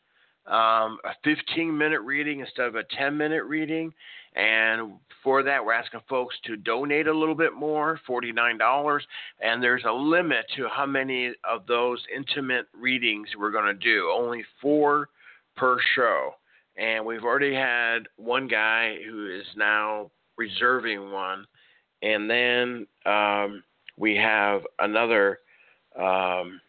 um, 0.47 0.99
a 1.05 1.15
15 1.25 1.77
minute 1.77 2.01
reading 2.01 2.41
instead 2.41 2.67
of 2.67 2.75
a 2.75 2.85
10 2.99 3.17
minute 3.17 3.45
reading. 3.45 3.93
And 4.35 4.95
for 5.23 5.43
that, 5.43 5.65
we're 5.65 5.75
asking 5.75 6.01
folks 6.09 6.35
to 6.47 6.57
donate 6.57 7.07
a 7.07 7.17
little 7.17 7.35
bit 7.35 7.55
more, 7.55 8.01
$49. 8.09 9.01
And 9.41 9.63
there's 9.63 9.85
a 9.87 9.93
limit 9.93 10.47
to 10.57 10.69
how 10.69 10.87
many 10.87 11.33
of 11.45 11.67
those 11.67 12.03
intimate 12.15 12.67
readings 12.73 13.29
we're 13.39 13.53
going 13.53 13.67
to 13.67 13.75
do, 13.75 14.11
only 14.15 14.43
four 14.61 15.09
per 15.57 15.77
show 15.95 16.35
and 16.77 17.05
we've 17.05 17.25
already 17.25 17.55
had 17.55 18.09
one 18.17 18.49
guy 18.49 18.97
who 19.07 19.29
is 19.29 19.47
now 19.57 20.11
reserving 20.37 21.11
one, 21.11 21.47
and 22.03 22.29
then 22.29 22.87
um, 23.05 23.63
we 23.99 24.17
have 24.17 24.63
another 24.79 25.39
um, 25.99 26.61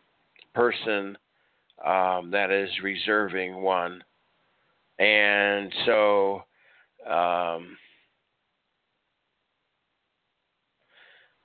person 0.54 1.18
um, 1.86 2.32
that 2.32 2.52
is 2.52 2.70
reserving 2.82 3.62
one, 3.62 4.04
and 5.00 5.72
so. 5.86 6.44
Um, 7.10 7.78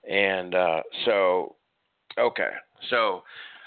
and 0.09 0.55
uh, 0.55 0.83
so, 1.05 1.57
okay, 2.19 2.51
so, 2.91 3.23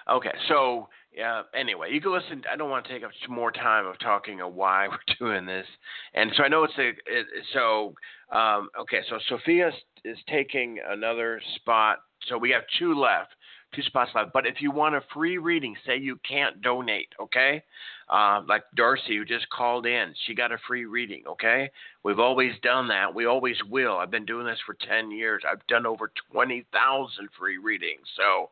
okay, 0.09 0.31
so 0.47 0.87
yeah. 1.13 1.41
Anyway, 1.53 1.89
you 1.91 1.99
can 1.99 2.13
listen. 2.13 2.41
I 2.51 2.55
don't 2.55 2.69
want 2.69 2.85
to 2.85 2.93
take 2.93 3.03
up 3.03 3.11
more 3.29 3.51
time 3.51 3.85
of 3.85 3.99
talking 3.99 4.39
of 4.41 4.53
why 4.53 4.87
we're 4.89 5.15
doing 5.19 5.45
this, 5.45 5.65
and 6.13 6.31
so 6.35 6.43
I 6.43 6.47
know 6.47 6.63
it's 6.63 6.77
a. 6.77 6.89
It, 6.89 7.27
so 7.53 7.93
um, 8.31 8.69
okay, 8.79 9.01
so 9.09 9.17
Sophia 9.27 9.69
is, 9.69 9.73
is 10.05 10.17
taking 10.29 10.79
another 10.87 11.41
spot. 11.55 11.99
So 12.27 12.37
we 12.37 12.51
have 12.51 12.63
two 12.79 12.93
left, 12.93 13.31
two 13.73 13.81
spots 13.83 14.11
left. 14.15 14.33
But 14.33 14.45
if 14.45 14.61
you 14.61 14.71
want 14.71 14.95
a 14.95 15.01
free 15.13 15.37
reading, 15.37 15.75
say 15.85 15.97
you 15.97 16.19
can't 16.27 16.61
donate, 16.61 17.09
okay? 17.19 17.63
Uh, 18.09 18.41
like 18.47 18.63
Darcy 18.75 19.17
who 19.17 19.25
just 19.25 19.49
called 19.49 19.85
in, 19.85 20.13
she 20.25 20.35
got 20.35 20.51
a 20.51 20.57
free 20.67 20.85
reading, 20.85 21.23
okay? 21.27 21.71
We've 22.03 22.19
always 22.19 22.53
done 22.61 22.87
that. 22.89 23.13
We 23.13 23.25
always 23.25 23.57
will. 23.69 23.97
I've 23.97 24.11
been 24.11 24.25
doing 24.25 24.45
this 24.45 24.59
for 24.65 24.75
ten 24.87 25.11
years. 25.11 25.43
I've 25.49 25.65
done 25.67 25.85
over 25.85 26.11
twenty 26.31 26.65
thousand 26.71 27.29
free 27.37 27.57
readings. 27.57 28.07
So. 28.15 28.49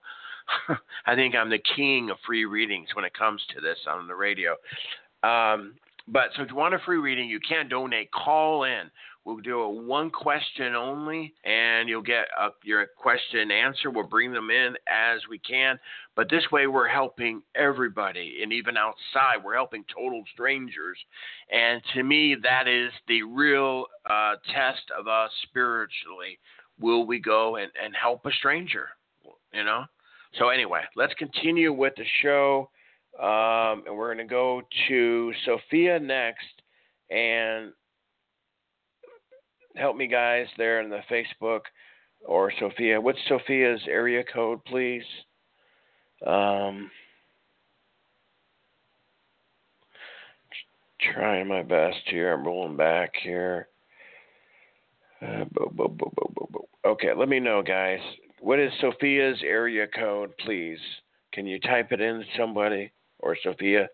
I 1.06 1.14
think 1.14 1.36
I'm 1.36 1.52
the 1.52 1.62
king 1.76 2.10
of 2.10 2.18
free 2.26 2.46
readings 2.46 2.88
when 2.96 3.06
it 3.06 3.14
comes 3.14 3.40
to 3.54 3.62
this 3.62 3.78
on 3.88 4.08
the 4.08 4.16
radio. 4.16 4.56
Um, 5.22 5.76
but 6.12 6.30
so 6.36 6.42
if 6.42 6.50
you 6.50 6.56
want 6.56 6.74
a 6.74 6.80
free 6.80 6.98
reading, 6.98 7.30
you 7.30 7.40
can't 7.40 7.70
donate. 7.70 8.10
Call 8.12 8.64
in. 8.64 8.90
We'll 9.26 9.38
do 9.38 9.60
a 9.60 9.70
one 9.70 10.10
question 10.10 10.76
only, 10.76 11.34
and 11.44 11.88
you'll 11.88 12.02
get 12.02 12.26
a, 12.40 12.50
your 12.64 12.88
question 12.98 13.42
and 13.42 13.52
answer. 13.52 13.92
We'll 13.92 14.08
bring 14.08 14.32
them 14.32 14.50
in 14.50 14.76
as 14.88 15.22
we 15.30 15.38
can. 15.40 15.78
But 16.16 16.30
this 16.30 16.44
way, 16.52 16.68
we're 16.68 16.88
helping 16.88 17.44
everybody, 17.56 18.40
and 18.42 18.52
even 18.52 18.78
outside, 18.78 19.44
we're 19.44 19.56
helping 19.56 19.84
total 19.94 20.24
strangers. 20.34 20.98
And 21.52 21.82
to 21.94 22.04
me, 22.04 22.38
that 22.42 22.68
is 22.68 22.92
the 23.08 23.24
real 23.24 23.86
uh, 24.10 24.36
test 24.54 24.84
of 24.98 25.08
us 25.08 25.32
spiritually. 25.44 26.40
Will 26.80 27.06
we 27.06 27.20
go 27.20 27.58
and, 27.58 27.72
and 27.84 27.94
help 27.96 28.26
a 28.26 28.32
stranger? 28.32 28.90
You 29.54 29.64
know? 29.64 29.84
So 30.38 30.50
anyway, 30.50 30.82
let's 30.96 31.14
continue 31.16 31.74
with 31.74 31.94
the 31.98 32.06
show, 32.22 32.70
um, 33.20 33.84
and 33.86 33.98
we're 33.98 34.14
going 34.14 34.26
to 34.28 34.32
go 34.32 34.62
to 34.88 35.34
Sophia 35.46 36.00
next, 36.00 36.46
and 37.10 37.74
help 39.76 39.96
me 39.96 40.08
guys 40.08 40.48
there 40.58 40.82
in 40.82 40.90
the 40.90 41.02
Facebook 41.10 41.62
or 42.26 42.52
Sophia. 42.60 43.00
What's 43.00 43.20
Sophia's 43.28 43.82
area 43.88 44.24
code, 44.24 44.64
please? 44.66 45.04
Um, 46.26 46.92
trying 51.14 51.48
my 51.48 51.64
best 51.64 51.98
here. 52.06 52.34
I'm 52.34 52.46
rolling 52.46 52.76
back 52.76 53.14
here. 53.24 53.68
Uh, 55.22 55.46
bo- 55.52 55.72
bo- 55.74 55.88
bo-. 55.88 56.70
Okay, 56.86 57.14
let 57.16 57.30
me 57.30 57.40
know, 57.40 57.62
guys. 57.62 58.00
What 58.42 58.60
is 58.60 58.72
Sophia's 58.80 59.40
area 59.44 59.86
code, 59.88 60.32
please? 60.40 60.80
Can 61.34 61.46
you 61.46 61.60
type 61.60 61.92
it 61.92 62.02
in, 62.02 62.24
somebody 62.38 62.92
or 63.20 63.38
Sophia? 63.44 63.88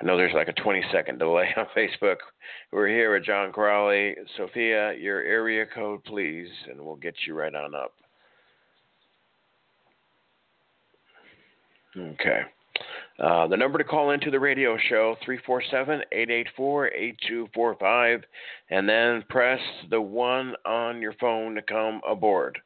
I 0.00 0.04
know 0.04 0.16
there's 0.16 0.34
like 0.34 0.48
a 0.48 0.52
20 0.52 0.82
second 0.92 1.18
delay 1.18 1.48
on 1.56 1.66
Facebook. 1.76 2.16
We're 2.72 2.88
here 2.88 3.14
with 3.14 3.24
John 3.24 3.52
Crawley. 3.52 4.16
Sophia, 4.36 4.94
your 4.94 5.22
area 5.22 5.66
code, 5.66 6.02
please, 6.04 6.48
and 6.70 6.80
we'll 6.80 6.96
get 6.96 7.14
you 7.26 7.34
right 7.34 7.54
on 7.54 7.74
up. 7.74 7.92
Okay. 11.96 12.42
Uh, 13.18 13.48
the 13.48 13.56
number 13.56 13.78
to 13.78 13.84
call 13.84 14.12
into 14.12 14.30
the 14.30 14.40
radio 14.40 14.78
show 14.88 15.16
347-884-8245 15.26 18.22
and 18.70 18.88
then 18.88 19.22
press 19.28 19.60
the 19.90 20.00
1 20.00 20.54
on 20.64 21.02
your 21.02 21.12
phone 21.20 21.54
to 21.54 21.60
come 21.62 22.00
aboard. 22.08 22.58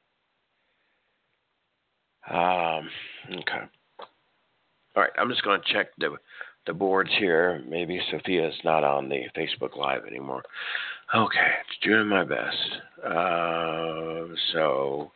Um, 2.31 2.89
okay. 3.33 3.65
All 4.97 5.03
right, 5.03 5.13
I'm 5.19 5.29
just 5.29 5.43
going 5.43 5.61
to 5.61 5.73
check 5.73 5.89
the 5.99 6.17
the 6.67 6.73
boards 6.73 7.11
here. 7.19 7.63
Maybe 7.69 8.01
Sophia's 8.11 8.55
not 8.65 8.85
on 8.85 9.09
the 9.09 9.23
Facebook 9.37 9.77
Live 9.77 10.05
anymore. 10.07 10.43
Okay, 11.15 11.51
it's 11.61 11.87
doing 11.87 12.09
my 12.09 12.25
best. 12.25 12.57
Uh, 13.05 14.35
so, 14.53 15.13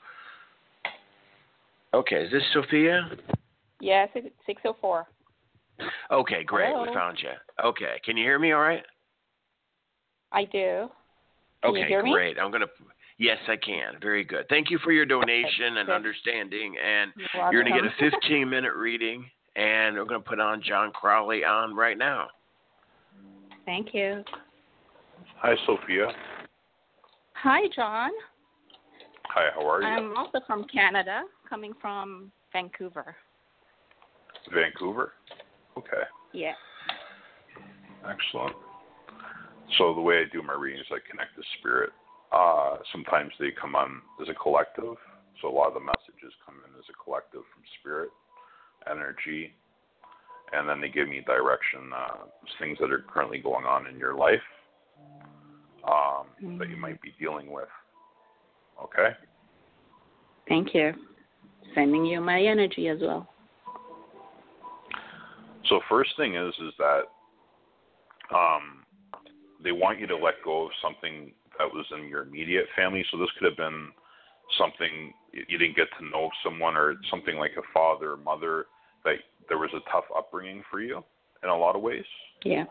okay, 1.94 2.24
is 2.24 2.30
this 2.30 2.42
Sophia? 2.52 3.08
Yes, 3.80 4.08
604. 4.46 5.06
Okay, 6.10 6.44
great. 6.44 6.74
We 6.74 6.92
found 6.92 7.18
you. 7.22 7.30
Okay, 7.64 8.00
can 8.04 8.16
you 8.16 8.24
hear 8.24 8.38
me 8.38 8.52
all 8.52 8.60
right? 8.60 8.82
I 10.32 10.44
do. 10.44 10.88
Can 11.62 11.74
you 11.74 11.80
okay, 11.80 11.88
hear 11.88 12.02
me? 12.02 12.12
great. 12.12 12.38
I'm 12.38 12.50
going 12.50 12.62
to. 12.62 12.68
Yes, 13.18 13.38
I 13.48 13.56
can. 13.56 13.98
Very 14.00 14.22
good. 14.22 14.46
Thank 14.48 14.70
you 14.70 14.78
for 14.84 14.92
your 14.92 15.06
donation 15.06 15.78
and 15.78 15.88
understanding. 15.88 16.76
And 16.84 17.12
You're 17.34 17.52
you're 17.52 17.64
going 17.64 17.74
to 17.74 17.88
get 17.88 18.08
a 18.08 18.10
15 18.22 18.48
minute 18.48 18.74
reading, 18.74 19.28
and 19.58 19.96
we're 19.96 20.04
going 20.04 20.22
to 20.22 20.28
put 20.28 20.38
on 20.38 20.62
John 20.62 20.92
Crawley 20.92 21.44
on 21.44 21.74
right 21.74 21.98
now. 21.98 22.28
Thank 23.66 23.92
you. 23.92 24.22
Hi, 25.38 25.54
Sophia. 25.66 26.06
Hi, 27.34 27.62
John. 27.74 28.10
Hi, 29.24 29.48
how 29.54 29.68
are 29.68 29.82
you? 29.82 29.88
I'm 29.88 30.16
also 30.16 30.38
from 30.46 30.64
Canada, 30.72 31.22
coming 31.48 31.72
from 31.80 32.30
Vancouver. 32.52 33.16
Vancouver. 34.54 35.12
Okay, 35.76 36.02
Yeah. 36.32 36.54
excellent. 38.08 38.56
So 39.76 39.92
the 39.94 40.00
way 40.00 40.20
I 40.20 40.24
do 40.32 40.42
my 40.42 40.54
readings, 40.54 40.86
I 40.90 40.98
connect 41.10 41.36
to 41.36 41.42
spirit. 41.58 41.90
Uh, 42.32 42.78
sometimes 42.90 43.32
they 43.38 43.50
come 43.50 43.74
on 43.74 44.02
as 44.22 44.28
a 44.28 44.34
collective. 44.34 44.96
So 45.42 45.48
a 45.48 45.54
lot 45.54 45.68
of 45.68 45.74
the 45.74 45.80
messages 45.80 46.32
come 46.44 46.56
in 46.66 46.78
as 46.78 46.84
a 46.88 46.96
collective 47.04 47.42
from 47.52 47.62
spirit, 47.80 48.10
energy, 48.90 49.52
and 50.52 50.68
then 50.68 50.80
they 50.80 50.88
give 50.88 51.08
me 51.08 51.22
direction, 51.26 51.90
uh, 51.94 52.24
things 52.58 52.78
that 52.80 52.90
are 52.90 53.04
currently 53.12 53.38
going 53.38 53.64
on 53.64 53.86
in 53.86 53.98
your 53.98 54.14
life 54.14 54.40
um, 55.86 56.58
that 56.58 56.68
you 56.68 56.76
might 56.76 57.00
be 57.02 57.14
dealing 57.18 57.50
with. 57.50 57.68
Okay. 58.82 59.10
Thank 60.48 60.74
you. 60.74 60.92
Sending 61.74 62.04
you 62.04 62.20
my 62.20 62.40
energy 62.40 62.88
as 62.88 62.98
well. 63.00 63.28
So 65.68 65.80
first 65.88 66.10
thing 66.16 66.34
is 66.34 66.54
is 66.66 66.72
that 66.78 67.02
um, 68.34 68.84
they 69.62 69.72
want 69.72 69.98
you 69.98 70.06
to 70.06 70.16
let 70.16 70.34
go 70.44 70.66
of 70.66 70.70
something 70.82 71.32
that 71.58 71.66
was 71.66 71.84
in 71.96 72.08
your 72.08 72.22
immediate 72.22 72.66
family. 72.76 73.04
So 73.10 73.18
this 73.18 73.28
could 73.38 73.46
have 73.46 73.56
been 73.56 73.88
something 74.56 75.12
you 75.32 75.58
didn't 75.58 75.76
get 75.76 75.88
to 75.98 76.04
know 76.06 76.30
someone 76.42 76.76
or 76.76 76.94
something 77.10 77.36
like 77.36 77.52
a 77.58 77.62
father 77.72 78.12
or 78.12 78.16
mother 78.16 78.66
that 79.04 79.16
there 79.48 79.58
was 79.58 79.70
a 79.74 79.90
tough 79.90 80.04
upbringing 80.16 80.62
for 80.70 80.80
you 80.80 81.02
in 81.42 81.48
a 81.48 81.56
lot 81.56 81.76
of 81.76 81.82
ways, 81.82 82.04
Yeah. 82.44 82.64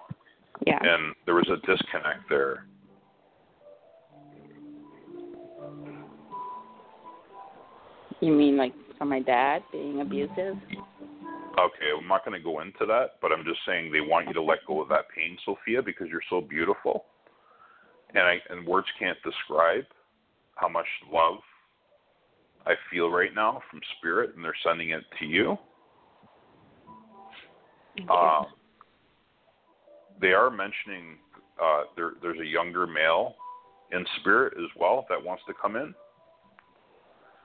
Yeah. 0.66 0.80
and 0.82 1.16
there 1.26 1.36
was 1.36 1.47
a 1.49 1.58
disconnect 1.66 2.30
there. 2.30 2.66
You 8.20 8.34
mean 8.34 8.58
like 8.58 8.74
from 8.97 9.10
my 9.10 9.20
dad 9.20 9.64
being 9.72 10.01
abusive? 10.01 10.58
Okay, 11.60 11.89
I'm 11.99 12.08
not 12.08 12.26
going 12.26 12.38
to 12.38 12.43
go 12.43 12.60
into 12.62 12.86
that, 12.86 13.16
but 13.22 13.32
I'm 13.32 13.43
just 13.43 13.60
saying 13.66 13.91
they 13.91 14.01
want 14.01 14.28
you 14.28 14.34
to 14.34 14.41
let 14.41 14.60
go 14.68 14.82
of 14.82 14.89
that 14.89 15.05
pain, 15.16 15.38
Sophia, 15.43 15.82
because 15.82 16.08
you're 16.10 16.22
so 16.30 16.41
beautiful, 16.41 17.05
and 18.14 18.24
I 18.24 18.38
and 18.49 18.66
words 18.66 18.88
can't 18.99 19.18
describe 19.24 19.86
how 20.55 20.68
much 20.68 20.86
love 21.12 21.38
I 22.68 22.74
feel 22.91 23.09
right 23.09 23.34
now 23.34 23.61
from 23.72 23.80
spirit, 23.97 24.36
and 24.36 24.43
they're 24.43 24.53
sending 24.61 24.89
it 24.89 25.03
to 25.20 25.26
you. 25.26 25.57
Um, 28.11 28.47
they 30.22 30.34
are 30.34 30.49
mentioning 30.51 31.18
uh, 31.63 31.84
there, 31.95 32.11
there's 32.22 32.39
a 32.39 32.45
younger 32.45 32.86
male 32.86 33.36
in 33.91 34.05
spirit 34.20 34.53
as 34.57 34.70
well 34.80 35.05
that 35.09 35.24
wants 35.24 35.43
to 35.47 35.53
come 35.59 35.76
in. 35.78 35.95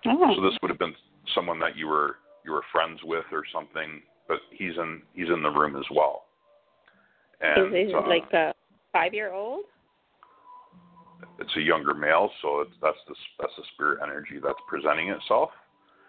oh. 0.07 0.35
So 0.37 0.43
this 0.43 0.59
would 0.61 0.71
have 0.71 0.79
been 0.79 0.95
someone 1.35 1.59
that 1.61 1.77
you 1.77 1.87
were 1.87 2.17
you 2.45 2.51
were 2.51 2.63
friends 2.73 2.99
with 3.05 3.25
or 3.31 3.45
something, 3.53 4.03
but 4.29 4.39
he's 4.51 4.77
in 4.77 5.03
he's 5.15 5.29
in 5.29 5.43
the 5.43 5.51
room 5.51 5.77
as 5.77 5.87
well. 5.95 6.25
And 7.41 7.75
Is 7.75 7.91
it 7.91 7.95
uh, 7.95 8.09
like 8.09 8.31
a 8.33 8.53
five 8.93 9.15
year 9.15 9.33
old? 9.33 9.65
It's 11.39 11.57
a 11.57 11.61
younger 11.61 11.95
male, 11.95 12.31
so 12.41 12.61
it's, 12.61 12.73
that's 12.81 12.99
the 13.09 13.15
that's 13.39 13.53
the 13.57 13.65
spirit 13.75 14.01
energy 14.03 14.41
that's 14.43 14.59
presenting 14.69 15.09
itself. 15.09 15.51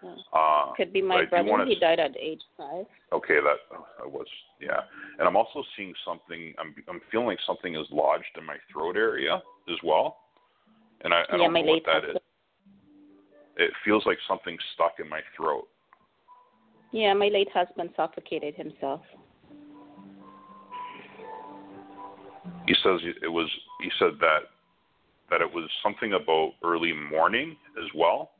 Yeah. 0.02 0.14
Uh, 0.32 0.72
Could 0.76 0.92
be 0.92 1.02
my 1.02 1.24
brother. 1.24 1.64
He 1.66 1.76
died 1.76 1.98
at 1.98 2.16
age 2.20 2.42
five. 2.56 2.86
Okay, 3.12 3.36
that 3.42 3.56
I 4.02 4.06
was 4.06 4.26
yeah, 4.60 4.80
and 5.18 5.26
I'm 5.26 5.36
also 5.36 5.62
seeing 5.76 5.94
something. 6.04 6.54
I'm 6.58 6.74
I'm 6.88 7.00
feeling 7.10 7.26
like 7.26 7.38
something 7.46 7.74
is 7.74 7.86
lodged 7.90 8.24
in 8.38 8.44
my 8.44 8.56
throat 8.72 8.96
area 8.96 9.42
as 9.68 9.76
well, 9.82 10.18
and 11.02 11.14
I, 11.14 11.20
I 11.20 11.24
yeah, 11.32 11.36
don't 11.38 11.52
my 11.52 11.60
know 11.60 11.66
what 11.66 11.74
late 11.74 11.86
husband. 11.86 12.18
It 13.56 13.70
feels 13.84 14.04
like 14.04 14.18
something 14.26 14.56
stuck 14.74 14.94
in 14.98 15.08
my 15.08 15.20
throat. 15.36 15.68
Yeah, 16.92 17.14
my 17.14 17.28
late 17.28 17.48
husband 17.54 17.90
suffocated 17.96 18.54
himself. 18.54 19.00
He 22.66 22.74
says 22.82 23.00
it 23.22 23.28
was. 23.28 23.48
He 23.80 23.90
said 23.98 24.12
that 24.20 24.53
that 25.30 25.40
it 25.40 25.52
was 25.52 25.68
something 25.82 26.12
about 26.12 26.52
early 26.62 26.92
morning 26.92 27.56
as 27.82 27.88
well 27.94 28.32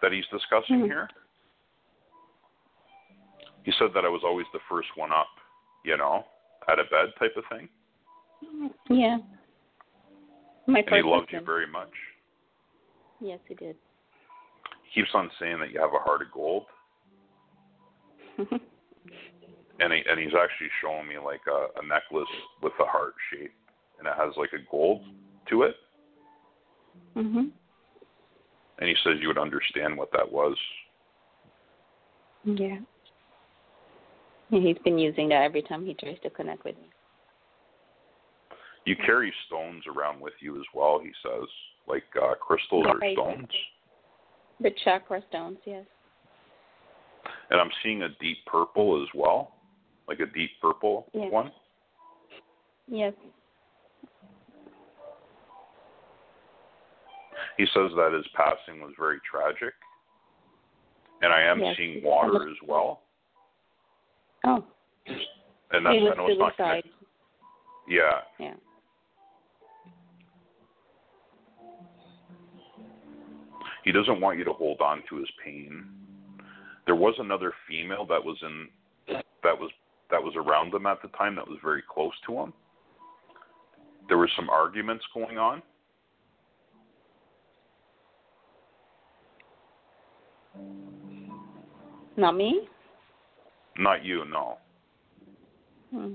that 0.00 0.12
he's 0.12 0.26
discussing 0.28 0.80
Hmm. 0.80 0.84
here. 0.86 1.08
He 3.64 3.72
said 3.72 3.92
that 3.94 4.04
I 4.04 4.08
was 4.08 4.22
always 4.24 4.46
the 4.52 4.60
first 4.60 4.88
one 4.96 5.12
up, 5.12 5.28
you 5.84 5.96
know, 5.96 6.24
out 6.68 6.78
of 6.78 6.88
bed 6.90 7.14
type 7.18 7.36
of 7.36 7.44
thing, 7.46 7.68
Yeah. 8.88 9.18
My 10.66 10.80
and 10.80 10.94
he 10.96 11.02
loved 11.02 11.32
you 11.32 11.40
very 11.40 11.66
much. 11.66 11.92
Yes, 13.20 13.40
he 13.48 13.54
did. 13.54 13.76
He 14.84 15.00
keeps 15.00 15.14
on 15.14 15.30
saying 15.38 15.58
that 15.60 15.70
you 15.70 15.80
have 15.80 15.94
a 15.94 15.98
heart 15.98 16.22
of 16.22 16.30
gold, 16.30 16.66
and 18.38 19.92
he, 19.92 20.02
and 20.08 20.20
he's 20.20 20.34
actually 20.34 20.70
showing 20.80 21.08
me 21.08 21.18
like 21.18 21.40
a, 21.46 21.80
a 21.80 21.86
necklace 21.86 22.28
with 22.62 22.72
a 22.80 22.84
heart 22.84 23.14
shape, 23.30 23.52
and 23.98 24.06
it 24.06 24.14
has 24.16 24.36
like 24.36 24.52
a 24.52 24.70
gold 24.70 25.02
to 25.48 25.62
it. 25.62 25.76
Mhm. 27.16 27.50
And 28.78 28.88
he 28.88 28.94
says 29.02 29.14
you 29.20 29.28
would 29.28 29.38
understand 29.38 29.96
what 29.96 30.10
that 30.12 30.30
was. 30.30 30.56
Yeah. 32.44 32.78
Yeah, 34.50 34.60
He's 34.60 34.78
been 34.84 34.98
using 34.98 35.28
that 35.30 35.42
every 35.42 35.62
time 35.62 35.84
he 35.84 35.94
tries 35.94 36.18
to 36.22 36.30
connect 36.30 36.64
with 36.64 36.76
me. 36.76 36.88
You 38.84 38.96
carry 38.96 39.32
stones 39.46 39.84
around 39.86 40.20
with 40.20 40.32
you 40.40 40.56
as 40.56 40.64
well. 40.74 40.98
He 41.02 41.10
says, 41.22 41.46
like 41.86 42.04
uh, 42.20 42.34
crystals 42.34 42.86
or 42.88 42.98
Right. 42.98 43.12
stones. 43.12 43.48
The 44.60 44.70
chakra 44.82 45.22
stones, 45.28 45.58
yes. 45.66 45.84
And 47.50 47.60
I'm 47.60 47.70
seeing 47.82 48.02
a 48.02 48.08
deep 48.20 48.38
purple 48.46 49.02
as 49.02 49.08
well, 49.14 49.52
like 50.06 50.20
a 50.20 50.26
deep 50.26 50.50
purple 50.60 51.10
Yes. 51.12 51.30
one. 51.30 51.52
Yes. 52.86 53.12
He 57.58 57.66
says 57.74 57.90
that 57.96 58.12
his 58.12 58.26
passing 58.34 58.80
was 58.80 58.92
very 58.98 59.18
tragic. 59.28 59.74
And 61.20 61.32
I 61.32 61.42
am 61.42 61.58
Yes, 61.58 61.76
seeing 61.76 62.02
water 62.04 62.48
as 62.48 62.56
well. 62.66 63.02
Oh. 64.44 64.64
And 65.72 65.84
that's 65.84 66.00
was 66.00 66.12
I 66.12 66.16
know 66.16 66.28
not 66.34 66.56
connected. 66.56 66.92
Yeah. 67.88 68.20
Yeah. 68.38 68.54
He 73.84 73.90
doesn't 73.92 74.20
want 74.20 74.38
you 74.38 74.44
to 74.44 74.52
hold 74.52 74.80
on 74.80 75.02
to 75.08 75.16
his 75.16 75.30
pain. 75.44 75.84
There 76.86 76.94
was 76.94 77.14
another 77.18 77.52
female 77.66 78.06
that 78.06 78.22
was 78.22 78.36
in 78.42 78.68
that 79.08 79.58
was 79.58 79.70
that 80.10 80.22
was 80.22 80.34
around 80.36 80.72
him 80.72 80.86
at 80.86 81.02
the 81.02 81.08
time 81.08 81.34
that 81.36 81.48
was 81.48 81.58
very 81.62 81.82
close 81.82 82.12
to 82.26 82.34
him. 82.34 82.52
There 84.06 84.18
were 84.18 84.30
some 84.36 84.48
arguments 84.48 85.04
going 85.12 85.38
on. 85.38 85.62
Not 92.16 92.36
me? 92.36 92.68
Not 93.78 94.04
you, 94.04 94.24
no. 94.24 94.58
Hmm. 95.90 96.14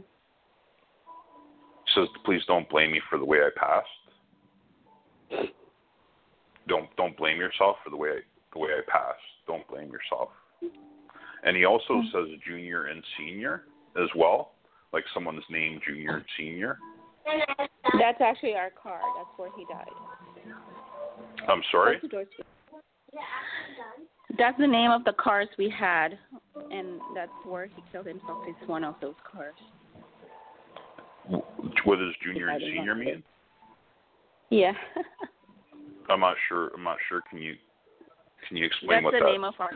says, 1.96 2.08
"Please 2.26 2.44
don't 2.48 2.68
blame 2.70 2.92
me 2.92 3.00
for 3.10 3.18
the 3.20 3.26
way 3.26 3.40
I 3.40 3.50
passed. 3.56 5.48
Don't 6.68 6.94
don't 6.96 7.16
blame 7.18 7.38
yourself 7.38 7.78
for 7.84 7.90
the 7.90 7.96
way 7.96 8.10
I, 8.10 8.20
the 8.52 8.60
way 8.60 8.70
I 8.72 8.82
passed. 8.88 9.22
Don't 9.48 9.68
blame 9.68 9.92
yourself." 9.92 10.30
And 11.44 11.56
he 11.56 11.66
also 11.66 12.02
Hmm. 12.02 12.08
says 12.12 12.40
junior 12.40 12.86
and 12.86 13.04
senior 13.18 13.66
as 13.96 14.10
well, 14.16 14.54
like 14.92 15.08
someone's 15.14 15.48
name 15.50 15.80
junior 15.86 16.16
and 16.18 16.26
senior. 16.38 16.80
That's 18.00 18.22
actually 18.22 18.56
our 18.56 18.72
car. 18.72 19.02
That's 19.16 19.38
where 19.38 19.52
he 19.58 19.66
died. 19.66 19.92
I'm 21.48 21.64
sorry. 21.72 22.00
Close 22.00 22.02
the 22.02 22.08
doors, 22.08 22.28
please. 22.36 22.46
That's 24.38 24.58
the 24.58 24.68
name 24.68 24.90
of 24.92 25.04
the 25.04 25.14
cars 25.14 25.48
we 25.58 25.70
had, 25.70 26.18
and 26.72 27.00
that's 27.14 27.32
where 27.46 27.68
he 27.68 27.84
killed 27.92 28.08
himself. 28.08 28.40
It's 28.48 28.68
one 28.68 28.84
of 28.84 28.96
those 29.00 29.14
cars. 29.32 29.54
What 31.28 32.00
does 32.00 32.14
junior 32.24 32.50
and 32.50 32.62
senior 32.62 32.96
mean? 32.96 33.24
Yeah. 34.50 34.74
I'm 36.10 36.20
not 36.20 36.36
sure. 36.50 36.72
I'm 36.76 36.84
not 36.84 36.98
sure. 37.08 37.22
Can 37.30 37.40
you 37.40 37.54
can 38.48 38.58
you 38.58 38.66
That's 38.66 38.76
explain 38.78 39.04
what 39.04 39.14
the 39.14 39.20
name 39.26 39.44
of 39.44 39.54
our. 39.60 39.72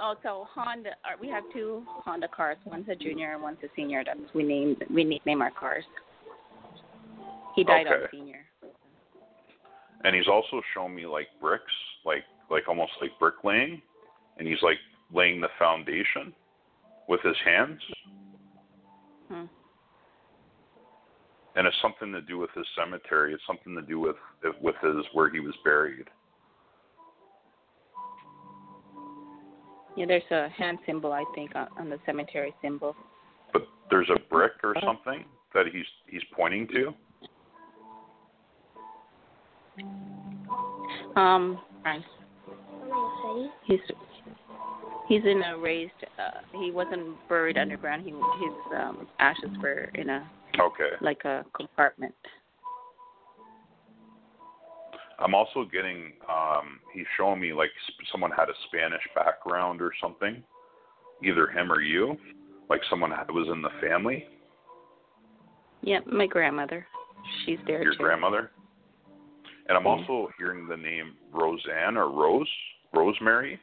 Oh, 0.00 0.14
so 0.22 0.46
Honda. 0.54 0.90
uh, 0.90 1.16
We 1.20 1.28
have 1.28 1.42
two 1.52 1.82
Honda 1.86 2.28
cars. 2.28 2.56
One's 2.64 2.88
a 2.88 2.94
junior 2.94 3.34
and 3.34 3.42
one's 3.42 3.58
a 3.64 3.68
senior. 3.74 4.02
That's 4.04 4.20
we 4.34 4.44
named. 4.44 4.84
We 4.92 5.02
nickname 5.04 5.42
our 5.42 5.50
cars. 5.50 5.84
He 7.56 7.64
died 7.64 7.88
on 7.88 7.94
Okay. 7.94 8.06
senior. 8.12 8.44
and 10.04 10.14
he's 10.14 10.28
also 10.28 10.62
shown 10.74 10.94
me 10.94 11.06
like 11.06 11.26
bricks, 11.40 11.64
like 12.04 12.22
like 12.50 12.68
almost 12.68 12.92
like 13.00 13.10
bricklaying, 13.18 13.80
and 14.38 14.46
he's 14.46 14.62
like 14.62 14.78
laying 15.12 15.40
the 15.40 15.48
foundation 15.58 16.32
with 17.08 17.20
his 17.22 17.36
hands, 17.44 17.80
Hmm. 19.28 19.44
and 21.56 21.66
it's 21.66 21.76
something 21.82 22.12
to 22.12 22.20
do 22.22 22.38
with 22.38 22.50
his 22.54 22.66
cemetery. 22.76 23.32
It's 23.34 23.42
something 23.46 23.74
to 23.74 23.82
do 23.82 24.00
with 24.00 24.16
with 24.60 24.76
his 24.82 25.04
where 25.12 25.30
he 25.30 25.40
was 25.40 25.54
buried. 25.64 26.08
Yeah, 29.96 30.06
there's 30.06 30.30
a 30.30 30.48
hand 30.50 30.78
symbol 30.86 31.12
I 31.12 31.24
think 31.34 31.56
on, 31.56 31.66
on 31.76 31.90
the 31.90 31.98
cemetery 32.06 32.54
symbol. 32.62 32.94
But 33.52 33.66
there's 33.90 34.08
a 34.10 34.20
brick 34.30 34.52
or 34.62 34.74
something 34.84 35.24
that 35.54 35.66
he's 35.72 35.86
he's 36.06 36.22
pointing 36.36 36.68
to. 36.68 36.94
Um, 41.16 41.58
right. 41.84 42.02
He's 43.64 43.80
he's 45.08 45.22
in 45.24 45.42
a 45.42 45.58
raised. 45.58 45.92
Uh, 46.18 46.40
he 46.54 46.70
wasn't 46.70 47.16
buried 47.28 47.58
underground. 47.58 48.02
He 48.04 48.10
his 48.10 48.54
um, 48.76 49.06
ashes 49.18 49.50
were 49.62 49.90
in 49.94 50.08
a 50.10 50.28
Okay. 50.60 50.90
like 51.00 51.24
a 51.24 51.44
compartment. 51.54 52.14
I'm 55.20 55.34
also 55.34 55.64
getting 55.70 56.12
um 56.28 56.80
he's 56.92 57.06
showing 57.16 57.40
me 57.40 57.52
like 57.52 57.70
someone 58.12 58.30
had 58.30 58.48
a 58.48 58.54
Spanish 58.66 59.02
background 59.14 59.80
or 59.80 59.92
something, 60.00 60.42
either 61.22 61.48
him 61.48 61.72
or 61.72 61.80
you, 61.80 62.16
like 62.70 62.80
someone 62.90 63.10
was 63.10 63.48
in 63.52 63.62
the 63.62 63.70
family. 63.80 64.26
Yeah, 65.82 66.00
my 66.06 66.26
grandmother. 66.26 66.86
She's 67.44 67.58
there 67.66 67.82
your 67.82 67.92
too. 67.92 67.98
grandmother. 67.98 68.50
And 69.68 69.76
I'm 69.76 69.86
also 69.86 70.30
hearing 70.38 70.66
the 70.66 70.76
name 70.76 71.12
Roseanne 71.32 71.96
or 71.96 72.10
Rose, 72.10 72.48
Rosemary, 72.94 73.58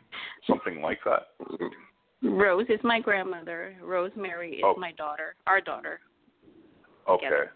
something 0.47 0.81
like 0.81 0.99
that. 1.05 1.27
Rose 2.21 2.65
is 2.69 2.79
my 2.83 2.99
grandmother. 2.99 3.75
Rosemary 3.81 4.57
is 4.57 4.63
Oh. 4.63 4.75
my 4.77 4.91
daughter. 4.93 5.35
Our 5.47 5.61
daughter. 5.61 5.99
Okay. 7.07 7.25
Together. 7.25 7.51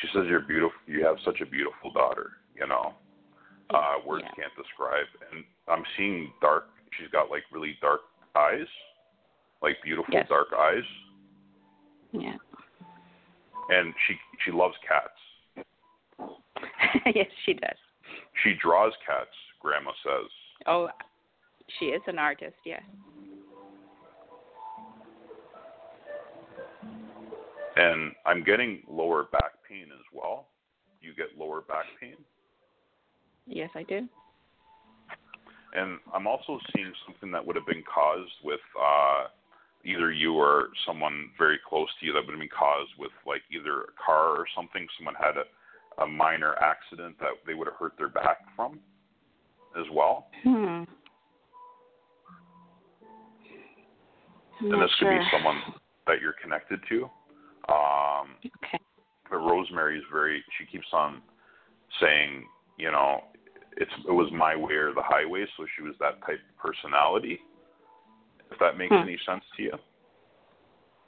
She 0.00 0.08
says 0.08 0.26
you're 0.28 0.40
beautiful. 0.40 0.78
You 0.86 1.04
have 1.06 1.16
such 1.24 1.40
a 1.40 1.46
beautiful 1.46 1.90
daughter. 1.92 2.32
You 2.56 2.66
know, 2.66 2.94
uh, 3.70 3.98
words 4.04 4.24
Yeah. 4.24 4.32
can't 4.34 4.56
describe. 4.56 5.06
And 5.32 5.44
I'm 5.68 5.84
seeing 5.96 6.32
dark. 6.40 6.68
She's 6.98 7.08
got 7.08 7.30
like 7.30 7.44
really 7.50 7.74
dark 7.80 8.02
eyes, 8.36 8.68
like 9.62 9.80
beautiful 9.82 10.12
Yes. 10.14 10.28
dark 10.28 10.52
eyes, 10.52 10.84
Yeah. 12.12 12.36
and 13.70 13.94
she 14.06 14.20
she 14.44 14.50
loves 14.52 14.76
cats. 14.86 15.18
yes, 17.14 17.30
she 17.44 17.54
does. 17.54 17.78
She 18.42 18.54
draws 18.54 18.92
cats. 19.06 19.34
Grandma 19.60 19.92
says. 20.02 20.30
Oh, 20.66 20.88
she 21.78 21.86
is 21.86 22.02
an 22.06 22.18
artist. 22.18 22.56
Yes. 22.64 22.82
And 27.76 28.12
I'm 28.24 28.44
getting 28.44 28.82
lower 28.88 29.24
back 29.32 29.52
pain 29.68 29.86
as 29.92 30.04
well. 30.12 30.46
You 31.00 31.12
get 31.14 31.38
lower 31.38 31.62
back 31.62 31.84
pain. 32.00 32.14
Yes, 33.46 33.70
I 33.74 33.82
do. 33.82 34.08
And 35.74 35.98
I'm 36.14 36.26
also 36.26 36.60
seeing 36.74 36.92
something 37.04 37.32
that 37.32 37.44
would 37.44 37.56
have 37.56 37.66
been 37.66 37.82
caused 37.92 38.32
with 38.44 38.60
uh, 38.80 39.24
either 39.84 40.12
you 40.12 40.34
or 40.34 40.68
someone 40.86 41.30
very 41.36 41.58
close 41.68 41.88
to 41.98 42.06
you 42.06 42.12
that 42.12 42.24
would 42.24 42.30
have 42.30 42.38
been 42.38 42.48
caused 42.48 42.92
with 42.96 43.10
like 43.26 43.42
either 43.50 43.82
a 43.82 43.92
car 44.04 44.30
or 44.30 44.46
something. 44.54 44.86
Someone 44.96 45.16
had 45.20 45.34
a, 45.36 46.02
a 46.02 46.06
minor 46.06 46.54
accident 46.62 47.18
that 47.18 47.32
they 47.44 47.54
would 47.54 47.66
have 47.66 47.76
hurt 47.76 47.94
their 47.98 48.08
back 48.08 48.38
from 48.54 48.78
as 49.78 49.86
well. 49.92 50.28
Hmm. 50.42 50.84
And 54.60 54.80
this 54.80 54.90
could 54.98 55.08
be 55.08 55.18
someone 55.32 55.60
that 56.06 56.20
you're 56.20 56.34
connected 56.40 56.80
to. 56.88 57.04
Um, 57.72 58.36
Okay. 58.44 58.78
but 59.30 59.38
Rosemary 59.38 59.98
is 59.98 60.04
very. 60.12 60.44
She 60.58 60.66
keeps 60.66 60.86
on 60.92 61.22
saying, 62.00 62.46
you 62.78 62.90
know, 62.90 63.24
it's 63.76 63.90
it 64.06 64.12
was 64.12 64.30
my 64.32 64.54
way 64.54 64.74
or 64.74 64.92
the 64.94 65.02
highway. 65.02 65.44
So 65.56 65.66
she 65.76 65.82
was 65.82 65.94
that 65.98 66.20
type 66.20 66.40
of 66.40 66.56
personality. 66.58 67.40
If 68.50 68.58
that 68.60 68.76
makes 68.76 68.94
Hmm. 68.94 69.02
any 69.02 69.18
sense 69.26 69.44
to 69.56 69.62
you. 69.62 69.78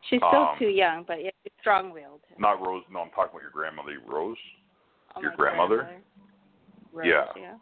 She's 0.02 0.20
still 0.20 0.48
Um, 0.48 0.58
too 0.58 0.68
young, 0.68 1.02
but 1.04 1.22
yeah, 1.22 1.30
she's 1.42 1.52
strong-willed. 1.60 2.22
Not 2.38 2.60
Rose. 2.64 2.84
No, 2.88 3.00
I'm 3.00 3.10
talking 3.10 3.30
about 3.30 3.42
your 3.42 3.50
grandmother, 3.50 3.98
Rose. 4.06 4.38
Oh, 5.14 5.20
your 5.20 5.32
grandmother? 5.32 5.82
grandmother. 5.82 6.04
Rose, 6.92 7.06
Yeah. 7.06 7.32
yeah. 7.36 7.58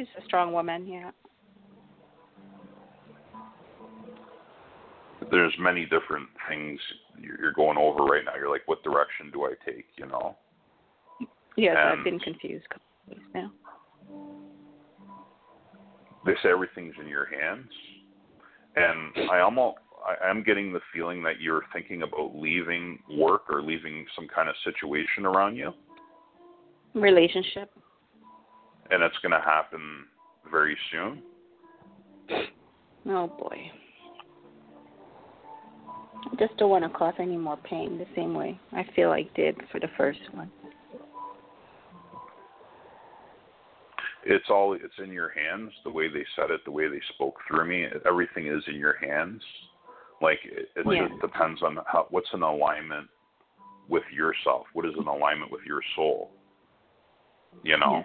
She's 0.00 0.08
a 0.18 0.24
strong 0.24 0.54
woman. 0.54 0.86
Yeah. 0.86 1.10
There's 5.30 5.52
many 5.58 5.82
different 5.84 6.26
things 6.48 6.80
you're 7.20 7.38
you're 7.38 7.52
going 7.52 7.76
over 7.76 8.04
right 8.04 8.24
now. 8.24 8.32
You're 8.34 8.48
like, 8.48 8.62
what 8.66 8.82
direction 8.82 9.30
do 9.30 9.44
I 9.44 9.52
take? 9.70 9.84
You 9.98 10.06
know. 10.06 10.36
Yes, 11.58 11.76
And- 11.78 11.98
I've 11.98 12.04
been 12.04 12.18
confused 12.18 12.64
a 12.70 12.74
couple 12.74 12.86
of 13.10 13.16
days 13.18 13.26
now. 13.34 13.52
they 16.24 16.32
say 16.42 16.48
everything's 16.48 16.94
in 17.00 17.08
your 17.08 17.26
hands 17.26 17.68
and 18.76 19.30
i 19.30 19.40
almost 19.40 19.78
i 20.22 20.28
am 20.30 20.42
getting 20.44 20.70
the 20.72 20.80
feeling 20.94 21.22
that 21.22 21.40
you're 21.40 21.62
thinking 21.72 22.02
about 22.02 22.36
leaving 22.36 22.98
work 23.16 23.42
or 23.48 23.62
leaving 23.62 24.04
some 24.14 24.28
kind 24.28 24.48
of 24.48 24.54
situation 24.62 25.24
around 25.24 25.56
you 25.56 25.72
Relationship. 26.94 27.70
And 28.90 29.02
it's 29.02 29.16
going 29.22 29.32
to 29.32 29.40
happen 29.40 30.04
very 30.50 30.76
soon. 30.90 31.22
Oh 33.06 33.28
boy. 33.28 33.70
I 36.30 36.36
just 36.38 36.56
don't 36.58 36.70
want 36.70 36.84
to 36.84 36.90
cause 36.90 37.14
any 37.18 37.36
more 37.36 37.56
pain 37.56 37.98
the 37.98 38.06
same 38.14 38.34
way 38.34 38.58
I 38.72 38.84
feel 38.94 39.10
I 39.10 39.28
did 39.34 39.56
for 39.72 39.80
the 39.80 39.88
first 39.96 40.20
one. 40.32 40.50
it's 44.24 44.46
all 44.50 44.74
it's 44.74 44.98
in 45.02 45.10
your 45.10 45.30
hands 45.30 45.72
the 45.84 45.90
way 45.90 46.08
they 46.08 46.24
said 46.36 46.50
it 46.50 46.60
the 46.64 46.70
way 46.70 46.88
they 46.88 47.00
spoke 47.14 47.36
through 47.48 47.66
me. 47.66 47.86
Everything 48.06 48.46
is 48.46 48.62
in 48.68 48.74
your 48.76 48.96
hands. 48.98 49.42
Like 50.20 50.38
it, 50.44 50.68
it 50.76 50.86
Yeah. 50.86 51.08
just 51.08 51.20
depends 51.20 51.62
on 51.62 51.78
how 51.86 52.06
what's 52.10 52.28
in 52.34 52.42
alignment 52.42 53.08
with 53.88 54.04
yourself? 54.12 54.66
What 54.74 54.86
is 54.86 54.94
in 54.98 55.06
alignment 55.06 55.50
with 55.50 55.62
your 55.64 55.82
soul? 55.96 56.30
You 57.62 57.78
know? 57.78 58.04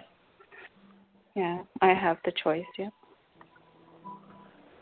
I 1.36 1.92
have 1.94 2.16
the 2.24 2.32
choice. 2.42 2.64
Yeah. 2.78 2.88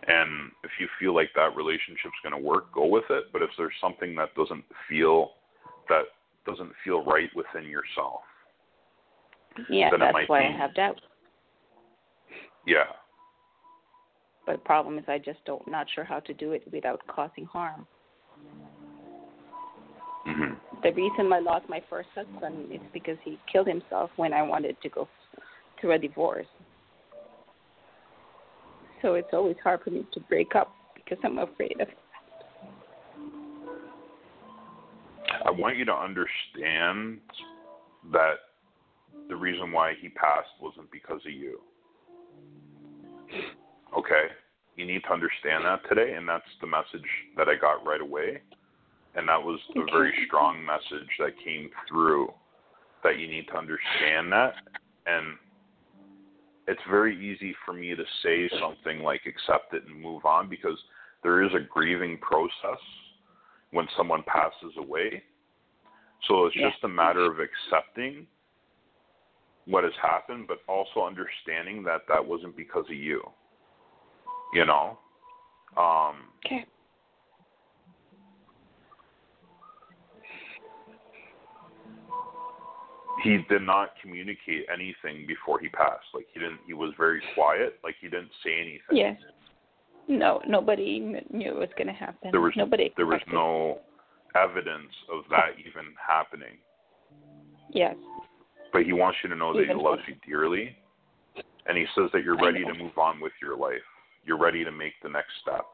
And 0.06 0.52
if 0.62 0.70
you 0.78 0.86
feel 1.00 1.14
like 1.14 1.30
that 1.34 1.56
relationship's 1.56 2.14
going 2.22 2.34
to 2.34 2.38
work, 2.48 2.72
go 2.72 2.86
with 2.86 3.04
it. 3.10 3.24
But 3.32 3.42
if 3.42 3.50
there's 3.56 3.72
something 3.80 4.14
that 4.16 4.34
doesn't 4.34 4.64
feel 4.88 5.30
that 5.88 6.02
doesn't 6.46 6.72
feel 6.84 7.02
right 7.04 7.30
within 7.34 7.68
yourself, 7.68 8.20
Yeah, 9.68 9.90
Then 9.90 10.02
it 10.02 10.04
that's 10.04 10.12
might 10.12 10.28
why 10.28 10.40
be- 10.40 10.46
I 10.46 10.56
have 10.56 10.74
doubt. 10.74 11.00
yeah, 12.66 12.84
But 14.46 14.52
the 14.56 14.58
problem 14.62 14.98
is 14.98 15.04
I 15.08 15.18
just 15.18 15.42
don't 15.46 15.66
not 15.68 15.86
sure 15.94 16.04
how 16.04 16.20
to 16.20 16.34
do 16.34 16.52
it 16.52 16.62
without 16.72 17.00
causing 17.06 17.46
harm. 17.46 17.86
hmm 20.26 20.54
The 20.82 20.92
reason 20.92 21.32
I 21.32 21.38
lost 21.38 21.66
my 21.68 21.80
first 21.88 22.08
husband 22.14 22.70
is 22.72 22.80
because 22.92 23.16
he 23.24 23.38
killed 23.50 23.66
himself 23.68 24.10
when 24.16 24.32
I 24.34 24.42
wanted 24.42 24.76
to 24.82 24.88
go 24.90 25.08
through 25.84 25.92
a 25.92 25.98
divorce. 25.98 26.46
So 29.02 29.14
it's 29.14 29.28
always 29.34 29.56
hard 29.62 29.82
for 29.84 29.90
me 29.90 30.06
to 30.14 30.20
break 30.20 30.54
up 30.56 30.72
because 30.94 31.18
I'm 31.22 31.36
afraid 31.36 31.78
of 31.78 31.88
I 35.44 35.50
want 35.50 35.76
you 35.76 35.84
to 35.84 35.92
understand 35.92 37.18
that 38.12 38.34
the 39.28 39.36
reason 39.36 39.72
why 39.72 39.92
he 40.00 40.08
passed 40.08 40.48
wasn't 40.58 40.90
because 40.90 41.20
of 41.26 41.32
you. 41.32 41.60
Okay? 43.98 44.28
You 44.76 44.86
need 44.86 45.02
to 45.02 45.12
understand 45.12 45.66
that 45.66 45.80
today, 45.86 46.14
and 46.14 46.26
that's 46.26 46.44
the 46.62 46.66
message 46.66 47.06
that 47.36 47.48
I 47.48 47.56
got 47.56 47.84
right 47.84 48.00
away. 48.00 48.40
And 49.16 49.28
that 49.28 49.42
was 49.42 49.60
a 49.76 49.84
very 49.92 50.14
strong 50.26 50.64
message 50.64 51.08
that 51.18 51.32
came 51.44 51.68
through 51.88 52.32
that 53.02 53.18
you 53.18 53.28
need 53.28 53.46
to 53.48 53.58
understand 53.58 54.32
that. 54.32 54.54
And 55.06 55.36
it's 56.66 56.80
very 56.88 57.16
easy 57.16 57.54
for 57.64 57.72
me 57.72 57.94
to 57.94 58.04
say 58.22 58.48
something 58.60 59.00
like 59.00 59.22
accept 59.26 59.74
it 59.74 59.84
and 59.86 60.00
move 60.00 60.24
on 60.24 60.48
because 60.48 60.78
there 61.22 61.42
is 61.42 61.52
a 61.54 61.60
grieving 61.60 62.18
process 62.18 62.80
when 63.70 63.86
someone 63.96 64.22
passes 64.26 64.76
away. 64.76 65.22
So 66.28 66.46
it's 66.46 66.56
Yeah. 66.56 66.70
just 66.70 66.84
a 66.84 66.88
matter 66.88 67.24
of 67.30 67.40
accepting 67.40 68.26
what 69.66 69.84
has 69.84 69.94
happened, 69.96 70.46
but 70.46 70.62
also 70.68 71.04
understanding 71.04 71.82
that 71.84 72.06
that 72.06 72.24
wasn't 72.24 72.56
because 72.56 72.86
of 72.86 72.94
you. 72.96 73.30
You 74.52 74.64
know? 74.64 74.98
Um, 75.76 76.30
Okay. 76.46 76.66
He 83.24 83.38
did 83.48 83.62
not 83.62 83.90
communicate 84.00 84.66
anything 84.72 85.26
before 85.26 85.58
he 85.58 85.68
passed. 85.68 86.04
Like 86.12 86.26
he 86.32 86.40
didn't. 86.40 86.60
He 86.66 86.74
was 86.74 86.92
very 86.98 87.22
quiet. 87.34 87.78
Like 87.82 87.96
he 88.00 88.08
didn't 88.08 88.30
say 88.44 88.54
anything. 88.60 88.92
Yes. 88.92 89.16
No, 90.06 90.42
nobody 90.46 91.00
knew 91.00 91.50
it 91.50 91.58
was 91.58 91.70
going 91.78 91.86
to 91.86 91.94
happen. 91.94 92.28
There 92.30 92.42
was 92.42 92.52
nobody. 92.56 92.92
there 92.96 93.06
was 93.06 93.22
no 93.32 93.78
evidence 94.36 94.92
of 95.10 95.24
that 95.30 95.58
even 95.58 95.94
happening. 95.96 96.58
Yes. 97.70 97.96
But 98.72 98.82
he 98.82 98.92
wants 98.92 99.18
you 99.22 99.30
to 99.30 99.36
know 99.36 99.54
that 99.54 99.62
Even 99.62 99.78
he 99.78 99.82
loves 99.82 100.02
you 100.06 100.14
dearly, 100.26 100.76
and 101.66 101.78
he 101.78 101.86
says 101.94 102.10
that 102.12 102.22
you're 102.22 102.36
ready 102.36 102.62
to 102.64 102.74
move 102.74 102.98
on 102.98 103.20
with 103.20 103.32
your 103.40 103.56
life. 103.56 103.80
You're 104.24 104.38
ready 104.38 104.64
to 104.64 104.70
make 104.70 104.92
the 105.02 105.08
next 105.08 105.30
step. 105.40 105.64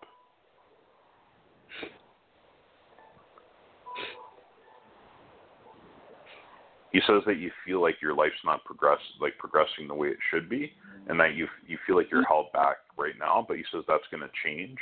He 6.93 7.01
says 7.07 7.22
that 7.26 7.38
you 7.38 7.51
feel 7.64 7.80
like 7.80 8.03
your 8.03 8.14
life's 8.14 8.34
not 8.45 8.64
progress 8.64 8.99
like 9.20 9.38
progressing 9.38 9.86
the 9.86 9.95
way 9.95 10.09
it 10.09 10.18
should 10.30 10.49
be, 10.49 10.72
and 11.09 11.18
that 11.20 11.34
you 11.34 11.47
you 11.66 11.78
feel 11.86 11.97
like 11.97 12.11
you're 12.11 12.26
held 12.26 12.53
back 12.53 12.78
right 12.97 13.14
now. 13.18 13.45
But 13.47 13.59
he 13.59 13.64
says 13.72 13.84
that's 13.86 14.05
going 14.11 14.22
to 14.22 14.30
change. 14.45 14.78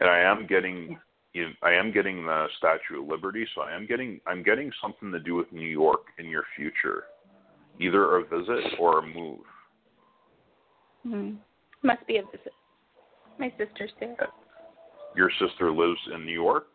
And 0.00 0.10
I 0.10 0.18
am 0.20 0.46
getting, 0.46 0.98
you 1.32 1.48
I 1.62 1.72
am 1.72 1.92
getting 1.92 2.26
the 2.26 2.46
Statue 2.58 3.02
of 3.02 3.08
Liberty, 3.08 3.46
so 3.54 3.62
I 3.62 3.74
am 3.74 3.86
getting 3.86 4.20
I'm 4.26 4.42
getting 4.42 4.70
something 4.82 5.10
to 5.12 5.20
do 5.20 5.34
with 5.34 5.50
New 5.50 5.68
York 5.68 6.02
in 6.18 6.26
your 6.26 6.44
future, 6.56 7.04
either 7.80 8.16
a 8.16 8.24
visit 8.24 8.78
or 8.78 8.98
a 8.98 9.06
move. 9.06 9.40
Hmm. 11.04 11.30
Must 11.82 12.06
be 12.06 12.18
a 12.18 12.22
visit. 12.24 12.52
My 13.38 13.50
sister's 13.58 13.90
there. 13.98 14.16
Your 15.16 15.30
sister 15.40 15.70
lives 15.72 15.98
in 16.14 16.24
New 16.24 16.32
York. 16.32 16.66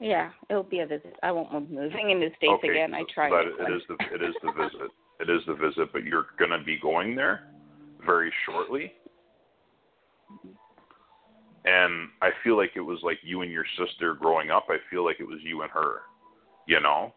Yeah, 0.00 0.30
it'll 0.48 0.62
be 0.62 0.80
a 0.80 0.86
visit. 0.86 1.16
I 1.22 1.30
won't 1.30 1.68
be 1.68 1.74
moving 1.74 2.10
in 2.10 2.20
the 2.20 2.30
states 2.38 2.52
okay, 2.58 2.70
again. 2.70 2.94
I 2.94 3.04
tried 3.14 3.30
But 3.30 3.46
it. 3.46 3.70
it 3.70 3.76
is 3.76 3.82
the 3.86 3.94
it 4.14 4.22
is 4.22 4.34
the 4.42 4.52
visit. 4.52 4.90
It 5.20 5.28
is 5.28 5.42
the 5.46 5.54
visit, 5.54 5.92
but 5.92 6.04
you're 6.04 6.28
going 6.38 6.50
to 6.50 6.64
be 6.64 6.78
going 6.80 7.14
there 7.14 7.42
very 8.06 8.32
shortly. 8.46 8.92
And 11.66 12.08
I 12.22 12.30
feel 12.42 12.56
like 12.56 12.70
it 12.74 12.80
was 12.80 12.98
like 13.02 13.18
you 13.22 13.42
and 13.42 13.52
your 13.52 13.66
sister 13.78 14.14
growing 14.14 14.50
up. 14.50 14.66
I 14.70 14.78
feel 14.90 15.04
like 15.04 15.20
it 15.20 15.28
was 15.28 15.38
you 15.42 15.60
and 15.60 15.70
her, 15.70 15.96
you 16.66 16.80
know, 16.80 17.12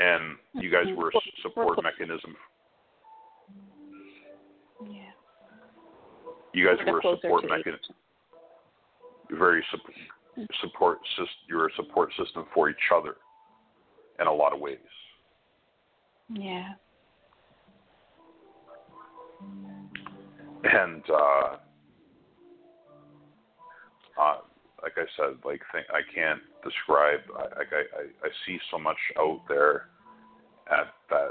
and 0.00 0.36
you 0.54 0.70
guys 0.70 0.86
were 0.96 1.10
a 1.10 1.20
support 1.42 1.78
mechanism. 1.82 2.34
Yeah. 4.90 5.00
You 6.54 6.66
guys 6.66 6.76
We're 6.86 6.92
were 6.94 7.00
a 7.00 7.16
support 7.20 7.44
mechanism. 7.46 7.94
Very 9.30 9.62
sup- 9.70 9.80
support 10.60 10.98
system. 11.10 11.26
You're 11.48 11.66
a 11.68 11.74
support 11.76 12.10
system 12.18 12.46
for 12.54 12.68
each 12.70 12.90
other 12.94 13.16
in 14.20 14.26
a 14.26 14.32
lot 14.32 14.52
of 14.52 14.60
ways. 14.60 14.78
Yeah. 16.32 16.72
and 20.64 21.02
uh 21.10 21.56
uh 24.20 24.36
like 24.82 24.92
I 24.98 25.04
said, 25.16 25.36
like 25.44 25.62
th- 25.72 25.86
I 25.90 26.00
can't 26.14 26.40
describe. 26.62 27.20
I- 27.38 27.58
Like 27.58 27.72
I, 27.72 27.82
I, 28.00 28.02
I 28.26 28.28
see 28.46 28.58
so 28.70 28.78
much 28.78 28.98
out 29.18 29.40
there 29.48 29.88
at 30.70 30.92
that 31.10 31.30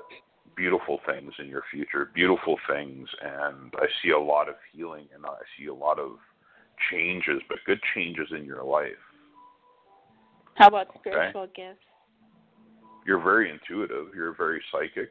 beautiful 0.56 1.00
things 1.06 1.32
in 1.40 1.48
your 1.48 1.64
future, 1.72 2.10
beautiful 2.16 2.58
things, 2.68 3.08
and 3.22 3.72
I 3.78 3.86
see 4.02 4.10
a 4.12 4.20
lot 4.20 4.50
of 4.50 4.56
healing 4.74 5.08
and 5.14 5.24
I 5.26 5.38
see 5.58 5.68
a 5.68 5.74
lot 5.74 6.00
of 6.00 6.18
changes, 6.92 7.42
but 7.50 7.58
good 7.66 7.80
changes 7.96 8.28
in 8.32 8.46
your 8.46 8.64
life. 8.64 8.92
How 10.56 10.68
about 10.68 10.88
spiritual 11.00 11.48
gifts? 11.56 11.80
You're 13.06 13.22
very 13.22 13.50
intuitive. 13.52 14.08
You're 14.16 14.36
very 14.36 14.62
psychic. 14.72 15.10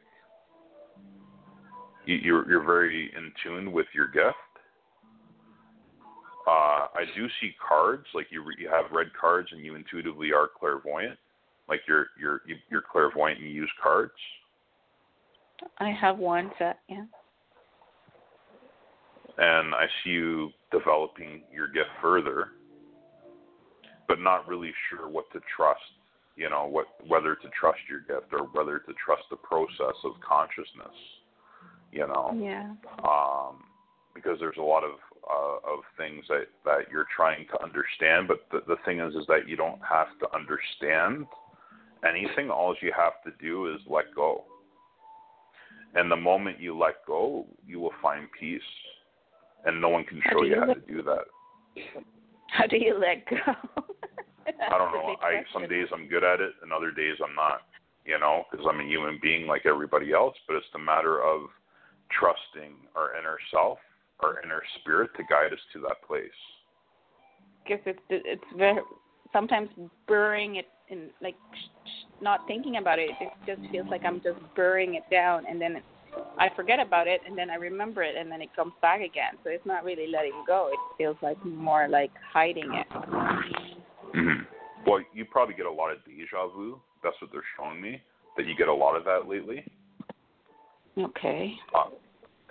You, 2.05 2.15
you're 2.15 2.49
you're 2.49 2.63
very 2.65 3.11
in 3.15 3.31
tune 3.43 3.71
with 3.71 3.87
your 3.93 4.07
gift. 4.07 4.35
Uh, 6.47 6.87
I 6.93 7.05
do 7.15 7.27
see 7.39 7.51
cards, 7.65 8.05
like 8.13 8.27
you 8.29 8.43
you 8.57 8.67
have 8.69 8.85
red 8.91 9.07
cards 9.19 9.49
and 9.51 9.63
you 9.63 9.75
intuitively 9.75 10.33
are 10.33 10.49
clairvoyant, 10.59 11.17
like 11.69 11.81
you're 11.87 12.07
you're 12.19 12.41
you- 12.45 12.57
you're 12.69 12.81
clairvoyant 12.91 13.39
and 13.39 13.47
you 13.47 13.53
use 13.53 13.71
cards. 13.81 14.11
I 15.77 15.91
have 15.91 16.17
one 16.17 16.51
set. 16.57 16.79
Yeah. 16.89 17.05
and 19.37 19.73
I 19.73 19.85
see 20.03 20.11
you 20.11 20.49
developing 20.73 21.43
your 21.53 21.67
gift 21.67 21.89
further, 22.01 22.49
but 24.07 24.19
not 24.19 24.47
really 24.47 24.73
sure 24.89 25.07
what 25.07 25.31
to 25.31 25.39
trust. 25.55 25.79
You 26.35 26.49
know, 26.49 26.65
what 26.65 26.87
whether 27.07 27.35
to 27.35 27.49
trust 27.57 27.79
your 27.87 27.99
gift 28.01 28.33
or 28.33 28.47
whether 28.47 28.79
to 28.79 28.93
trust 29.05 29.23
the 29.29 29.37
process 29.37 29.95
of 30.03 30.13
consciousness. 30.27 30.97
You 31.91 32.07
know, 32.07 32.31
Yeah. 32.33 32.73
um, 33.07 33.63
because 34.15 34.39
there's 34.39 34.57
a 34.57 34.61
lot 34.61 34.83
of 34.83 34.99
uh, 35.29 35.57
of 35.63 35.85
things 35.95 36.25
that 36.27 36.47
that 36.65 36.89
you're 36.91 37.07
trying 37.15 37.45
to 37.47 37.63
understand, 37.63 38.27
but 38.27 38.49
the 38.51 38.61
the 38.67 38.77
thing 38.83 38.99
is, 38.99 39.13
is 39.15 39.27
that 39.27 39.47
you 39.47 39.55
don't 39.55 39.81
have 39.87 40.17
to 40.19 40.35
understand 40.35 41.27
anything. 42.03 42.49
All 42.49 42.75
you 42.81 42.91
have 42.97 43.21
to 43.23 43.31
do 43.39 43.73
is 43.73 43.79
let 43.87 44.13
go. 44.15 44.43
And 45.95 46.11
the 46.11 46.15
moment 46.15 46.59
you 46.59 46.75
let 46.75 47.05
go, 47.05 47.45
you 47.63 47.79
will 47.79 47.93
find 48.01 48.27
peace 48.39 48.61
and 49.65 49.79
no 49.81 49.89
one 49.89 50.03
can 50.03 50.21
show 50.31 50.43
you 50.43 50.55
you 50.55 50.59
how 50.59 50.67
let- 50.67 50.85
to 50.85 50.93
do 50.93 51.01
that. 51.03 51.25
How 52.51 52.67
do 52.67 52.77
you 52.77 52.99
let 52.99 53.27
go? 53.27 53.37
I 54.47 54.77
don't 54.77 54.91
know. 54.91 55.15
I 55.21 55.41
some 55.53 55.67
days 55.67 55.87
I'm 55.93 56.07
good 56.07 56.23
at 56.23 56.39
it, 56.39 56.51
and 56.61 56.71
other 56.71 56.91
days 56.91 57.15
I'm 57.23 57.35
not. 57.35 57.61
You 58.05 58.19
know, 58.19 58.43
because 58.51 58.65
I'm 58.69 58.81
a 58.81 58.83
human 58.83 59.17
being 59.21 59.47
like 59.47 59.65
everybody 59.65 60.11
else. 60.11 60.35
But 60.45 60.57
it's 60.57 60.65
the 60.73 60.79
matter 60.79 61.23
of 61.23 61.47
trusting 62.11 62.75
our 62.95 63.17
inner 63.17 63.37
self, 63.49 63.79
our 64.19 64.43
inner 64.43 64.61
spirit, 64.79 65.11
to 65.15 65.23
guide 65.29 65.53
us 65.53 65.59
to 65.71 65.79
that 65.81 66.03
place. 66.05 66.27
Because 67.63 67.81
it's 67.85 67.99
it's 68.09 68.43
very 68.57 68.81
sometimes 69.31 69.69
burying 70.07 70.57
it 70.57 70.67
in 70.89 71.09
like 71.21 71.35
sh- 71.53 71.87
sh- 71.87 72.21
not 72.21 72.45
thinking 72.45 72.77
about 72.77 72.99
it. 72.99 73.09
It 73.21 73.29
just 73.47 73.71
feels 73.71 73.87
like 73.89 74.03
I'm 74.05 74.21
just 74.21 74.39
burying 74.55 74.95
it 74.95 75.03
down, 75.09 75.45
and 75.49 75.59
then 75.59 75.81
I 76.37 76.49
forget 76.55 76.79
about 76.79 77.07
it, 77.07 77.21
and 77.25 77.37
then 77.37 77.49
I 77.49 77.55
remember 77.55 78.03
it, 78.03 78.15
and 78.15 78.31
then 78.31 78.41
it 78.41 78.55
comes 78.55 78.73
back 78.81 79.01
again. 79.01 79.33
So 79.43 79.49
it's 79.49 79.65
not 79.65 79.83
really 79.83 80.07
letting 80.07 80.43
go. 80.47 80.69
It 80.71 80.79
feels 80.97 81.17
like 81.21 81.43
more 81.45 81.87
like 81.87 82.11
hiding 82.31 82.73
it. 82.73 82.87
Mm-hmm. 84.15 84.43
Well, 84.85 85.01
you 85.13 85.25
probably 85.25 85.55
get 85.55 85.65
a 85.65 85.71
lot 85.71 85.91
of 85.91 86.03
deja 86.05 86.47
vu. 86.47 86.79
That's 87.03 87.15
what 87.21 87.31
they're 87.31 87.43
showing 87.57 87.81
me. 87.81 88.01
That 88.37 88.45
you 88.47 88.55
get 88.55 88.67
a 88.67 88.73
lot 88.73 88.95
of 88.95 89.03
that 89.05 89.27
lately. 89.27 89.63
Okay. 90.97 91.55
Uh, 91.73 91.89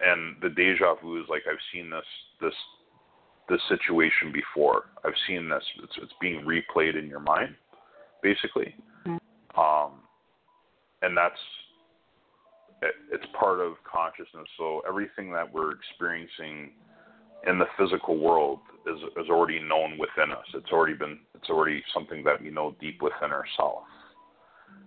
and 0.00 0.36
the 0.40 0.48
deja 0.48 0.94
vu 1.02 1.20
is 1.20 1.26
like 1.28 1.42
I've 1.50 1.58
seen 1.72 1.90
this 1.90 2.04
this 2.40 2.54
this 3.48 3.60
situation 3.68 4.32
before. 4.32 4.84
I've 5.04 5.12
seen 5.26 5.48
this. 5.48 5.62
It's 5.82 5.92
it's 6.02 6.12
being 6.20 6.44
replayed 6.44 6.98
in 6.98 7.08
your 7.08 7.20
mind, 7.20 7.54
basically. 8.22 8.74
Mhm. 9.06 9.18
Um, 9.56 10.00
and 11.02 11.16
that's 11.16 11.38
it's 13.12 13.24
part 13.38 13.60
of 13.60 13.74
consciousness. 13.90 14.46
So 14.58 14.82
everything 14.88 15.32
that 15.32 15.52
we're 15.52 15.72
experiencing 15.72 16.72
in 17.46 17.58
the 17.58 17.66
physical 17.78 18.18
world 18.18 18.60
is 18.86 18.98
is 19.16 19.30
already 19.30 19.60
known 19.60 19.98
within 19.98 20.32
us. 20.32 20.46
It's 20.54 20.70
already 20.70 20.94
been 20.94 21.18
it's 21.34 21.50
already 21.50 21.82
something 21.94 22.24
that 22.24 22.42
we 22.42 22.50
know 22.50 22.74
deep 22.80 23.00
within 23.02 23.30
ourselves. 23.30 23.86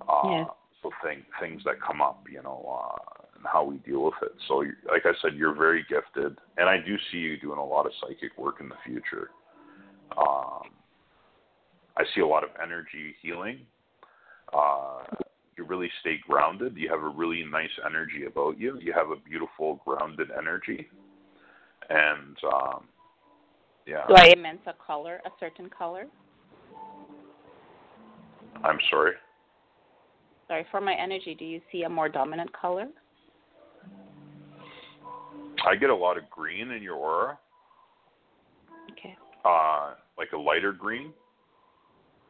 Uh, 0.08 0.22
Yes. 0.30 0.50
So 0.84 0.92
thing, 1.04 1.24
things 1.40 1.64
that 1.66 1.82
come 1.82 2.00
up, 2.00 2.26
you 2.32 2.44
know, 2.44 2.62
uh, 2.80 3.26
and 3.38 3.46
how 3.52 3.64
we 3.64 3.78
deal 3.78 4.04
with 4.04 4.14
it. 4.22 4.34
So, 4.48 4.58
like 4.88 5.06
I 5.06 5.14
said, 5.20 5.34
you're 5.36 5.56
very 5.56 5.84
gifted, 5.90 6.38
and 6.58 6.70
I 6.70 6.78
do 6.78 6.96
see 7.12 7.18
you 7.18 7.40
doing 7.40 7.58
a 7.58 7.66
lot 7.66 7.88
of 7.88 7.92
psychic 8.00 8.38
work 8.38 8.58
in 8.60 8.70
the 8.70 8.76
future. 8.86 9.32
Um, 10.16 10.70
I 11.98 12.04
see 12.14 12.22
a 12.22 12.28
lot 12.28 12.44
of 12.44 12.52
energy 12.62 13.16
healing. 13.22 13.62
Uh, 14.54 15.04
you 15.58 15.64
really 15.66 15.90
stay 16.02 16.18
grounded. 16.28 16.76
You 16.76 16.90
have 16.90 17.02
a 17.02 17.08
really 17.08 17.44
nice 17.44 17.70
energy 17.86 18.26
about 18.26 18.60
you. 18.60 18.78
You 18.82 18.94
have 18.94 19.10
a 19.10 19.16
beautiful, 19.16 19.82
grounded 19.86 20.30
energy, 20.38 20.88
and 21.90 22.38
um, 22.52 22.84
yeah. 23.86 24.06
Do 24.08 24.16
I 24.16 24.34
immense 24.36 24.62
a 24.68 24.74
color, 24.86 25.22
a 25.26 25.30
certain 25.40 25.70
color? 25.70 26.06
I'm 28.64 28.80
sorry. 28.90 29.14
Sorry, 30.48 30.66
for 30.72 30.82
my 30.82 30.94
energy, 30.94 31.36
do 31.38 31.46
you 31.46 31.62
see 31.72 31.84
a 31.84 31.90
more 31.90 32.10
dominant 32.10 32.52
color? 32.54 32.88
I 35.68 35.76
get 35.76 35.90
a 35.90 35.96
lot 35.96 36.18
of 36.18 36.30
green 36.30 36.72
in 36.72 36.84
your 36.84 36.96
aura, 36.96 37.40
Okay. 38.92 39.18
uh, 39.44 39.96
like 40.18 40.32
a 40.34 40.38
lighter 40.38 40.72
green, 40.72 41.12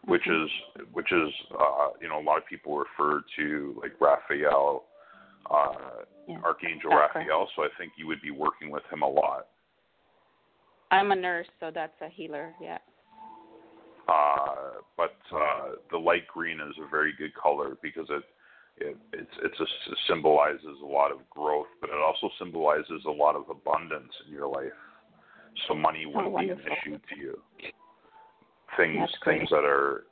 which 0.08 0.28
is 0.28 0.49
which 0.93 1.12
is 1.12 1.30
uh, 1.60 1.89
you 2.01 2.08
know 2.08 2.20
a 2.20 2.26
lot 2.26 2.38
of 2.38 2.45
people 2.47 2.78
refer 2.78 3.22
to 3.38 3.76
like 3.82 3.93
Raphael, 3.99 4.84
uh, 5.49 6.03
Yeah. 6.28 6.39
Archangel 6.43 6.91
correct. 6.91 7.16
Raphael. 7.16 7.47
So 7.56 7.64
I 7.64 7.70
think 7.78 7.93
you 7.97 8.08
would 8.08 8.22
be 8.22 8.32
working 8.32 8.70
with 8.72 8.84
him 8.91 9.01
a 9.01 9.08
lot. 9.10 9.47
I'm 10.91 11.12
a 11.12 11.16
nurse, 11.16 11.47
so 11.60 11.72
that's 11.74 11.99
a 12.01 12.10
healer. 12.10 12.53
Yeah. 12.62 12.78
Uh, 14.08 14.82
but 14.97 15.18
uh, 15.36 15.76
the 15.91 15.97
light 15.97 16.28
green 16.28 16.60
is 16.62 16.76
a 16.80 16.88
very 16.89 17.14
good 17.18 17.34
color 17.34 17.76
because 17.82 18.06
it 18.10 18.24
it 18.78 18.97
it's 19.14 19.32
it's 19.43 19.60
a, 19.60 19.64
it 19.64 19.97
symbolizes 20.08 20.78
a 20.84 20.86
lot 20.86 21.12
of 21.12 21.28
growth, 21.30 21.68
but 21.82 21.89
it 21.89 21.95
also 21.95 22.30
symbolizes 22.38 23.03
a 23.08 23.12
lot 23.12 23.36
of 23.36 23.49
abundance 23.49 24.12
in 24.28 24.34
your 24.34 24.47
life. 24.47 24.78
So 25.68 25.74
money 25.74 26.06
wouldn't 26.06 26.38
be 26.38 26.49
an 26.49 26.60
issue 26.60 26.97
to 26.97 27.16
you. 27.18 27.38
Things 28.78 28.97
That's 28.99 29.17
great. 29.21 29.39
things 29.39 29.49
that 29.51 29.63
are 29.63 30.03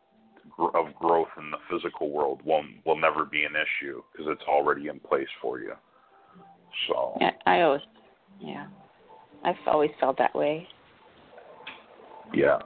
of 0.75 0.93
growth 0.95 1.29
in 1.37 1.51
the 1.51 1.57
physical 1.69 2.09
world 2.11 2.41
will 2.45 2.63
will 2.85 2.97
never 2.97 3.25
be 3.25 3.43
an 3.43 3.53
issue 3.55 4.01
because 4.11 4.27
it's 4.29 4.43
already 4.47 4.87
in 4.87 4.99
place 4.99 5.27
for 5.41 5.59
you. 5.59 5.73
So 6.87 7.17
Yeah. 7.19 7.31
I 7.45 7.61
always. 7.61 7.81
Yeah. 8.39 8.67
I've 9.43 9.55
always 9.67 9.91
felt 9.99 10.17
that 10.17 10.33
way. 10.35 10.67
Yeah. 12.33 12.59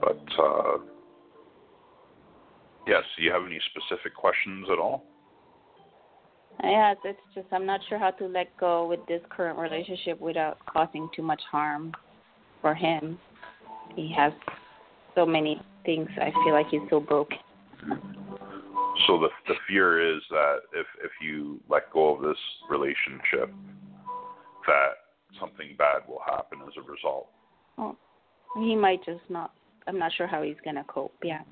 But 0.00 0.22
uh 0.38 0.78
yes, 2.86 3.02
do 3.16 3.22
you 3.22 3.32
have 3.32 3.44
any 3.44 3.60
specific 3.70 4.14
questions 4.14 4.66
at 4.70 4.78
all? 4.78 5.04
It's, 6.62 7.00
it's 7.04 7.34
just 7.34 7.46
I'm 7.52 7.66
not 7.66 7.80
sure 7.88 7.98
how 7.98 8.10
to 8.12 8.26
let 8.26 8.56
go 8.58 8.86
with 8.86 9.00
this 9.08 9.20
current 9.30 9.58
relationship 9.58 10.20
without 10.20 10.58
causing 10.66 11.08
too 11.14 11.22
much 11.22 11.42
harm 11.50 11.92
for 12.60 12.74
him. 12.74 13.18
He 13.96 14.12
has 14.16 14.32
so 15.14 15.24
many 15.24 15.60
things. 15.84 16.08
I 16.20 16.30
feel 16.44 16.52
like 16.52 16.66
he's 16.70 16.80
so 16.90 17.00
broken. 17.00 17.38
So 19.06 19.18
the 19.18 19.28
the 19.48 19.54
fear 19.68 20.16
is 20.16 20.22
that 20.30 20.56
if 20.72 20.86
if 21.02 21.10
you 21.20 21.60
let 21.68 21.92
go 21.92 22.14
of 22.14 22.22
this 22.22 22.38
relationship 22.70 23.52
that 24.66 24.90
something 25.38 25.74
bad 25.76 26.02
will 26.08 26.22
happen 26.24 26.60
as 26.66 26.72
a 26.76 26.90
result. 26.90 27.28
Oh, 27.78 27.96
he 28.56 28.74
might 28.76 29.04
just 29.04 29.28
not. 29.28 29.52
I'm 29.86 29.98
not 29.98 30.12
sure 30.16 30.26
how 30.26 30.42
he's 30.42 30.56
gonna 30.64 30.84
cope. 30.88 31.14
Yeah. 31.22 31.42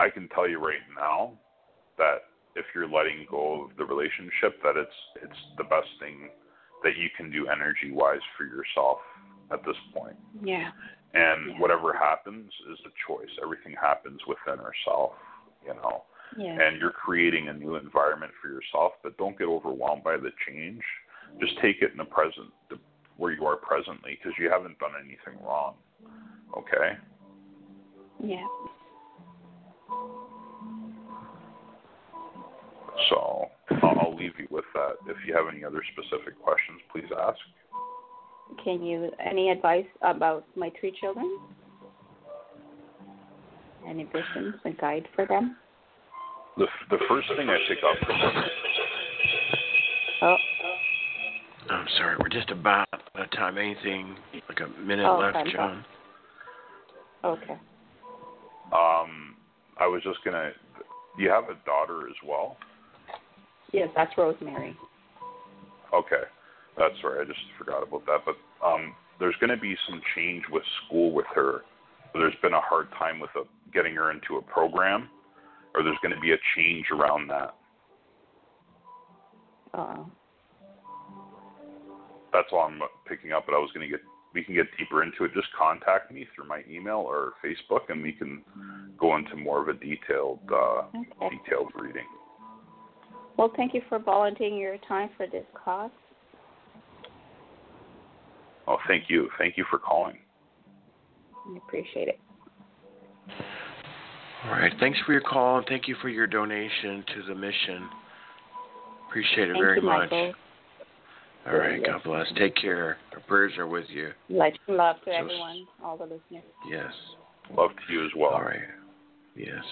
I 0.00 0.10
can 0.10 0.28
tell 0.34 0.48
you 0.48 0.58
right 0.58 0.82
now 0.94 1.32
that 1.96 2.24
if 2.56 2.66
you're 2.74 2.88
letting 2.88 3.26
go 3.30 3.64
of 3.64 3.76
the 3.78 3.84
relationship 3.84 4.60
that 4.62 4.76
it's 4.76 4.90
it's 5.22 5.40
the 5.56 5.64
best 5.64 5.88
thing 6.00 6.28
that 6.82 6.96
you 6.96 7.08
can 7.16 7.30
do 7.30 7.46
energy 7.48 7.90
wise 7.92 8.20
for 8.36 8.44
yourself 8.44 8.98
at 9.50 9.64
this 9.64 9.76
point. 9.92 10.16
Yeah. 10.42 10.70
And 11.14 11.52
Yeah. 11.52 11.58
whatever 11.58 11.92
happens 11.92 12.52
is 12.68 12.78
a 12.86 12.90
choice. 13.06 13.30
Everything 13.42 13.74
happens 13.74 14.20
within 14.26 14.60
ourselves, 14.60 15.16
you 15.64 15.74
know. 15.74 16.04
Yeah. 16.36 16.60
And 16.60 16.80
you're 16.80 16.90
creating 16.90 17.48
a 17.48 17.52
new 17.52 17.76
environment 17.76 18.32
for 18.40 18.48
yourself, 18.48 18.94
but 19.02 19.16
don't 19.16 19.38
get 19.38 19.46
overwhelmed 19.46 20.02
by 20.02 20.16
the 20.16 20.32
change. 20.46 20.82
Just 21.38 21.58
take 21.58 21.82
it 21.82 21.92
in 21.92 21.98
the 21.98 22.04
present, 22.04 22.52
the, 22.68 22.78
where 23.16 23.32
you 23.32 23.46
are 23.46 23.56
presently, 23.56 24.16
because 24.16 24.36
you 24.38 24.50
haven't 24.50 24.78
done 24.78 24.92
anything 24.98 25.40
wrong. 25.44 25.76
Okay? 26.56 26.96
yeah. 28.22 28.46
So 33.10 33.50
I'll 33.82 34.14
leave 34.16 34.38
you 34.38 34.46
with 34.50 34.64
that. 34.74 34.96
If 35.06 35.16
you 35.26 35.34
have 35.34 35.52
any 35.52 35.64
other 35.64 35.82
specific 35.92 36.40
questions, 36.40 36.80
please 36.92 37.10
ask. 37.18 37.38
Can 38.62 38.82
you 38.82 39.10
any 39.24 39.50
advice 39.50 39.86
about 40.02 40.44
my 40.56 40.70
three 40.80 40.94
children? 41.00 41.38
Any 43.86 44.04
visions, 44.04 44.54
a 44.64 44.70
guide 44.70 45.06
for 45.14 45.26
them? 45.26 45.56
The 46.56 46.66
the 46.90 46.98
first 47.08 47.28
thing 47.36 47.48
I 47.48 47.58
pick 47.68 47.78
up 47.78 48.06
from 48.06 48.18
them, 48.18 48.44
Oh, 50.22 50.36
I'm 51.70 51.86
sorry, 51.98 52.16
we're 52.18 52.28
just 52.28 52.50
about 52.50 52.86
out 52.92 53.24
of 53.24 53.30
time. 53.32 53.58
Anything 53.58 54.16
like 54.48 54.60
a 54.60 54.80
minute 54.80 55.06
Oh, 55.06 55.18
left, 55.18 55.34
time 55.34 55.46
John? 55.52 55.84
okay. 57.24 57.58
um, 58.72 59.36
I 59.78 59.86
was 59.86 60.02
just 60.02 60.18
gonna. 60.24 60.50
You 61.18 61.30
have 61.30 61.44
a 61.44 61.54
daughter 61.66 62.08
as 62.08 62.16
well. 62.26 62.56
Yes, 63.72 63.88
that's 63.94 64.16
Rosemary. 64.16 64.76
Okay, 65.92 66.22
that's 66.76 66.94
right. 67.04 67.20
I 67.20 67.24
just 67.24 67.40
forgot 67.58 67.82
about 67.82 68.04
that. 68.06 68.20
But 68.24 68.36
um, 68.64 68.94
there's 69.20 69.36
going 69.40 69.50
to 69.50 69.56
be 69.56 69.76
some 69.88 70.00
change 70.14 70.42
with 70.50 70.62
school 70.86 71.12
with 71.12 71.26
her. 71.34 71.62
There's 72.14 72.34
been 72.42 72.54
a 72.54 72.60
hard 72.60 72.88
time 72.98 73.20
with 73.20 73.30
a, 73.36 73.42
getting 73.72 73.94
her 73.94 74.10
into 74.10 74.36
a 74.36 74.42
program, 74.42 75.08
or 75.74 75.82
there's 75.82 75.98
going 76.02 76.14
to 76.14 76.20
be 76.20 76.32
a 76.32 76.38
change 76.56 76.86
around 76.92 77.28
that. 77.28 77.54
Uh, 79.72 80.04
That's 82.32 82.48
all 82.52 82.60
I'm 82.60 82.80
picking 83.08 83.32
up. 83.32 83.46
But 83.46 83.54
I 83.54 83.58
was 83.58 83.70
going 83.74 83.88
to 83.88 83.90
get. 83.90 84.00
We 84.32 84.42
can 84.42 84.56
get 84.56 84.66
deeper 84.76 85.04
into 85.04 85.22
it. 85.22 85.32
Just 85.32 85.46
contact 85.56 86.10
me 86.10 86.26
through 86.34 86.48
my 86.48 86.62
email 86.68 86.96
or 86.96 87.34
Facebook, 87.44 87.82
and 87.88 88.02
we 88.02 88.10
can 88.10 88.42
go 88.98 89.14
into 89.16 89.36
more 89.36 89.62
of 89.62 89.68
a 89.68 89.74
detailed, 89.74 90.40
uh, 90.50 90.86
okay. 90.88 91.36
detailed 91.44 91.70
reading. 91.76 92.02
Well, 93.36 93.52
thank 93.56 93.74
you 93.74 93.82
for 93.88 94.00
volunteering 94.00 94.56
your 94.56 94.76
time 94.88 95.10
for 95.16 95.28
this 95.28 95.44
cause. 95.64 95.92
Oh, 98.66 98.78
thank 98.88 99.04
you. 99.08 99.28
Thank 99.38 99.56
you 99.56 99.64
for 99.70 99.78
calling. 99.78 100.18
I 101.46 101.56
appreciate 101.58 102.08
it. 102.08 102.18
All 104.44 104.50
right. 104.50 104.72
Thanks 104.80 104.98
for 105.06 105.12
your 105.12 105.22
call 105.22 105.58
and 105.58 105.66
thank 105.66 105.88
you 105.88 105.96
for 106.02 106.08
your 106.08 106.26
donation 106.26 107.04
to 107.14 107.22
the 107.28 107.34
mission. 107.34 107.88
Appreciate 109.08 109.48
it 109.48 109.52
Thank 109.52 109.64
very 109.64 109.80
you, 109.80 109.86
much. 109.86 110.10
Michael. 110.10 110.34
All 111.46 111.56
right. 111.56 111.84
God 111.84 112.02
bless. 112.04 112.26
Take 112.36 112.56
care. 112.56 112.96
Our 113.12 113.20
prayers 113.20 113.52
are 113.58 113.66
with 113.66 113.84
you. 113.88 114.10
Light 114.28 114.58
love 114.68 114.96
to 115.04 115.04
So- 115.06 115.10
everyone, 115.12 115.66
all 115.82 115.96
the 115.96 116.04
listeners. 116.04 116.44
Yes. 116.68 116.92
Love 117.54 117.70
to 117.86 117.92
you 117.92 118.04
as 118.04 118.10
well. 118.16 118.30
All 118.32 118.42
right. 118.42 118.60
Yes. 119.36 119.64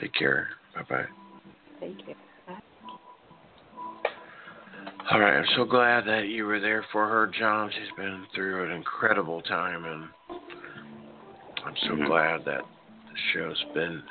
Take 0.00 0.14
care. 0.14 0.48
Bye 0.74 0.82
bye. 0.88 1.06
Thank 1.80 2.06
you. 2.08 2.14
All 5.10 5.20
right. 5.20 5.38
I'm 5.38 5.46
so 5.56 5.64
glad 5.64 6.06
that 6.06 6.28
you 6.28 6.44
were 6.44 6.60
there 6.60 6.84
for 6.92 7.08
her, 7.08 7.26
John. 7.38 7.70
She's 7.72 7.96
been 7.96 8.26
through 8.34 8.66
an 8.66 8.72
incredible 8.72 9.40
time, 9.40 9.86
and 9.86 10.08
I'm 11.64 11.76
so 11.76 11.96
Mhm. 11.96 12.06
glad 12.06 12.44
that 12.44 12.60
the 13.10 13.16
show's 13.32 13.62
been 13.72 14.02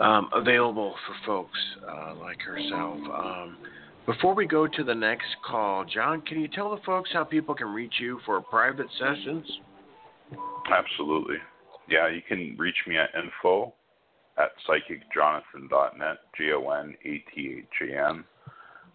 um, 0.00 0.30
available 0.32 0.96
for 1.06 1.14
folks 1.26 1.76
uh, 1.86 2.14
like 2.14 2.40
herself. 2.40 2.98
Um, 3.10 3.58
before 4.06 4.34
we 4.34 4.46
go 4.46 4.66
to 4.66 4.82
the 4.82 4.94
next 4.94 5.36
call, 5.42 5.84
John, 5.84 6.22
can 6.22 6.40
you 6.40 6.48
tell 6.48 6.74
the 6.74 6.82
folks 6.84 7.12
how 7.12 7.22
people 7.22 7.54
can 7.54 7.74
reach 7.74 8.00
you 8.00 8.18
for 8.20 8.40
private 8.40 8.90
sessions? 8.98 9.60
Absolutely. 10.70 11.36
Yeah, 11.86 12.08
you 12.08 12.22
can 12.22 12.56
reach 12.56 12.86
me 12.86 12.96
at 12.96 13.14
info 13.14 13.74
at 14.38 14.52
psychicjonathan.net, 14.66 16.18
J 16.38 16.52
O 16.52 16.70
N 16.70 16.96
A 17.04 17.18
T 17.34 17.58
H 17.58 17.90
A 17.90 18.08
N 18.08 18.24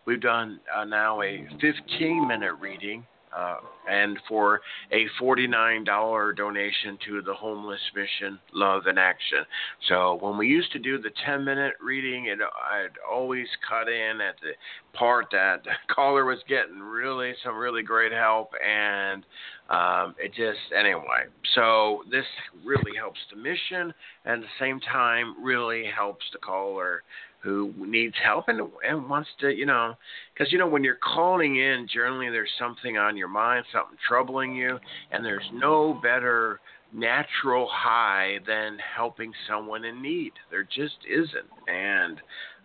we've 0.05 0.21
done 0.21 0.59
uh, 0.75 0.83
now 0.83 1.21
a 1.21 1.47
15 1.61 2.27
minute 2.27 2.53
reading 2.59 3.05
uh, 3.37 3.57
and 3.89 4.17
for 4.27 4.61
a 4.91 5.05
$49 5.21 6.35
donation 6.35 6.97
to 7.07 7.21
the 7.21 7.33
Homeless 7.33 7.79
Mission 7.95 8.39
Love 8.53 8.87
in 8.87 8.97
Action. 8.97 9.39
So 9.87 10.17
when 10.19 10.37
we 10.37 10.47
used 10.47 10.71
to 10.73 10.79
do 10.79 10.97
the 10.97 11.11
10 11.25 11.45
minute 11.45 11.73
reading, 11.81 12.25
it, 12.25 12.39
I'd 12.41 12.97
always 13.09 13.47
cut 13.67 13.87
in 13.87 14.19
at 14.21 14.35
the 14.41 14.51
part 14.97 15.27
that 15.31 15.63
the 15.63 15.71
caller 15.93 16.25
was 16.25 16.39
getting 16.49 16.79
really 16.79 17.33
some 17.43 17.55
really 17.55 17.83
great 17.83 18.11
help, 18.11 18.51
and 18.65 19.23
um, 19.69 20.15
it 20.17 20.29
just 20.29 20.73
anyway. 20.77 21.25
So 21.55 22.03
this 22.09 22.25
really 22.65 22.97
helps 22.97 23.19
the 23.29 23.37
mission, 23.37 23.93
and 24.25 24.41
at 24.41 24.41
the 24.41 24.65
same 24.65 24.79
time 24.79 25.43
really 25.43 25.85
helps 25.95 26.25
the 26.33 26.39
caller 26.39 27.03
who 27.39 27.73
needs 27.77 28.15
help 28.23 28.47
and 28.47 28.61
and 28.87 29.09
wants 29.09 29.29
to, 29.39 29.49
you 29.49 29.65
know, 29.65 29.95
because 30.33 30.51
you 30.51 30.57
know 30.57 30.67
when 30.67 30.83
you're 30.83 30.95
calling 30.95 31.57
in, 31.57 31.87
generally 31.91 32.29
there's 32.29 32.49
something 32.59 32.97
on 32.97 33.15
your 33.15 33.27
mind, 33.27 33.65
something 33.71 33.97
troubling 34.07 34.55
you, 34.55 34.79
and 35.11 35.23
there's 35.23 35.47
no 35.53 35.99
better 36.01 36.59
natural 36.93 37.67
high 37.71 38.39
than 38.47 38.77
helping 38.95 39.31
someone 39.47 39.85
in 39.85 40.01
need. 40.01 40.31
There 40.49 40.63
just 40.63 40.97
isn't, 41.09 41.49
and 41.67 42.19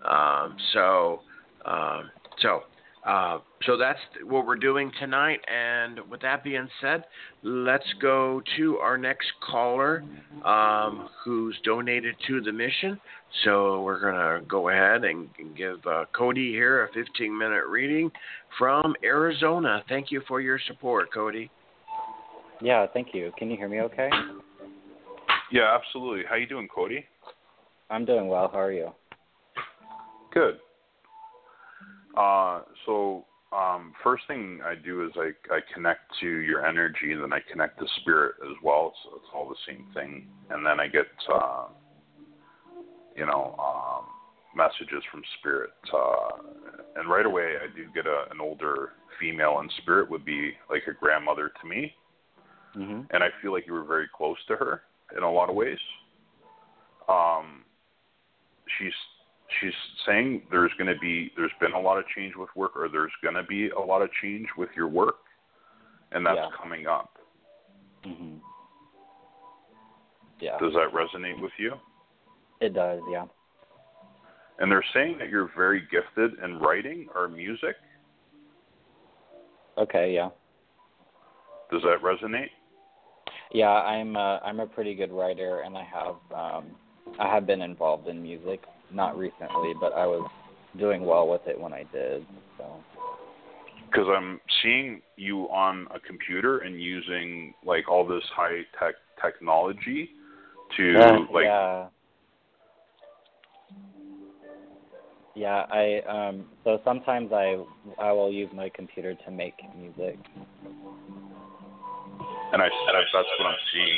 um, 0.04 0.56
so 0.72 1.20
um, 1.64 2.10
so 2.40 2.62
uh, 3.04 3.38
so 3.66 3.76
that's 3.76 3.98
what 4.24 4.46
we're 4.46 4.56
doing 4.56 4.92
tonight. 5.00 5.40
And 5.52 5.98
with 6.08 6.20
that 6.22 6.44
being 6.44 6.68
said, 6.80 7.04
let's 7.42 7.86
go 8.00 8.42
to 8.56 8.78
our 8.78 8.96
next 8.96 9.26
caller 9.50 10.04
um, 10.44 11.08
who's 11.24 11.58
donated 11.64 12.14
to 12.28 12.40
the 12.40 12.52
mission. 12.52 13.00
So 13.44 13.82
we're 13.82 14.00
going 14.00 14.14
to 14.14 14.46
go 14.46 14.68
ahead 14.68 15.04
and, 15.04 15.28
and 15.38 15.56
give 15.56 15.84
uh, 15.86 16.04
Cody 16.16 16.52
here 16.52 16.84
a 16.84 16.92
15 16.92 17.36
minute 17.36 17.64
reading 17.68 18.10
from 18.58 18.94
Arizona. 19.02 19.82
Thank 19.88 20.10
you 20.10 20.22
for 20.28 20.40
your 20.40 20.60
support, 20.68 21.12
Cody. 21.12 21.50
Yeah, 22.60 22.86
thank 22.92 23.08
you. 23.12 23.32
Can 23.36 23.50
you 23.50 23.56
hear 23.56 23.68
me 23.68 23.80
okay? 23.80 24.08
Yeah, 25.50 25.76
absolutely. 25.76 26.22
How 26.28 26.36
you 26.36 26.46
doing, 26.46 26.68
Cody? 26.72 27.04
I'm 27.90 28.04
doing 28.04 28.28
well. 28.28 28.48
How 28.52 28.60
are 28.60 28.72
you? 28.72 28.90
Good. 30.32 30.58
Uh, 32.16 32.62
so 32.86 33.24
um, 33.52 33.92
first 34.02 34.24
thing 34.26 34.60
I 34.64 34.74
do 34.74 35.04
is 35.04 35.12
I, 35.16 35.30
I 35.54 35.60
connect 35.74 36.00
to 36.20 36.26
your 36.26 36.66
energy, 36.66 37.12
and 37.12 37.22
then 37.22 37.32
I 37.32 37.40
connect 37.50 37.78
to 37.80 37.86
spirit 38.00 38.36
as 38.44 38.56
well. 38.62 38.94
So 39.04 39.16
it's 39.16 39.26
all 39.34 39.48
the 39.48 39.56
same 39.66 39.86
thing. 39.94 40.26
And 40.50 40.64
then 40.64 40.80
I 40.80 40.88
get, 40.88 41.06
uh, 41.32 41.66
you 43.16 43.26
know, 43.26 43.54
um, 43.58 44.06
messages 44.56 45.02
from 45.10 45.22
spirit. 45.38 45.70
Uh, 45.92 46.28
and 46.96 47.08
right 47.10 47.26
away, 47.26 47.54
I 47.62 47.74
do 47.74 47.86
get 47.94 48.06
a, 48.06 48.24
an 48.30 48.40
older 48.40 48.90
female, 49.20 49.58
and 49.58 49.70
spirit 49.82 50.10
would 50.10 50.24
be 50.24 50.52
like 50.70 50.82
a 50.88 50.92
grandmother 50.92 51.52
to 51.60 51.68
me. 51.68 51.94
Mm-hmm. 52.76 53.02
And 53.10 53.22
I 53.22 53.28
feel 53.42 53.52
like 53.52 53.66
you 53.66 53.74
were 53.74 53.84
very 53.84 54.08
close 54.14 54.38
to 54.48 54.56
her 54.56 54.82
in 55.16 55.22
a 55.22 55.30
lot 55.30 55.50
of 55.50 55.54
ways. 55.54 55.78
Um, 57.08 57.64
she's 58.78 58.92
she's 59.60 59.72
saying 60.06 60.42
there's 60.50 60.72
going 60.78 60.92
to 60.92 60.98
be 61.00 61.30
there's 61.36 61.52
been 61.60 61.72
a 61.72 61.80
lot 61.80 61.98
of 61.98 62.04
change 62.14 62.34
with 62.36 62.48
work 62.56 62.76
or 62.76 62.88
there's 62.88 63.12
going 63.22 63.34
to 63.34 63.42
be 63.44 63.70
a 63.70 63.78
lot 63.80 64.02
of 64.02 64.10
change 64.20 64.46
with 64.56 64.68
your 64.76 64.88
work 64.88 65.16
and 66.12 66.24
that's 66.24 66.36
Yeah. 66.36 66.48
coming 66.60 66.86
up 66.86 67.18
hmm 68.04 68.36
Yeah, 70.40 70.58
does 70.58 70.72
that 70.74 70.92
resonate 70.92 71.40
with 71.40 71.52
you 71.58 71.72
it 72.60 72.74
does. 72.74 73.00
Yeah. 73.10 73.26
and 74.58 74.70
they're 74.70 74.84
saying 74.94 75.16
that 75.18 75.28
you're 75.28 75.50
very 75.56 75.82
gifted 75.90 76.38
in 76.42 76.58
writing 76.58 77.08
or 77.14 77.28
music 77.28 77.76
Okay. 79.78 80.12
Yeah. 80.12 80.28
does 81.70 81.82
that 81.82 82.02
resonate 82.02 82.50
Yeah, 83.52 83.70
I'm 83.70 84.16
uh, 84.16 84.38
I'm 84.40 84.60
a 84.60 84.66
pretty 84.66 84.94
good 84.94 85.10
writer, 85.12 85.60
and 85.60 85.76
I 85.76 85.84
have 85.84 86.16
um, 86.34 86.64
I 87.18 87.28
have 87.32 87.46
been 87.46 87.60
involved 87.62 88.08
in 88.08 88.22
music, 88.22 88.64
not 88.94 89.16
recently, 89.16 89.74
but 89.80 89.92
I 89.94 90.06
was 90.06 90.28
doing 90.78 91.04
well 91.04 91.28
with 91.28 91.42
it 91.46 91.58
when 91.60 91.72
I 91.72 91.84
did. 91.92 92.26
So 92.58 92.82
because 93.92 94.06
i'm 94.08 94.40
seeing 94.62 95.02
you 95.16 95.42
on 95.50 95.86
a 95.94 96.00
computer 96.00 96.58
and 96.60 96.80
using 96.80 97.52
like 97.64 97.90
all 97.90 98.06
this 98.06 98.24
high 98.34 98.62
tech 98.78 98.94
technology 99.22 100.10
to 100.76 101.26
like 101.32 101.44
yeah. 101.44 101.88
Yeah, 105.34 105.64
I 105.70 106.02
um 106.06 106.44
so 106.62 106.78
sometimes 106.84 107.32
I 107.32 107.56
I 107.98 108.12
will 108.12 108.30
use 108.30 108.50
my 108.54 108.68
computer 108.74 109.14
to 109.14 109.30
make 109.30 109.54
music. 109.76 110.18
and 112.52 112.60
i 112.60 112.68
that's, 112.68 113.08
that's 113.12 113.28
what 113.38 113.48
i'm 113.48 113.62
seeing 113.72 113.96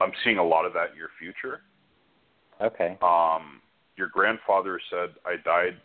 i'm 0.00 0.12
seeing 0.24 0.38
a 0.38 0.44
lot 0.44 0.64
of 0.64 0.72
that 0.72 0.90
in 0.92 0.96
your 0.96 1.10
future 1.18 1.62
Okay. 2.60 2.96
um 3.02 3.60
your 3.96 4.08
grandfather 4.08 4.80
said 4.90 5.10
I 5.24 5.36
died 5.42 5.76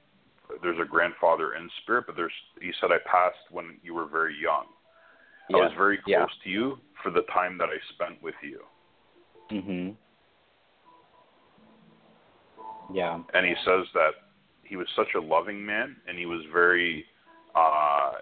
there's 0.61 0.79
a 0.81 0.85
grandfather 0.85 1.55
in 1.55 1.69
spirit 1.81 2.05
but 2.07 2.15
there's 2.15 2.33
he 2.61 2.71
said 2.79 2.91
I 2.91 2.97
passed 3.09 3.51
when 3.51 3.77
you 3.83 3.93
were 3.93 4.05
very 4.05 4.35
young. 4.41 4.65
Yeah. 5.49 5.57
I 5.57 5.59
was 5.61 5.71
very 5.77 5.97
close 5.97 6.05
yeah. 6.07 6.25
to 6.43 6.49
you 6.49 6.77
for 7.01 7.11
the 7.11 7.21
time 7.33 7.57
that 7.57 7.69
I 7.69 7.77
spent 7.93 8.21
with 8.21 8.35
you. 8.43 8.59
Mhm. 9.49 9.95
Yeah. 12.93 13.21
And 13.33 13.45
he 13.45 13.55
says 13.65 13.87
that 13.93 14.11
he 14.63 14.75
was 14.75 14.87
such 14.95 15.13
a 15.15 15.19
loving 15.19 15.65
man 15.65 15.95
and 16.07 16.17
he 16.17 16.25
was 16.25 16.41
very 16.51 17.05
uh 17.55 18.13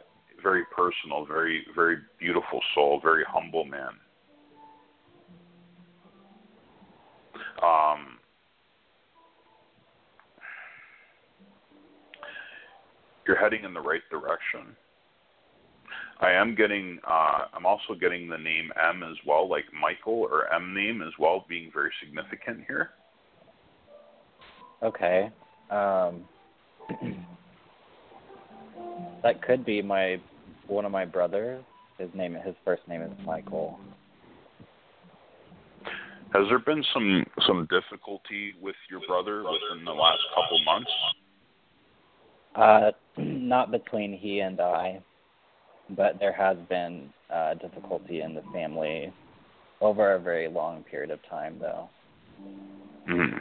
very 0.41 0.63
personal, 0.75 1.25
very 1.25 1.65
very 1.75 1.97
beautiful 2.19 2.61
soul, 2.73 2.99
very 2.99 3.23
humble 3.27 3.65
man. 3.65 3.99
Um 7.61 8.19
you're 13.27 13.37
heading 13.37 13.63
in 13.63 13.73
the 13.73 13.81
right 13.81 14.01
direction. 14.09 14.75
I 16.19 16.31
am 16.31 16.55
getting 16.55 16.99
uh 17.07 17.45
I'm 17.53 17.65
also 17.65 17.93
getting 17.99 18.27
the 18.27 18.37
name 18.37 18.71
M 18.81 19.03
as 19.03 19.17
well, 19.25 19.49
like 19.49 19.65
Michael 19.79 20.27
or 20.29 20.51
M 20.53 20.73
name 20.73 21.01
as 21.01 21.13
well 21.19 21.45
being 21.47 21.71
very 21.73 21.91
significant 22.03 22.65
here. 22.67 22.91
Okay. 24.83 25.29
Um 25.69 26.25
That 29.23 29.41
could 29.41 29.65
be 29.65 29.81
my 29.81 30.19
one 30.67 30.85
of 30.85 30.91
my 30.91 31.05
brothers. 31.05 31.63
His 31.97 32.09
name 32.13 32.33
his 32.45 32.55
first 32.63 32.87
name 32.87 33.01
is 33.01 33.11
Michael. 33.25 33.79
Has 36.33 36.43
there 36.47 36.59
been 36.59 36.83
some 36.93 37.25
some 37.47 37.67
difficulty 37.71 38.53
with 38.61 38.75
your 38.89 39.01
brother 39.07 39.43
within 39.43 39.83
the 39.83 39.91
last 39.91 40.21
couple 40.35 40.59
months? 40.63 40.91
Uh 42.55 42.91
not 43.17 43.71
between 43.71 44.13
he 44.13 44.39
and 44.39 44.59
I, 44.61 45.01
but 45.91 46.19
there 46.19 46.33
has 46.33 46.57
been 46.69 47.09
uh 47.33 47.55
difficulty 47.55 48.21
in 48.21 48.35
the 48.35 48.43
family 48.53 49.11
over 49.81 50.13
a 50.13 50.19
very 50.19 50.47
long 50.49 50.83
period 50.83 51.11
of 51.11 51.19
time 51.29 51.57
though. 51.59 51.89
hmm 53.05 53.37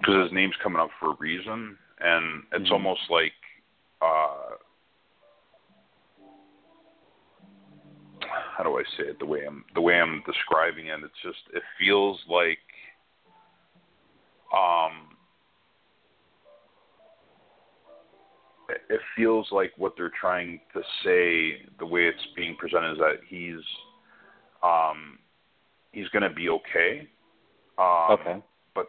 because 0.00 0.24
his 0.24 0.32
name's 0.32 0.54
coming 0.62 0.78
up 0.78 0.90
for 1.00 1.12
a 1.12 1.16
reason, 1.18 1.78
and 2.00 2.42
it's 2.52 2.68
Mhm. 2.68 2.72
almost 2.72 3.00
like 3.08 3.32
uh, 4.02 4.53
how 8.56 8.62
do 8.64 8.78
I 8.78 8.82
say 8.96 9.08
it? 9.08 9.18
The 9.18 9.26
way 9.26 9.44
I'm 9.46 9.64
the 9.74 9.80
way 9.80 10.00
I'm 10.00 10.22
describing 10.26 10.86
it, 10.86 10.98
it's 11.02 11.22
just 11.22 11.38
it 11.54 11.62
feels 11.78 12.18
like 12.28 12.58
um, 14.52 15.16
it- 18.68 19.00
feels 19.16 19.48
like 19.52 19.72
what 19.76 19.94
they're 19.96 20.10
trying 20.20 20.60
to 20.72 20.82
say, 21.04 21.62
the 21.78 21.86
way 21.86 22.06
it's 22.06 22.26
being 22.36 22.56
presented, 22.56 22.92
is 22.92 22.98
that 22.98 23.20
he's 23.28 23.64
um, 24.62 25.18
he's 25.92 26.08
going 26.08 26.22
to 26.22 26.30
be 26.34 26.48
okay. 26.48 27.08
Um, 27.78 28.10
okay. 28.10 28.42
But 28.74 28.86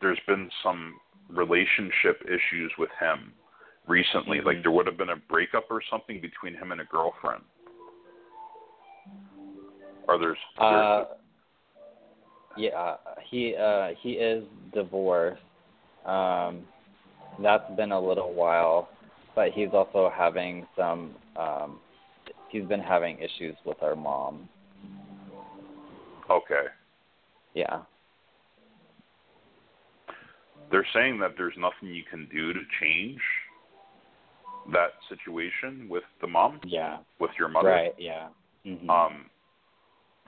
there's 0.00 0.20
been 0.26 0.50
some 0.62 0.94
relationship 1.28 2.22
issues 2.26 2.72
with 2.78 2.90
him 3.00 3.32
recently. 3.86 4.38
Mhm. 4.38 4.44
Like 4.44 4.62
there 4.62 4.70
would 4.72 4.86
have 4.86 4.96
been 4.98 5.10
a 5.10 5.16
breakup 5.16 5.70
or 5.70 5.80
something 5.90 6.20
between 6.20 6.54
him 6.54 6.72
and 6.72 6.80
a 6.80 6.84
girlfriend. 6.84 7.42
Or 10.08 10.18
there's, 10.18 10.38
Uh, 10.58 11.04
yeah, 12.56 12.96
he 13.30 13.54
uh 13.56 13.88
he 14.00 14.12
is 14.12 14.44
divorced. 14.74 15.42
Um 16.04 16.66
that's 17.42 17.70
been 17.76 17.92
a 17.92 18.00
little 18.00 18.32
while, 18.34 18.88
but 19.34 19.52
he's 19.52 19.70
also 19.72 20.10
having 20.14 20.66
some 20.76 21.14
um 21.36 21.80
he's 22.48 22.64
been 22.64 22.80
having 22.80 23.18
issues 23.18 23.56
with 23.64 23.82
our 23.82 23.96
mom. 23.96 24.48
okay. 26.30 26.66
Yeah. 27.54 27.82
They're 30.70 30.86
saying 30.94 31.18
that 31.20 31.32
there's 31.36 31.54
nothing 31.58 31.94
you 31.94 32.02
can 32.10 32.26
do 32.32 32.52
to 32.54 32.60
change 32.80 33.20
that 34.72 34.90
situation 35.08 35.86
with 35.88 36.04
the 36.20 36.26
mom, 36.26 36.60
Yeah. 36.64 36.98
with 37.18 37.30
your 37.38 37.48
mother. 37.48 37.68
Right, 37.68 37.94
yeah. 37.98 38.28
Mhm. 38.64 38.88
Um, 38.88 39.30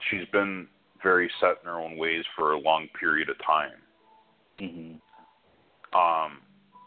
she's 0.09 0.27
been 0.31 0.67
very 1.03 1.29
set 1.39 1.57
in 1.63 1.69
her 1.69 1.79
own 1.79 1.97
ways 1.97 2.23
for 2.35 2.53
a 2.53 2.59
long 2.59 2.87
period 2.99 3.29
of 3.29 3.35
time. 3.45 3.71
mhm. 4.59 4.99
um 5.93 6.41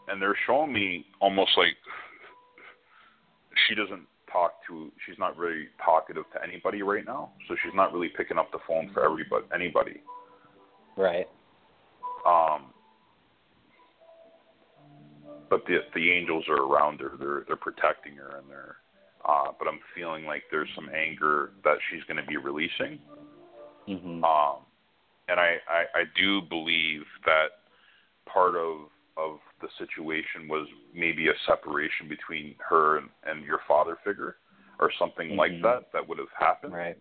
and 0.07 0.19
they're 0.21 0.37
showing 0.47 0.73
me 0.73 1.05
almost 1.21 1.51
like 1.55 1.75
she 3.67 3.75
doesn't 3.75 4.05
talk 4.31 4.53
to 4.67 4.91
she's 5.05 5.17
not 5.19 5.37
really 5.37 5.67
talkative 5.83 6.23
to 6.33 6.43
anybody 6.43 6.81
right 6.81 7.05
now 7.05 7.29
so 7.47 7.55
she's 7.63 7.73
not 7.75 7.93
really 7.93 8.09
picking 8.09 8.37
up 8.37 8.51
the 8.51 8.57
phone 8.67 8.89
for 8.93 9.03
everybody 9.05 9.45
anybody 9.53 10.01
Right. 10.97 11.27
um 12.25 12.73
but 15.49 15.65
the 15.65 15.79
the 15.95 16.11
angels 16.11 16.45
are 16.49 16.61
around 16.63 16.99
her 17.01 17.11
they're 17.19 17.43
they're 17.47 17.55
protecting 17.55 18.15
her 18.15 18.37
and 18.37 18.49
they're 18.49 18.77
uh 19.29 19.51
but 19.57 19.67
i'm 19.67 19.79
feeling 19.95 20.25
like 20.25 20.43
there's 20.51 20.69
some 20.75 20.89
anger 20.89 21.51
that 21.63 21.77
she's 21.89 22.03
going 22.07 22.17
to 22.17 22.25
be 22.25 22.37
releasing 22.37 22.99
Mhm. 23.87 24.23
um, 24.23 24.57
and 25.29 25.39
I, 25.39 25.57
I, 25.67 25.81
I 26.01 26.03
do 26.15 26.41
believe 26.41 27.03
that 27.25 27.49
part 28.25 28.55
of 28.55 28.89
of 29.17 29.39
the 29.61 29.67
situation 29.77 30.47
was 30.47 30.67
maybe 30.93 31.27
a 31.27 31.33
separation 31.45 32.07
between 32.07 32.55
her 32.69 32.97
and, 32.99 33.09
and 33.25 33.43
your 33.43 33.59
father 33.67 33.97
figure, 34.05 34.37
or 34.79 34.91
something 34.99 35.35
like 35.35 35.51
Mhm. 35.51 35.63
that 35.63 35.91
that 35.91 36.07
would 36.07 36.19
have 36.19 36.31
happened. 36.37 36.73
Right. 36.73 36.97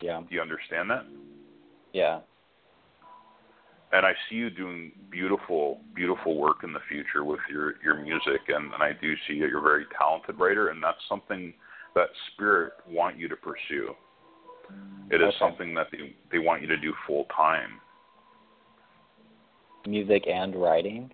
Yeah. 0.00 0.20
Do 0.26 0.34
you 0.34 0.40
understand 0.40 0.90
that? 0.90 1.04
Yeah. 1.92 2.20
And 3.94 4.04
I 4.04 4.12
see 4.28 4.34
you 4.34 4.50
doing 4.50 4.90
beautiful, 5.08 5.78
beautiful 5.94 6.36
work 6.36 6.64
in 6.64 6.72
the 6.72 6.80
future 6.88 7.22
with 7.24 7.38
your 7.48 7.74
your 7.84 7.94
music, 8.02 8.40
and, 8.48 8.74
and 8.74 8.82
I 8.82 8.90
do 9.00 9.14
see 9.28 9.38
that 9.40 9.48
you're 9.48 9.60
a 9.60 9.62
very 9.62 9.84
talented 9.96 10.36
writer, 10.38 10.68
and 10.70 10.82
that's 10.82 10.98
something 11.08 11.54
that 11.94 12.08
spirit 12.32 12.72
want 12.88 13.16
you 13.16 13.28
to 13.28 13.36
pursue. 13.36 13.94
It 15.10 15.20
is 15.20 15.28
Okay. 15.28 15.36
something 15.38 15.74
that 15.74 15.86
they 15.92 16.16
they 16.32 16.38
want 16.40 16.60
you 16.62 16.68
to 16.68 16.76
do 16.76 16.92
full 17.06 17.26
time. 17.26 17.80
Music 19.86 20.24
and 20.26 20.56
writing. 20.60 21.12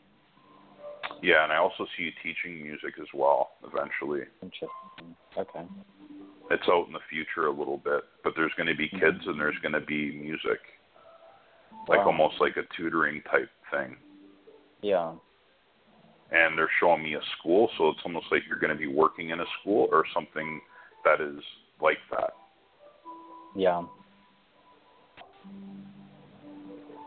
Yeah, 1.22 1.44
and 1.44 1.52
I 1.52 1.56
also 1.56 1.84
see 1.96 2.04
you 2.04 2.12
teaching 2.22 2.62
music 2.62 2.94
as 2.98 3.08
well 3.12 3.50
eventually. 3.62 4.22
Interesting. 4.40 5.14
Okay. 5.36 5.64
It's 6.50 6.66
out 6.68 6.86
in 6.86 6.94
the 6.94 7.04
future 7.10 7.46
a 7.48 7.52
little 7.52 7.76
bit, 7.78 8.04
but 8.24 8.32
there's 8.36 8.52
going 8.56 8.68
to 8.68 8.74
be 8.74 8.88
kids 8.88 9.22
Mhm. 9.24 9.30
and 9.30 9.40
there's 9.40 9.58
going 9.58 9.74
to 9.74 9.80
be 9.80 10.12
music, 10.12 10.60
like 11.88 12.00
Wow. 12.00 12.06
almost 12.06 12.40
like 12.40 12.56
a 12.56 12.62
tutoring 12.76 13.22
type 13.22 13.50
thing. 13.70 13.96
Yeah. 14.82 15.12
And 16.30 16.56
they're 16.56 16.70
showing 16.78 17.02
me 17.02 17.14
a 17.14 17.20
school, 17.38 17.68
so 17.76 17.88
it's 17.88 18.00
almost 18.04 18.26
like 18.30 18.42
you're 18.48 18.58
going 18.58 18.72
to 18.72 18.78
be 18.78 18.86
working 18.86 19.30
in 19.30 19.40
a 19.40 19.46
school 19.60 19.88
or 19.90 20.04
something 20.14 20.60
that 21.04 21.20
is 21.20 21.42
like 21.80 21.98
that. 22.12 22.34
Yeah. 23.56 23.82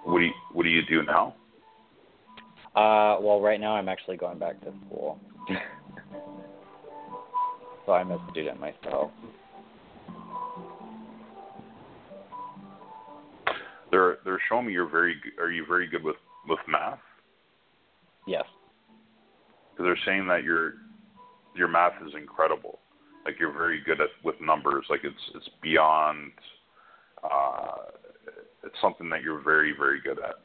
What 0.03 0.19
do 0.19 0.25
you 0.25 0.33
What 0.51 0.63
do 0.63 0.69
you 0.69 0.81
do 0.85 1.03
now? 1.03 1.35
Uh, 2.75 3.17
well, 3.21 3.39
right 3.39 3.59
now 3.61 3.75
I'm 3.75 3.87
actually 3.87 4.17
going 4.17 4.39
back 4.39 4.59
to 4.61 4.73
school. 4.87 5.19
so 7.85 7.93
I'm 7.93 8.11
a 8.11 8.19
student 8.31 8.59
myself. 8.59 9.11
They're 13.93 14.17
They're 14.25 14.41
showing 14.49 14.65
me 14.65 14.73
you're 14.73 14.89
very. 14.89 15.13
g- 15.23 15.39
Are 15.39 15.51
you 15.51 15.67
very 15.67 15.85
good 15.85 16.03
with 16.03 16.15
with 16.49 16.57
math? 16.67 16.97
Yes. 18.25 18.45
Because 19.71 19.85
they're 19.85 20.05
saying 20.05 20.27
that 20.29 20.43
your 20.43 20.73
your 21.55 21.67
math 21.67 21.93
is 22.03 22.15
incredible. 22.15 22.79
Like 23.23 23.35
you're 23.39 23.53
very 23.53 23.81
good 23.85 24.01
at 24.01 24.07
with 24.23 24.33
numbers. 24.41 24.87
Like 24.89 25.01
it's 25.03 25.15
it's 25.35 25.47
beyond. 25.61 26.31
Uh, 27.23 27.91
it's 28.63 28.75
something 28.81 29.09
that 29.11 29.21
you're 29.21 29.41
very 29.41 29.75
very 29.77 30.01
good 30.01 30.17
at. 30.17 30.35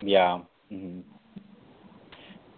Yeah. 0.00 0.40
hmm 0.68 1.02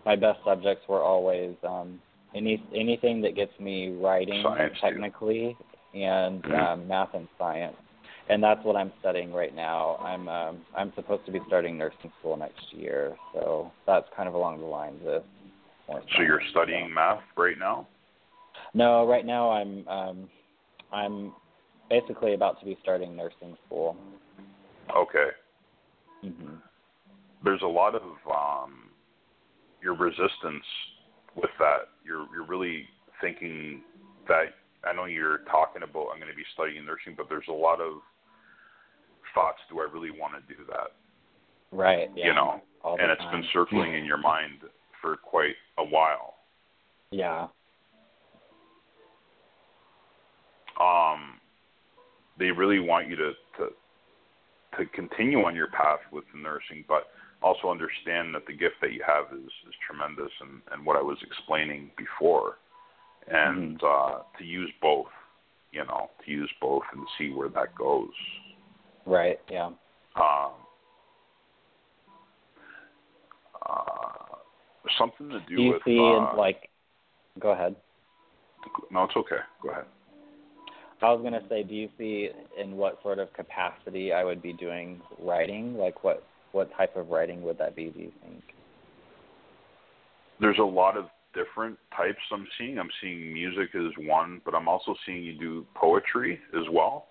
My 0.06 0.16
best 0.16 0.38
subjects 0.42 0.88
were 0.88 1.02
always 1.02 1.54
um, 1.64 2.00
any 2.34 2.64
anything 2.74 3.20
that 3.20 3.36
gets 3.36 3.52
me 3.60 3.90
writing 4.00 4.42
Science, 4.42 4.72
too. 4.76 4.80
technically, 4.80 5.54
and 5.92 6.42
Mhm. 6.44 6.58
um, 6.72 6.88
math 6.88 7.12
and 7.12 7.28
science. 7.38 7.76
And 8.30 8.42
that's 8.42 8.62
what 8.64 8.76
I'm 8.76 8.92
studying 9.00 9.32
right 9.32 9.54
now. 9.54 9.96
I'm 9.96 10.28
um, 10.28 10.58
I'm 10.76 10.92
supposed 10.94 11.24
to 11.26 11.32
be 11.32 11.40
starting 11.46 11.78
nursing 11.78 12.12
school 12.20 12.36
next 12.36 12.72
year, 12.72 13.16
so 13.32 13.72
that's 13.86 14.06
kind 14.14 14.28
of 14.28 14.34
along 14.34 14.60
the 14.60 14.66
lines 14.66 15.00
of. 15.06 15.22
So 16.14 16.22
you're 16.22 16.42
studying 16.50 16.92
math 16.92 17.22
right 17.36 17.58
now. 17.58 17.88
No, 18.74 19.06
right 19.06 19.24
now 19.24 19.50
I'm 19.50 19.88
um, 19.88 20.28
I'm 20.92 21.32
basically 21.88 22.34
about 22.34 22.60
to 22.60 22.66
be 22.66 22.76
starting 22.82 23.16
nursing 23.16 23.56
school. 23.66 23.96
Okay. 24.94 25.28
hmm 26.22 26.56
There's 27.42 27.62
a 27.62 27.66
lot 27.66 27.94
of 27.94 28.02
um, 28.30 28.90
your 29.82 29.94
resistance 29.94 30.64
with 31.34 31.50
that. 31.58 31.88
You're 32.04 32.26
you're 32.34 32.46
really 32.46 32.84
thinking 33.22 33.82
that 34.28 34.46
I 34.84 34.92
know 34.92 35.06
you're 35.06 35.38
talking 35.50 35.82
about 35.82 36.08
I'm 36.12 36.20
going 36.20 36.30
to 36.30 36.36
be 36.36 36.44
studying 36.54 36.84
nursing, 36.84 37.14
but 37.16 37.28
there's 37.30 37.48
a 37.48 37.52
lot 37.52 37.80
of 37.80 38.02
thoughts. 39.38 39.58
Do 39.70 39.78
I 39.78 39.86
really 39.92 40.10
want 40.10 40.34
to 40.34 40.54
do 40.54 40.64
that? 40.68 40.90
Right. 41.70 42.10
Yeah. 42.16 42.26
You 42.26 42.34
know, 42.34 42.60
and 42.84 43.10
it's 43.10 43.20
time. 43.20 43.40
been 43.40 43.48
circling 43.52 43.94
in 43.94 44.04
your 44.04 44.18
mind 44.18 44.60
for 45.00 45.16
quite 45.16 45.54
a 45.78 45.84
while. 45.84 46.34
Yeah. 47.12 47.46
Um, 50.80 51.38
they 52.38 52.50
really 52.50 52.80
want 52.80 53.08
you 53.08 53.16
to, 53.16 53.32
to 53.58 53.68
to 54.76 54.86
continue 54.86 55.44
on 55.44 55.54
your 55.54 55.68
path 55.68 56.00
with 56.12 56.24
the 56.32 56.40
nursing, 56.40 56.84
but 56.86 57.04
also 57.42 57.70
understand 57.70 58.34
that 58.34 58.46
the 58.46 58.52
gift 58.52 58.74
that 58.82 58.92
you 58.92 59.02
have 59.06 59.36
is, 59.36 59.50
is 59.66 59.74
tremendous 59.86 60.32
and, 60.40 60.60
and 60.72 60.84
what 60.84 60.96
I 60.96 61.02
was 61.02 61.16
explaining 61.22 61.90
before. 61.96 62.58
And 63.28 63.80
uh, 63.82 64.18
to 64.38 64.44
use 64.44 64.70
both, 64.80 65.06
you 65.72 65.84
know, 65.84 66.10
to 66.24 66.30
use 66.30 66.50
both 66.60 66.82
and 66.92 67.06
see 67.16 67.32
where 67.32 67.48
that 67.50 67.74
goes. 67.76 68.10
Right. 69.08 69.38
Yeah. 69.50 69.66
Um, 70.16 70.52
uh, 73.68 74.36
something 74.98 75.28
to 75.30 75.40
do, 75.40 75.40
with. 75.40 75.48
Do 75.48 75.62
you 75.62 75.72
with 75.72 75.82
see 75.84 75.98
uh, 75.98 76.36
like? 76.36 76.68
Go 77.38 77.50
ahead. 77.50 77.76
no, 78.90 79.04
it's 79.04 79.16
okay. 79.16 79.36
Go 79.62 79.70
ahead. 79.70 79.84
I 81.00 81.12
was 81.12 81.22
gonna 81.22 81.42
say, 81.48 81.62
do 81.62 81.74
you 81.74 81.88
see 81.96 82.30
in 82.60 82.76
what 82.76 83.00
sort 83.02 83.20
of 83.20 83.32
capacity 83.32 84.12
I 84.12 84.24
would 84.24 84.42
be 84.42 84.52
doing 84.52 85.00
writing? 85.20 85.76
Like, 85.76 86.02
what 86.02 86.24
what 86.52 86.70
type 86.76 86.96
of 86.96 87.10
writing 87.10 87.42
would 87.42 87.58
that 87.58 87.76
be? 87.76 87.90
Do 87.90 88.00
you 88.00 88.12
think? 88.24 88.42
there's 90.40 90.58
a 90.58 90.64
lot 90.64 90.96
of 90.96 91.06
different 91.34 91.76
types 91.96 92.18
I'm 92.32 92.46
seeing. 92.58 92.78
I'm 92.78 92.90
seeing 93.00 93.32
music 93.32 93.74
as 93.74 94.06
one, 94.06 94.40
but 94.44 94.54
I'm 94.54 94.68
also 94.68 94.94
seeing 95.04 95.22
you 95.22 95.38
do 95.38 95.66
poetry 95.74 96.40
as 96.56 96.68
well. 96.70 97.06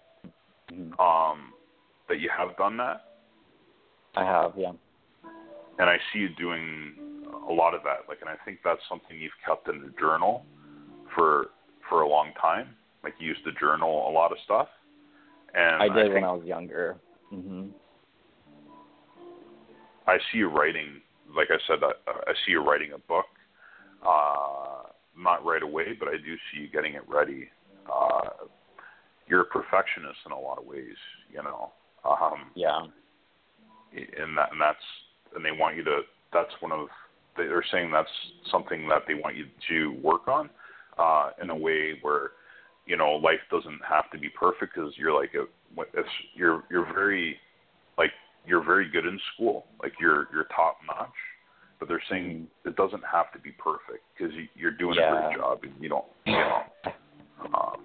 Mhm. 0.71 0.99
Um, 0.99 1.53
that 2.09 2.19
you 2.19 2.29
have 2.35 2.55
done 2.57 2.77
that. 2.77 3.03
I 4.15 4.23
have, 4.23 4.53
yeah. 4.57 4.71
and 5.79 5.89
I 5.89 5.97
see 6.11 6.19
you 6.19 6.29
doing 6.29 6.95
a 7.47 7.53
lot 7.53 7.75
of 7.75 7.83
that. 7.83 8.09
Like, 8.09 8.19
and 8.21 8.29
I 8.29 8.35
think 8.45 8.59
that's 8.63 8.81
something 8.89 9.17
you've 9.19 9.31
kept 9.45 9.67
in 9.67 9.81
the 9.81 9.93
journal 9.99 10.45
for 11.15 11.47
for 11.87 12.01
a 12.01 12.07
long 12.07 12.31
time. 12.41 12.69
Like, 13.03 13.13
you 13.19 13.27
used 13.27 13.43
to 13.45 13.51
journal 13.59 14.09
a 14.09 14.11
lot 14.11 14.31
of 14.31 14.37
stuff. 14.43 14.67
And 15.53 15.81
I 15.81 15.87
did 15.87 16.05
think, 16.07 16.15
when 16.15 16.23
I 16.23 16.31
was 16.31 16.45
younger. 16.45 16.97
Mhm. 17.31 17.71
I 20.07 20.17
see 20.31 20.39
you 20.39 20.49
writing. 20.49 21.01
Like 21.35 21.49
I 21.51 21.57
said, 21.67 21.79
I, 21.83 21.91
I 22.07 22.33
see 22.45 22.51
you 22.51 22.61
writing 22.63 22.93
a 22.93 22.97
book. 22.97 23.25
Uh, 24.05 24.83
not 25.17 25.43
right 25.45 25.63
away, 25.63 25.93
but 25.99 26.07
I 26.07 26.17
do 26.17 26.35
see 26.51 26.61
you 26.61 26.67
getting 26.69 26.93
it 26.93 27.07
ready. 27.07 27.49
Uh, 27.91 28.29
you're 29.27 29.41
a 29.41 29.45
perfectionist 29.45 30.19
in 30.25 30.31
a 30.31 30.39
lot 30.39 30.57
of 30.57 30.65
ways, 30.65 30.95
you 31.31 31.41
know. 31.43 31.71
Um, 32.05 32.51
Yeah. 32.55 32.87
and 33.91 34.37
that 34.37 34.51
and 34.51 34.61
that's 34.61 34.83
and 35.35 35.43
they 35.43 35.51
want 35.51 35.75
you 35.75 35.83
to. 35.83 36.01
That's 36.33 36.53
one 36.61 36.71
of 36.71 36.87
they're 37.37 37.63
saying 37.71 37.91
that's 37.91 38.09
something 38.51 38.87
that 38.89 39.03
they 39.07 39.13
want 39.13 39.35
you 39.35 39.45
to 39.69 39.99
work 40.01 40.27
on 40.27 40.49
uh, 40.97 41.29
in 41.41 41.49
a 41.49 41.55
way 41.55 41.97
where 42.01 42.31
you 42.85 42.97
know 42.97 43.11
life 43.11 43.39
doesn't 43.51 43.79
have 43.87 44.09
to 44.11 44.17
be 44.17 44.29
perfect 44.29 44.73
because 44.75 44.93
you're 44.97 45.13
like 45.13 45.33
a 45.35 45.45
if 45.93 46.05
you're 46.35 46.63
you're 46.69 46.85
very 46.85 47.37
like 47.97 48.11
you're 48.45 48.63
very 48.63 48.89
good 48.89 49.05
in 49.05 49.19
school 49.33 49.65
like 49.81 49.93
you're 49.99 50.27
you're 50.33 50.45
top 50.55 50.77
notch 50.87 51.09
but 51.79 51.87
they're 51.87 52.01
saying 52.09 52.47
it 52.65 52.75
doesn't 52.75 53.03
have 53.03 53.31
to 53.31 53.39
be 53.39 53.51
perfect 53.51 54.03
because 54.17 54.33
you, 54.33 54.47
you're 54.55 54.71
doing 54.71 54.97
a 54.97 55.11
great 55.11 55.37
job 55.37 55.59
and 55.63 55.73
you 55.79 55.89
don't 55.89 56.05
you 56.25 56.33
know 56.33 56.61
um, 57.53 57.77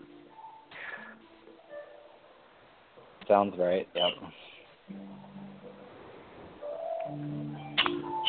Sounds 3.28 3.54
right. 3.58 3.88
Yep. 3.94 4.32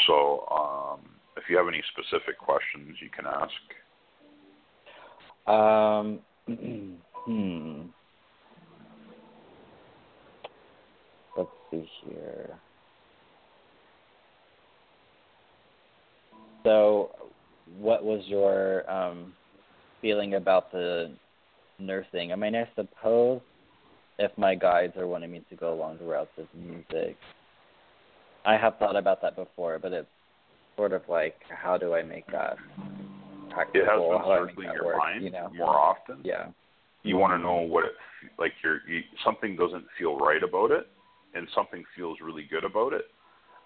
so 0.08 0.46
um, 0.52 1.00
if 1.38 1.44
you 1.50 1.58
have 1.58 1.68
any 1.68 1.82
specific 1.92 2.38
questions 2.38 2.98
you 3.02 3.10
can 3.10 3.26
ask 3.26 3.54
Um, 5.48 6.20
hmm. 7.26 7.82
Let's 11.38 11.50
see 11.72 11.90
here. 12.06 12.58
So, 16.64 17.12
what 17.78 18.06
was 18.06 18.22
your 18.28 18.90
um, 18.90 19.34
feeling 20.02 20.36
about 20.36 20.72
the 20.72 21.14
nursing? 21.80 22.32
I 22.32 22.36
mean, 22.36 22.56
I 22.56 22.70
suppose 22.76 23.42
if 24.24 24.36
my 24.38 24.56
guides 24.56 24.94
are 24.98 25.08
wanting 25.08 25.32
me 25.32 25.44
to 25.50 25.56
go 25.56 25.74
along 25.74 25.98
the 26.00 26.06
routes 26.06 26.32
of 26.38 26.48
music, 26.56 27.18
I 28.46 28.58
have 28.58 28.78
thought 28.78 28.96
about 28.96 29.22
that 29.22 29.36
before, 29.36 29.80
but 29.80 29.92
it's 29.94 30.08
sort 30.76 30.94
of 30.94 31.02
like, 31.08 31.36
how 31.50 31.78
do 31.78 31.94
I 31.94 32.04
make 32.04 32.26
that 32.32 32.58
practical? 33.50 33.82
it 33.82 33.88
has 33.88 34.00
been 34.02 34.18
how 34.20 34.26
do 34.26 34.32
I 34.32 34.40
make 34.46 34.50
circling 34.56 34.72
your 34.74 34.86
work? 34.86 34.98
mind 34.98 35.24
You 35.24 35.30
know? 35.32 35.50
more 35.54 35.78
often 35.80 36.22
Yeah. 36.24 36.48
you 37.04 37.18
want 37.18 37.34
to 37.34 37.38
know 37.38 37.58
what 37.58 37.86
it 37.86 37.92
like 38.40 38.54
you're 38.64 38.80
you, 38.88 39.02
something 39.24 39.56
doesn't 39.56 39.86
feel 40.00 40.18
right 40.18 40.42
about 40.42 40.72
it 40.72 40.88
and 41.36 41.48
something 41.54 41.84
feels 41.96 42.18
really 42.22 42.44
good 42.50 42.64
about 42.64 42.94
it 42.94 43.06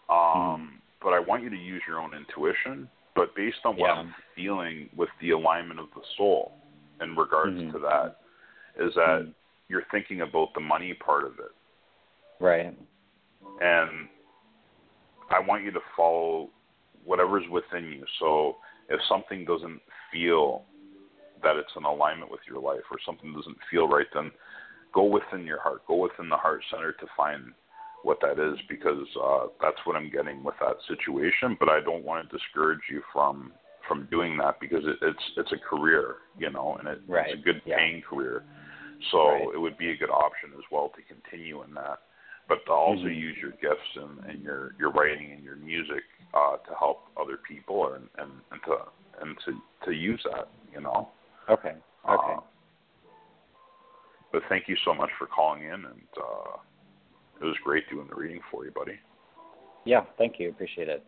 um 0.09 0.81
but 1.01 1.09
i 1.13 1.19
want 1.19 1.43
you 1.43 1.49
to 1.49 1.55
use 1.55 1.81
your 1.87 1.99
own 1.99 2.13
intuition 2.13 2.89
but 3.15 3.33
based 3.35 3.59
on 3.63 3.77
what 3.77 3.87
Yeah. 3.87 3.93
i'm 3.93 4.15
feeling 4.35 4.89
with 4.95 5.09
the 5.21 5.31
alignment 5.31 5.79
of 5.79 5.87
the 5.95 6.01
soul 6.17 6.53
in 6.99 7.15
regards 7.15 7.55
Mhm. 7.55 7.71
to 7.73 7.79
that 7.79 8.17
is 8.77 8.93
that 8.95 9.21
Mhm. 9.21 9.33
You're 9.69 9.83
thinking 9.91 10.21
about 10.21 10.53
the 10.53 10.59
money 10.61 10.93
part 10.93 11.25
of 11.25 11.33
it 11.39 12.43
Right. 12.43 12.75
and 13.61 14.07
I 15.29 15.39
want 15.39 15.63
you 15.63 15.71
to 15.71 15.79
follow 15.95 16.49
whatever's 17.03 17.43
within 17.49 17.85
you. 17.85 18.05
So 18.19 18.57
if 18.89 18.99
something 19.09 19.45
doesn't 19.45 19.81
feel 20.11 20.63
that 21.43 21.55
it's 21.55 21.71
in 21.75 21.83
alignment 21.83 22.31
with 22.31 22.41
your 22.49 22.59
life 22.61 22.83
or 22.91 22.97
something 23.05 23.33
doesn't 23.33 23.57
feel 23.69 23.87
right, 23.87 24.07
then 24.13 24.31
go 24.93 25.03
within 25.03 25.45
your 25.45 25.59
heart, 25.59 25.85
go 25.87 25.95
within 25.95 26.29
the 26.29 26.37
heart 26.37 26.61
center 26.71 26.91
to 26.93 27.05
find 27.15 27.53
what 28.03 28.19
that 28.21 28.39
is 28.39 28.57
because 28.69 29.05
uh, 29.21 29.47
that's 29.61 29.77
what 29.85 29.95
I'm 29.95 30.09
getting 30.09 30.43
with 30.43 30.55
that 30.61 30.77
situation. 30.87 31.57
But 31.59 31.69
I 31.69 31.79
don't 31.81 32.03
want 32.05 32.29
to 32.29 32.37
discourage 32.37 32.81
you 32.89 33.01
from 33.11 33.51
from 33.87 34.07
doing 34.11 34.37
that 34.37 34.59
because 34.59 34.83
it, 34.85 34.97
it's 35.01 35.23
it's 35.37 35.51
a 35.51 35.57
career, 35.57 36.15
you 36.37 36.49
know, 36.49 36.77
and 36.79 36.87
it, 36.87 37.01
Right. 37.07 37.31
it's 37.31 37.39
a 37.39 37.43
good 37.43 37.61
Yeah. 37.65 37.77
paying 37.77 38.01
career. 38.01 38.43
So 39.11 39.29
Right. 39.29 39.49
it 39.53 39.59
would 39.59 39.77
be 39.77 39.91
a 39.91 39.95
good 39.97 40.09
option 40.09 40.51
as 40.57 40.63
well 40.71 40.89
to 40.89 41.01
continue 41.03 41.63
in 41.63 41.73
that 41.75 41.99
but 42.47 42.65
to 42.65 42.71
also 42.71 43.03
Mhm. 43.07 43.15
use 43.15 43.37
your 43.37 43.51
gifts 43.51 43.95
and, 43.95 44.19
and 44.25 44.41
your 44.41 44.73
your 44.79 44.89
writing 44.91 45.31
and 45.31 45.43
your 45.43 45.57
music 45.57 46.03
uh, 46.33 46.57
to 46.57 46.75
help 46.75 47.07
other 47.17 47.37
people 47.37 47.93
and, 47.93 48.09
and, 48.17 48.31
and 48.51 48.61
to 48.63 48.77
and 49.21 49.37
to 49.45 49.61
to 49.85 49.91
use 49.91 50.21
that, 50.23 50.49
you 50.71 50.79
know. 50.81 51.11
Okay. 51.49 51.75
Okay. 52.07 52.33
Uh, 52.33 52.39
but 54.31 54.43
thank 54.49 54.67
you 54.67 54.75
so 54.83 54.93
much 54.93 55.09
for 55.17 55.25
calling 55.27 55.63
in, 55.63 55.71
and 55.85 56.07
uh, 56.17 56.57
it 57.41 57.45
was 57.45 57.57
great 57.63 57.89
doing 57.89 58.07
the 58.07 58.15
reading 58.15 58.41
for 58.51 58.65
you, 58.65 58.71
buddy. 58.71 58.99
yeah. 59.85 60.03
Thank 60.17 60.39
you. 60.39 60.49
Appreciate 60.49 60.89
it. 60.89 61.05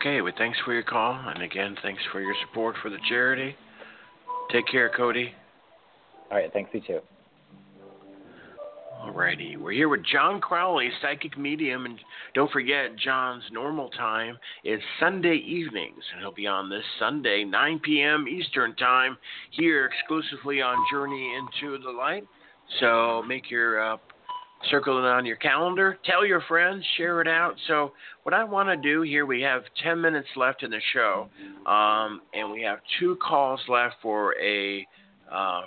Okay, 0.00 0.22
well, 0.22 0.32
thanks 0.38 0.56
for 0.64 0.72
your 0.72 0.82
call, 0.82 1.12
and 1.28 1.42
again, 1.42 1.76
thanks 1.82 2.00
for 2.10 2.22
your 2.22 2.34
support 2.46 2.74
for 2.82 2.88
the 2.88 2.96
charity. 3.06 3.54
Take 4.50 4.66
care, 4.66 4.90
Cody. 4.96 5.34
All 6.30 6.38
right. 6.38 6.50
Thanks 6.50 6.70
you 6.72 6.80
too. 6.80 7.00
Alrighty, 9.02 9.58
we're 9.58 9.72
here 9.72 9.90
with 9.90 10.00
John 10.10 10.40
Crawley, 10.40 10.90
psychic 11.02 11.36
medium, 11.36 11.84
and 11.84 11.98
don't 12.34 12.50
forget 12.50 12.96
John's 12.96 13.42
normal 13.52 13.90
time 13.90 14.38
is 14.64 14.80
Sunday 14.98 15.36
evenings, 15.36 16.02
and 16.12 16.20
he'll 16.20 16.32
be 16.32 16.46
on 16.46 16.70
this 16.70 16.84
Sunday, 16.98 17.44
9 17.44 17.80
p.m. 17.80 18.26
Eastern 18.26 18.74
time, 18.76 19.18
here 19.50 19.86
exclusively 19.86 20.62
on 20.62 20.76
Journey 20.90 21.34
into 21.34 21.78
the 21.82 21.90
Light. 21.90 22.24
So 22.78 23.22
make 23.26 23.50
your 23.50 23.82
uh, 23.82 23.96
circle 24.70 24.98
it 24.98 25.04
on 25.04 25.24
your 25.24 25.36
calendar, 25.36 25.98
tell 26.04 26.24
your 26.26 26.42
friends, 26.42 26.84
share 26.96 27.20
it 27.20 27.28
out. 27.28 27.54
So 27.66 27.92
what 28.24 28.34
I 28.34 28.44
want 28.44 28.68
to 28.68 28.76
do 28.76 29.02
here, 29.02 29.24
we 29.24 29.40
have 29.42 29.62
10 29.82 30.00
minutes 30.00 30.28
left 30.36 30.62
in 30.62 30.70
the 30.70 30.80
show, 30.92 31.28
um, 31.66 32.20
and 32.34 32.50
we 32.50 32.62
have 32.62 32.80
two 32.98 33.16
calls 33.16 33.60
left 33.68 33.94
for 34.02 34.34
a 34.36 34.86
uh, 35.32 35.62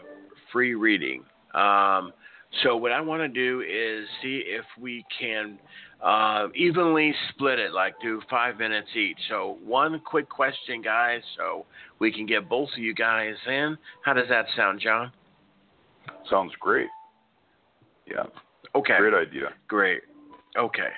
free 0.52 0.76
reading. 0.76 1.24
Um, 1.56 2.14
so 2.62 2.78
what 2.78 2.92
I 2.92 3.02
want 3.02 3.22
to 3.22 3.28
do 3.28 3.62
is 3.62 4.08
see 4.22 4.44
if 4.46 4.66
we 4.80 5.04
can 5.20 5.58
uh, 6.04 6.48
evenly 6.54 7.14
split 7.30 7.58
it, 7.58 7.74
like 7.74 7.96
do 8.02 8.22
five 8.30 8.58
minutes 8.58 8.90
each. 8.96 9.18
So 9.30 9.58
one 9.66 10.00
quick 10.06 10.30
question, 10.30 10.82
guys, 10.82 11.22
so 11.38 11.66
we 12.00 12.12
can 12.12 12.26
get 12.28 12.48
both 12.48 12.70
of 12.74 12.78
you 12.78 12.94
guys 12.94 13.36
in. 13.48 13.78
How 14.04 14.14
does 14.14 14.28
that 14.30 14.46
sound, 14.56 14.82
John? 14.82 15.12
Sounds 16.30 16.52
great. 16.60 16.90
Yeah, 18.06 18.24
Okay, 18.76 18.98
great 18.98 19.14
idea. 19.14 19.50
great. 19.68 20.02
Okay, 20.58 20.90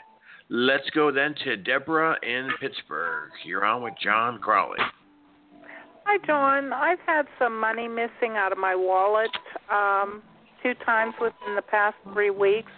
let's 0.49 0.89
go 0.91 1.11
then 1.11 1.35
to 1.43 1.57
Deborah 1.57 2.15
in 2.23 2.49
Pittsburgh. 2.59 3.29
You're 3.45 3.65
on 3.65 3.81
with 3.81 3.93
John 4.01 4.39
Crawley. 4.39 4.79
Hi, 6.05 6.17
John. 6.25 6.71
I've 6.71 6.99
had 7.05 7.25
some 7.39 7.59
money 7.59 7.87
missing 7.87 8.35
out 8.37 8.51
of 8.51 8.57
my 8.57 8.75
wallet 8.75 9.31
um, 9.71 10.21
two 10.61 10.73
times 10.85 11.13
within 11.19 11.55
the 11.55 11.61
past 11.63 11.95
three 12.13 12.29
weeks. 12.29 12.71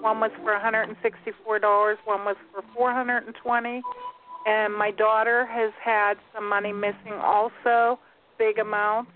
One 0.00 0.20
was 0.20 0.30
for 0.42 0.52
$164. 0.52 1.96
One 2.04 2.24
was 2.24 2.36
for 2.52 2.62
420 2.74 3.82
And 4.46 4.74
my 4.74 4.90
daughter 4.90 5.46
has 5.46 5.72
had 5.82 6.14
some 6.34 6.48
money 6.48 6.72
missing 6.72 7.14
also, 7.22 7.98
big 8.38 8.58
amounts. 8.58 9.10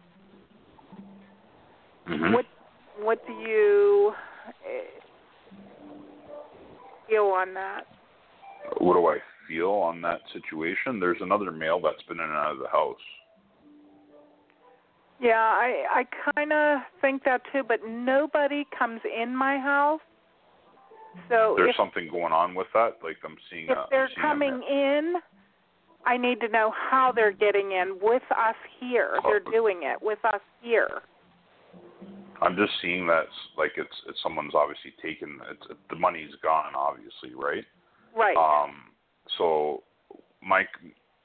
Mhm. 2.09 2.33
What 2.33 2.47
What 2.99 3.27
do 3.27 3.33
you 3.35 4.15
feel 7.13 7.25
on 7.25 7.55
that? 7.55 7.83
What 8.79 8.95
do 8.95 9.07
I 9.07 9.19
feel 9.49 9.71
on 9.71 10.01
that 10.03 10.21
situation? 10.33 10.99
There's 10.99 11.21
another 11.21 11.51
male 11.51 11.81
that's 11.81 12.03
been 12.09 12.19
in 12.19 12.25
and 12.25 12.33
out 12.33 12.53
of 12.53 12.59
the 12.59 12.69
house. 12.69 12.97
Yeah, 15.21 15.35
I 15.37 15.85
I 15.91 16.33
kind 16.35 16.53
of 16.53 16.81
think 17.01 17.23
that 17.25 17.43
too, 17.53 17.63
but 17.67 17.81
nobody 17.87 18.65
comes 18.77 19.01
in 19.05 19.37
my 19.37 19.59
house. 19.59 20.01
So 21.29 21.55
There's 21.57 21.71
if 21.71 21.77
something 21.77 22.09
going 22.11 22.33
on 22.33 22.55
with 22.55 22.67
that. 22.75 22.99
Like 23.05 23.19
I'm 23.25 23.37
seeing. 23.51 23.67
if 23.69 23.77
a, 23.77 23.87
they're 23.91 24.09
seeing 24.09 24.21
coming 24.21 24.63
in, 24.69 25.15
I 26.07 26.17
need 26.17 26.41
to 26.41 26.49
know 26.49 26.73
how 26.91 27.13
they're 27.15 27.33
getting 27.33 27.73
in 27.73 27.99
with 28.01 28.23
us 28.31 28.57
here. 28.81 29.19
They're 29.23 29.43
oh. 29.47 29.51
doing 29.51 29.81
it 29.83 30.03
with 30.03 30.19
us 30.25 30.41
here. 30.61 31.03
I'm 32.43 32.57
just 32.57 32.73
seeing 32.83 33.07
that 33.07 33.27
like 33.57 33.73
it's 33.77 33.95
it's 34.09 34.19
someone's 34.23 34.55
obviously 34.55 34.93
taken 35.03 35.39
it's 35.51 35.81
the 35.91 35.97
money's 35.97 36.35
gone 36.43 36.75
obviously 36.75 37.35
right 37.35 37.65
Right. 38.15 38.37
um 38.37 38.75
so 39.39 39.83
Mike 40.43 40.69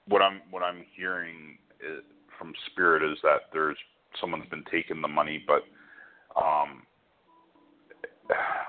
what 0.08 0.22
I'm 0.22 0.42
what 0.52 0.64
I'm 0.64 0.86
hearing 0.96 1.58
is, 1.80 2.04
from 2.38 2.54
spirit 2.72 3.04
is 3.10 3.18
that 3.24 3.50
there's 3.52 3.78
someone's 4.22 4.50
been 4.50 4.64
taking 4.72 5.02
the 5.02 5.08
money 5.08 5.44
but 5.46 5.64
um 6.40 6.84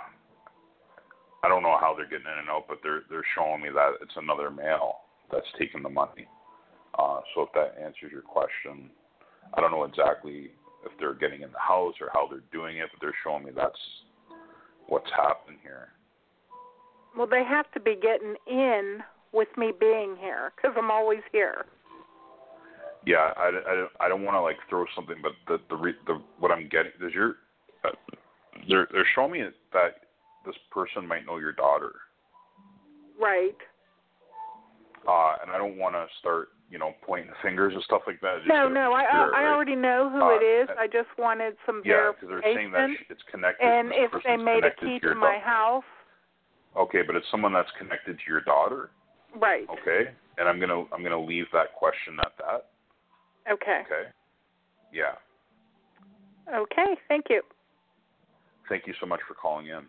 I 1.45 1.49
don't 1.49 1.63
know 1.63 1.77
how 1.81 1.95
they're 1.97 2.09
getting 2.09 2.27
in 2.27 2.39
and 2.41 2.49
out, 2.51 2.65
but 2.69 2.79
they're 2.83 3.03
they're 3.09 3.25
showing 3.37 3.63
me 3.63 3.69
that 3.73 3.93
it's 4.03 4.17
another 4.17 4.51
male 4.51 4.97
that's 5.31 5.47
taking 5.59 5.83
the 5.83 5.89
money. 5.89 6.27
Uh, 6.99 7.21
so 7.35 7.43
if 7.43 7.51
that 7.55 7.81
answers 7.81 8.11
your 8.11 8.23
question, 8.23 8.91
I 9.55 9.61
don't 9.61 9.71
know 9.71 9.85
exactly 9.85 10.51
if 10.91 10.99
they're 10.99 11.15
getting 11.15 11.43
in 11.43 11.53
the 11.53 11.59
house 11.59 11.95
or 12.01 12.09
how 12.13 12.29
they're 12.29 12.43
doing 12.53 12.79
it, 12.79 12.89
but 12.93 13.01
they're 13.01 13.15
showing 13.25 13.45
me 13.45 13.51
that's 13.55 13.79
what's 14.87 15.11
happening 15.17 15.59
here. 15.63 15.89
Well, 17.17 17.27
they 17.27 17.45
have 17.45 17.71
to 17.73 17.81
be 17.81 17.97
getting 18.01 18.35
in 18.47 19.01
with 19.33 19.49
me 19.57 19.73
being 19.79 20.17
here 20.21 20.53
because 20.57 20.77
I'm 20.79 20.91
always 20.91 21.21
here. 21.33 21.67
Yeah, 23.07 23.33
I, 23.37 23.51
I, 23.67 24.07
I 24.07 24.09
don't 24.09 24.25
want 24.25 24.35
to 24.37 24.41
like 24.41 24.57
throw 24.69 24.85
something, 24.95 25.17
but 25.23 25.33
the 25.47 25.59
the 25.71 25.77
re, 25.77 25.95
the 26.07 26.21
what 26.39 26.51
I'm 26.51 26.69
getting 26.69 26.93
is 27.01 27.15
your 27.15 27.37
uh, 27.85 27.91
they're 28.69 28.89
they're 28.93 29.07
showing 29.15 29.33
me 29.33 29.43
that 29.73 29.95
this 30.45 30.57
person 30.71 31.07
might 31.07 31.25
know 31.25 31.39
your 31.39 31.53
daughter. 31.53 31.93
Right. 33.21 33.57
Uh, 35.07 35.37
and 35.43 35.51
I 35.51 35.59
don't 35.59 35.79
want 35.79 35.95
to 35.95 36.07
start 36.21 36.49
you 36.71 36.79
know 36.79 36.93
pointing 37.03 37.33
fingers 37.43 37.75
and 37.75 37.83
stuff 37.85 38.03
like 38.07 38.21
that. 38.21 38.37
Just 38.39 38.49
No, 38.49 38.69
to 38.69 38.75
no, 38.75 38.93
I 38.93 39.05
spirit, 39.09 39.33
I, 39.35 39.41
I 39.41 39.45
right? 39.45 39.55
already 39.55 39.77
know 39.77 40.11
who 40.11 40.21
Uh, 40.23 40.37
it 40.41 40.45
is. 40.45 40.69
I 40.79 40.87
just 40.87 41.09
wanted 41.19 41.55
some 41.67 41.83
Yeah, 41.85 42.13
because 42.15 42.29
they're 42.29 42.55
saying 42.55 42.73
that 42.73 42.91
it's 43.09 43.23
connected. 43.31 43.67
and 43.67 43.91
if 43.93 44.11
they 44.25 44.37
made 44.37 44.65
a 44.65 44.71
key 44.75 44.99
to 45.01 45.11
to 45.11 45.15
my 45.15 45.35
dau- 45.39 45.45
house, 45.45 45.85
Okay, 46.77 47.03
but 47.03 47.17
it's 47.17 47.27
someone 47.31 47.53
that's 47.53 47.71
connected 47.79 48.19
to 48.19 48.25
your 48.31 48.43
daughter. 48.43 48.91
right? 49.41 49.67
Okay, 49.71 50.11
and 50.39 50.49
I'm 50.49 50.61
gonna 50.61 50.85
I'm 50.93 51.03
gonna 51.03 51.21
leave 51.21 51.47
that 51.53 51.75
question 51.75 52.17
at 52.21 52.33
that. 52.39 52.67
Okay. 53.51 53.83
Okay. 53.87 54.09
Yeah. 54.93 55.15
Okay. 56.55 56.97
Thank 57.09 57.27
you. 57.31 57.43
Thank 58.69 58.87
you 58.87 58.95
so 59.01 59.07
much 59.07 59.21
for 59.27 59.35
calling 59.35 59.67
in. 59.67 59.87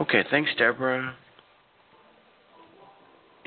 Okay, 0.00 0.24
thanks, 0.30 0.50
Deborah. 0.56 1.14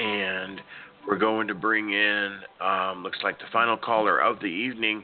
And 0.01 0.61
we're 1.07 1.17
going 1.17 1.47
to 1.47 1.55
bring 1.55 1.91
in, 1.91 2.39
um, 2.59 3.03
looks 3.03 3.19
like 3.23 3.37
the 3.39 3.45
final 3.51 3.77
caller 3.77 4.19
of 4.19 4.39
the 4.39 4.45
evening. 4.45 4.97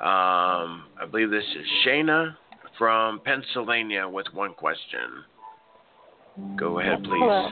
Um, 0.00 0.84
I 1.00 1.06
believe 1.10 1.30
this 1.30 1.44
is 1.44 1.66
Shayna 1.86 2.36
from 2.78 3.20
Pennsylvania 3.24 4.08
with 4.08 4.26
one 4.32 4.54
question. 4.54 5.24
Go 6.56 6.80
ahead, 6.80 7.02
please. 7.02 7.20
Hello. 7.20 7.50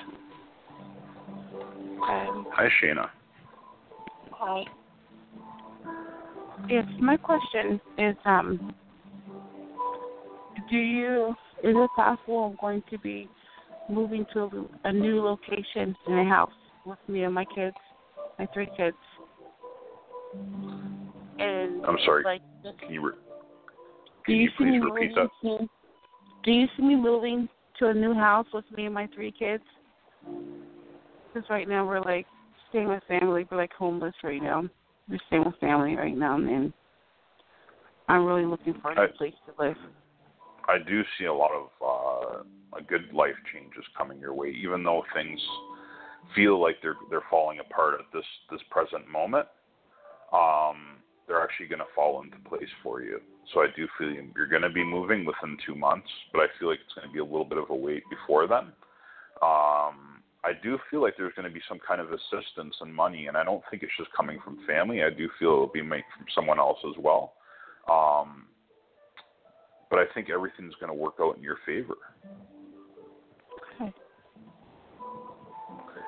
Um, 2.02 2.46
Hi, 2.52 2.68
Shayna. 2.82 3.08
hi. 4.32 4.64
Yes, 6.68 6.84
my 7.00 7.16
question 7.16 7.80
is, 7.98 8.16
um, 8.24 8.74
do 10.68 10.76
you, 10.76 11.30
is 11.62 11.74
it 11.76 11.90
possible 11.94 12.44
I'm 12.44 12.56
going 12.60 12.82
to 12.90 12.98
be 12.98 13.28
moving 13.88 14.26
to 14.32 14.40
a, 14.40 14.88
a 14.88 14.92
new 14.92 15.22
location 15.22 15.96
in 16.08 16.18
a 16.18 16.24
house 16.28 16.52
with 16.84 16.98
me 17.08 17.24
and 17.24 17.34
my 17.34 17.44
kids, 17.44 17.76
my 18.38 18.46
three 18.52 18.68
kids? 18.76 18.96
And 21.38 21.84
I'm 21.86 21.98
sorry. 22.04 22.24
like, 22.24 22.42
Can 22.62 22.92
you 22.92 23.06
re- 23.06 23.12
do 23.12 24.32
can 24.32 24.34
you, 24.36 24.42
you 24.42 24.50
see 24.58 24.64
me 24.64 24.78
please 24.78 24.90
repeat 24.90 25.14
that? 25.16 25.30
to, 25.42 25.68
do 26.44 26.52
you 26.52 26.66
see 26.76 26.82
me 26.82 26.96
moving 26.96 27.48
to 27.78 27.88
a 27.88 27.94
new 27.94 28.14
house 28.14 28.46
with 28.52 28.64
me 28.76 28.86
and 28.86 28.94
my 28.94 29.08
three 29.14 29.32
kids? 29.32 29.64
Because 31.32 31.48
right 31.50 31.68
now 31.68 31.86
we're 31.86 32.00
like 32.00 32.26
staying 32.68 32.88
with 32.88 33.02
family. 33.08 33.46
We're 33.50 33.56
like 33.56 33.72
homeless 33.72 34.14
right 34.22 34.42
now. 34.42 34.64
We're 35.08 35.18
staying 35.26 35.44
with 35.44 35.56
family 35.60 35.96
right 35.96 36.16
now, 36.16 36.36
and 36.36 36.72
I'm 38.08 38.24
really 38.24 38.44
looking 38.44 38.74
for 38.80 38.92
a 38.92 39.08
place 39.12 39.34
to 39.46 39.62
live. 39.62 39.76
I 40.68 40.78
do 40.78 41.02
see 41.18 41.24
a 41.24 41.34
lot 41.34 41.50
of 41.52 41.68
uh, 41.82 42.78
a 42.78 42.82
good 42.82 43.12
life 43.12 43.34
changes 43.52 43.84
coming 43.96 44.20
your 44.20 44.34
way, 44.34 44.50
even 44.50 44.84
though 44.84 45.02
things 45.14 45.40
feel 46.34 46.60
like 46.60 46.76
they're 46.82 46.96
they're 47.10 47.24
falling 47.30 47.58
apart 47.58 47.94
at 47.94 48.06
this 48.12 48.24
this 48.50 48.60
present 48.70 49.08
moment. 49.08 49.46
Um, 50.32 50.98
they're 51.28 51.42
actually 51.42 51.68
going 51.68 51.80
to 51.80 51.94
fall 51.94 52.22
into 52.22 52.36
place 52.48 52.68
for 52.82 53.02
you. 53.02 53.20
So 53.52 53.60
I 53.60 53.66
do 53.76 53.86
feel 53.98 54.10
you're 54.10 54.46
going 54.46 54.62
to 54.62 54.70
be 54.70 54.84
moving 54.84 55.24
within 55.24 55.56
two 55.64 55.74
months, 55.74 56.08
but 56.32 56.40
I 56.40 56.46
feel 56.58 56.68
like 56.68 56.80
it's 56.84 56.94
going 56.94 57.08
to 57.08 57.12
be 57.12 57.20
a 57.20 57.24
little 57.24 57.44
bit 57.44 57.58
of 57.58 57.70
a 57.70 57.74
wait 57.74 58.02
before 58.10 58.46
then. 58.46 58.72
Um, 59.42 60.22
I 60.44 60.52
do 60.62 60.78
feel 60.90 61.02
like 61.02 61.14
there's 61.16 61.34
going 61.34 61.48
to 61.48 61.54
be 61.54 61.62
some 61.68 61.78
kind 61.86 62.00
of 62.00 62.08
assistance 62.12 62.74
and 62.80 62.94
money, 62.94 63.26
and 63.26 63.36
I 63.36 63.44
don't 63.44 63.62
think 63.70 63.82
it's 63.82 63.92
just 63.96 64.12
coming 64.12 64.38
from 64.44 64.58
family. 64.66 65.02
I 65.02 65.10
do 65.10 65.28
feel 65.38 65.48
it'll 65.50 65.66
be 65.68 65.82
made 65.82 66.04
from 66.16 66.26
someone 66.34 66.58
else 66.58 66.78
as 66.86 66.96
well. 66.98 67.34
Um, 67.90 68.46
but 69.90 69.98
I 69.98 70.04
think 70.14 70.30
everything's 70.30 70.74
going 70.80 70.88
to 70.88 70.98
work 70.98 71.14
out 71.20 71.36
in 71.36 71.42
your 71.42 71.58
favor. 71.66 71.96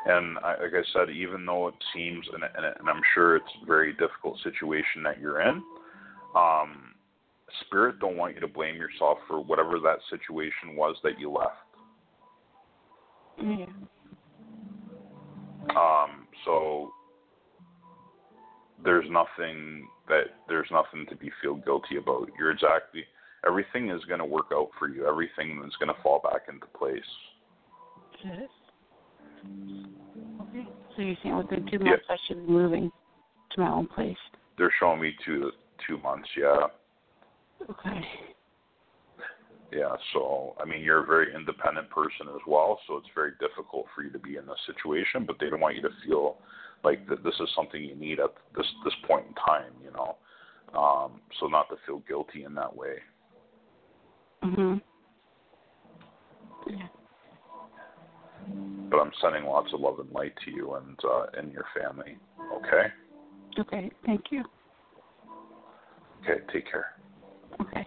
And 0.06 0.38
I, 0.38 0.50
like 0.62 0.72
I 0.74 0.84
said, 0.92 1.10
even 1.10 1.46
though 1.46 1.68
it 1.68 1.74
seems, 1.94 2.26
and, 2.34 2.44
and, 2.44 2.66
and 2.78 2.88
I'm 2.88 3.00
sure 3.14 3.36
it's 3.36 3.46
a 3.62 3.66
very 3.66 3.92
difficult 3.92 4.38
situation 4.42 5.02
that 5.04 5.18
you're 5.18 5.40
in, 5.40 5.62
um, 6.36 6.94
Spirit 7.66 8.00
don't 8.00 8.16
want 8.16 8.34
you 8.34 8.40
to 8.40 8.48
blame 8.48 8.76
yourself 8.76 9.18
for 9.28 9.40
whatever 9.40 9.78
that 9.78 9.98
situation 10.10 10.76
was 10.76 10.96
that 11.04 11.18
you 11.18 11.30
left. 11.30 11.52
Yeah. 13.38 13.66
Um, 15.76 16.26
so 16.44 16.90
there's 18.84 19.06
nothing 19.10 19.88
that 20.08 20.24
there's 20.48 20.68
nothing 20.70 21.06
to 21.08 21.16
be 21.16 21.30
feel 21.42 21.54
guilty 21.56 21.96
about. 21.96 22.28
You're 22.38 22.50
exactly 22.50 23.04
everything 23.46 23.90
is 23.90 24.04
going 24.04 24.20
to 24.20 24.24
work 24.24 24.46
out 24.52 24.70
for 24.78 24.88
you. 24.88 25.06
Everything 25.06 25.62
is 25.66 25.74
going 25.78 25.94
to 25.94 26.02
fall 26.02 26.20
back 26.22 26.42
into 26.48 26.66
place. 26.66 27.00
Yes. 28.24 28.48
So 30.96 31.02
you're 31.02 31.16
saying 31.22 31.36
within 31.36 31.66
two 31.66 31.78
Yeah. 31.78 31.90
months 31.90 32.06
I 32.08 32.16
should 32.26 32.46
be 32.46 32.52
moving 32.52 32.92
to 33.50 33.60
my 33.60 33.70
own 33.70 33.86
place? 33.86 34.18
They're 34.56 34.72
showing 34.78 35.00
me 35.00 35.16
two 35.24 35.52
two 35.86 35.98
months. 35.98 36.28
Yeah, 36.36 36.68
Okay. 37.68 38.08
yeah. 39.72 39.96
So 40.12 40.54
I 40.60 40.64
mean, 40.64 40.82
you're 40.82 41.02
a 41.02 41.06
very 41.06 41.34
independent 41.34 41.90
person 41.90 42.28
as 42.28 42.40
well. 42.46 42.80
So 42.86 42.96
it's 42.96 43.08
very 43.14 43.32
difficult 43.40 43.86
for 43.94 44.02
you 44.02 44.10
to 44.10 44.18
be 44.18 44.36
in 44.36 44.46
this 44.46 44.60
situation. 44.66 45.24
But 45.24 45.38
they 45.40 45.50
don't 45.50 45.60
want 45.60 45.74
you 45.76 45.82
to 45.82 45.90
feel 46.06 46.38
like 46.84 47.08
that 47.08 47.24
this 47.24 47.34
is 47.40 47.48
something 47.54 47.82
you 47.82 47.96
need 47.96 48.20
at 48.20 48.32
this 48.56 48.66
this 48.84 48.94
point 49.06 49.26
in 49.26 49.34
time. 49.34 49.72
You 49.82 49.90
know. 49.90 50.16
Um, 50.78 51.20
so 51.38 51.46
not 51.46 51.68
to 51.68 51.76
feel 51.86 52.00
guilty 52.00 52.44
in 52.44 52.54
that 52.54 52.74
way. 52.74 53.02
Mhm. 54.42 54.80
Yeah. 56.66 56.88
But 58.94 59.02
I'm 59.02 59.12
sending 59.20 59.44
lots 59.44 59.72
of 59.72 59.80
love 59.80 59.98
and 59.98 60.10
light 60.12 60.34
to 60.44 60.50
you 60.50 60.74
and 60.74 60.98
uh, 61.04 61.26
and 61.36 61.52
your 61.52 61.64
family. 61.76 62.16
Okay. 62.54 62.86
Okay. 63.58 63.90
Thank 64.06 64.26
you. 64.30 64.44
Okay. 66.22 66.40
Take 66.52 66.70
care. 66.70 66.86
Okay. 67.60 67.84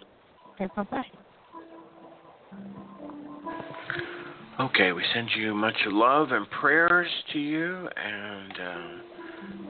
Okay. 0.56 0.72
Bye 0.76 0.84
bye. 0.84 1.04
Okay, 4.60 4.92
we 4.92 5.04
send 5.14 5.30
you 5.38 5.54
much 5.54 5.76
love 5.86 6.32
and 6.32 6.50
prayers 6.50 7.08
to 7.32 7.40
you, 7.40 7.88
and 7.96 8.54
um, 8.60 9.02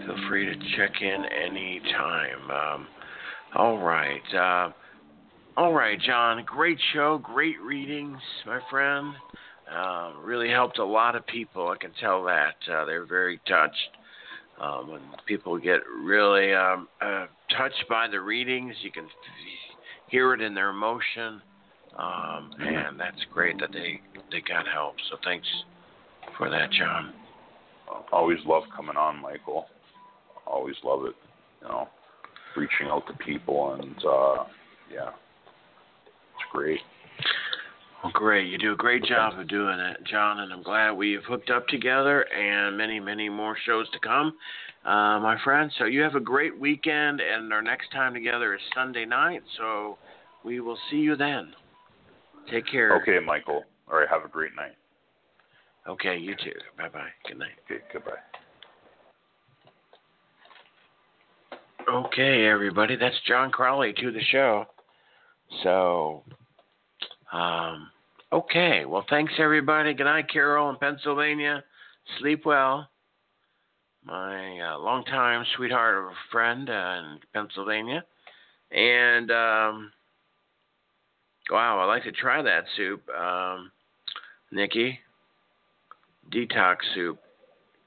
feel 0.06 0.30
free 0.30 0.46
to 0.46 0.56
check 0.78 0.92
in 1.02 1.26
anytime. 1.26 2.50
Um, 2.50 2.88
all 3.56 3.80
right. 3.80 4.22
Uh, 4.34 4.72
all 5.58 5.74
right, 5.74 6.00
John. 6.00 6.42
Great 6.46 6.80
show, 6.94 7.18
great 7.18 7.60
readings, 7.62 8.20
my 8.46 8.62
friend. 8.70 9.14
Uh, 9.72 10.14
really 10.24 10.50
helped 10.50 10.80
a 10.80 10.86
lot 10.86 11.16
of 11.16 11.26
people. 11.28 11.68
I 11.70 11.78
can 11.78 11.92
tell 12.00 12.24
that. 12.24 12.56
Uh, 12.72 12.86
they're 12.86 13.06
very 13.06 13.40
touched. 13.48 13.76
Um, 14.62 14.90
when 14.90 15.02
people 15.28 15.58
get 15.58 15.82
really 16.02 16.54
um, 16.54 16.88
uh, 17.02 17.28
touched 17.56 17.84
by 17.90 18.08
the 18.08 18.20
readings, 18.20 18.76
you 18.82 18.92
can 18.92 19.08
hear 20.10 20.34
it 20.34 20.42
in 20.42 20.56
their 20.56 20.70
emotion. 20.70 21.42
Um, 21.98 22.52
and 22.60 23.00
that's 23.00 23.18
great 23.34 23.60
that 23.60 23.72
they 23.72 24.00
they 24.32 24.42
got 24.48 24.68
help. 24.68 24.96
So 25.10 25.18
thanks 25.24 25.48
for 26.38 26.50
that, 26.50 26.72
John. 26.72 27.14
Always 28.12 28.40
love 28.46 28.64
coming 28.76 28.98
on, 28.98 29.22
Michael. 29.22 29.66
Always 30.46 30.76
love 30.84 31.06
it. 31.06 31.16
You 31.62 31.68
know, 31.68 31.88
reaching 32.56 32.88
out 32.88 33.08
to 33.08 33.14
people 33.24 33.74
and 33.74 33.96
uh, 34.06 34.44
yeah, 34.94 35.10
it's 35.10 36.46
great. 36.52 36.80
Well, 38.04 38.12
great. 38.14 38.48
You 38.48 38.58
do 38.58 38.74
a 38.74 38.76
great 38.76 39.04
job 39.04 39.40
of 39.40 39.48
doing 39.48 39.80
it, 39.80 39.98
John, 40.06 40.40
and 40.42 40.54
I'm 40.54 40.62
glad 40.62 40.92
we've 40.92 41.24
hooked 41.24 41.50
up 41.50 41.68
together 41.68 42.22
and 42.32 42.78
many, 42.78 43.00
many 43.00 43.28
more 43.28 43.58
shows 43.66 43.90
to 43.92 44.00
come, 44.00 44.34
uh, 44.86 45.20
my 45.20 45.38
friend. 45.44 45.72
So 45.78 45.86
you 45.86 46.02
have 46.02 46.16
a 46.16 46.20
great 46.20 46.58
weekend, 46.58 47.22
and 47.22 47.52
our 47.52 47.62
next 47.62 47.92
time 47.92 48.14
together 48.14 48.54
is 48.54 48.62
Sunday 48.76 49.06
night. 49.06 49.42
So 49.58 49.98
we 50.46 50.60
will 50.60 50.78
see 50.90 50.98
you 50.98 51.16
then. 51.16 51.54
Take 52.52 52.68
care. 52.68 53.02
Okay, 53.02 53.20
Michael. 53.26 53.64
All 53.92 53.98
right. 53.98 54.08
Have 54.10 54.24
a 54.24 54.30
great 54.30 54.56
night. 54.56 54.76
Okay, 55.88 56.18
you 56.18 56.36
too. 56.36 56.52
Bye 56.78 56.90
bye. 56.90 57.10
Good 57.28 57.40
night. 57.40 57.52
Okay. 57.66 57.82
Goodbye. 57.92 58.12
Okay, 61.90 62.46
everybody, 62.46 62.98
that's 62.98 63.16
John 63.26 63.50
Crawley 63.50 63.94
to 63.94 64.12
the 64.12 64.20
show. 64.30 64.66
So, 65.64 66.24
um, 67.32 67.90
Okay. 68.32 68.84
Well, 68.86 69.06
thanks 69.10 69.34
everybody. 69.40 69.94
Good 69.94 70.04
night, 70.04 70.30
Carol 70.32 70.70
in 70.70 70.76
Pennsylvania. 70.76 71.64
Sleep 72.20 72.46
well. 72.46 72.90
My 74.04 74.60
uh, 74.60 74.80
longtime 74.80 75.46
sweetheart 75.56 75.98
of 75.98 76.04
a 76.06 76.16
friend 76.32 76.70
uh, 76.70 76.74
in 77.00 77.20
Pennsylvania. 77.34 78.04
And 78.72 79.32
um, 79.32 79.92
wow, 81.50 81.80
I'd 81.80 81.86
like 81.86 82.04
to 82.04 82.12
try 82.12 82.42
that 82.42 82.66
soup, 82.76 83.08
um, 83.10 83.72
Nikki. 84.52 85.00
Detox 86.30 86.78
soup. 86.94 87.18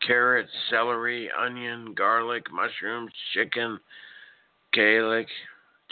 Carrots, 0.07 0.51
celery, 0.71 1.31
onion, 1.39 1.93
garlic, 1.95 2.45
mushrooms, 2.51 3.13
chicken, 3.35 3.79
garlic, 4.75 5.27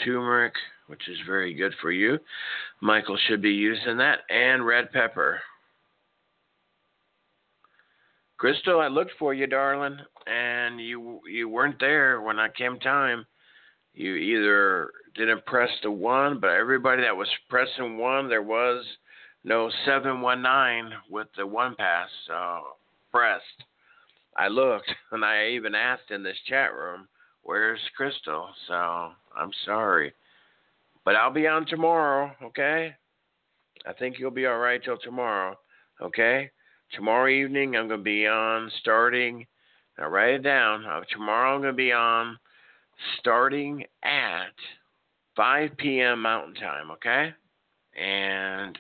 turmeric, 0.05 0.55
which 0.87 1.09
is 1.09 1.19
very 1.27 1.55
good 1.55 1.75
for 1.81 1.91
you. 1.91 2.19
Michael 2.81 3.19
should 3.27 3.43
be 3.43 3.51
using 3.51 3.97
that, 3.99 4.21
and 4.31 4.67
red 4.67 4.91
pepper. 4.93 5.41
Crystal, 8.39 8.81
I 8.81 8.87
looked 8.87 9.13
for 9.19 9.35
you, 9.35 9.49
darling, 9.49 9.99
and 10.27 10.81
you 10.81 11.21
you 11.29 11.49
weren't 11.49 11.81
there 11.81 12.21
when 12.21 12.39
I 12.39 12.49
came 12.49 12.79
time. 12.79 13.27
You 13.95 14.15
either 14.15 14.93
didn't 15.17 15.45
press 15.45 15.71
the 15.83 15.91
one, 15.91 16.39
but 16.39 16.51
everybody 16.51 17.03
that 17.03 17.17
was 17.17 17.29
pressing 17.51 17.99
one, 17.99 18.29
there 18.29 18.43
was 18.43 18.85
no 19.43 19.71
seven 19.85 20.21
one 20.21 20.41
nine 20.41 20.93
with 21.11 21.27
the 21.37 21.47
one 21.47 21.75
pass 21.75 22.09
uh, 22.33 22.61
pressed. 23.11 23.65
I 24.37 24.47
looked, 24.47 24.91
and 25.13 25.25
I 25.25 25.49
even 25.49 25.75
asked 25.75 26.11
in 26.11 26.23
this 26.23 26.39
chat 26.47 26.73
room, 26.73 27.09
"Where's 27.49 27.81
Crystal?" 27.97 28.51
So 28.67 28.75
I'm 29.35 29.51
sorry. 29.65 30.13
But 31.03 31.17
I'll 31.17 31.33
be 31.33 31.47
on 31.47 31.65
tomorrow, 31.65 32.31
okay? 32.43 32.95
I 33.87 33.93
think 33.95 34.19
you'll 34.19 34.31
be 34.31 34.45
all 34.45 34.59
right 34.59 34.85
till 34.85 34.99
tomorrow, 34.99 35.59
okay? 36.03 36.51
Tomorrow 36.93 37.29
evening, 37.31 37.75
I'm 37.75 37.89
going 37.89 38.01
to 38.01 38.05
be 38.05 38.27
on 38.27 38.71
starting, 38.81 39.47
now 39.97 40.09
write 40.09 40.35
it 40.35 40.43
down. 40.43 40.85
Uh, 40.85 41.01
tomorrow, 41.11 41.55
I'm 41.55 41.63
going 41.63 41.73
to 41.73 41.77
be 41.77 41.93
on 41.93 42.39
starting 43.19 43.83
at 44.03 44.53
5 45.35 45.71
p.m. 45.79 46.21
Mountain 46.21 46.57
Time, 46.57 46.91
okay? 46.91 47.33
And, 47.99 48.79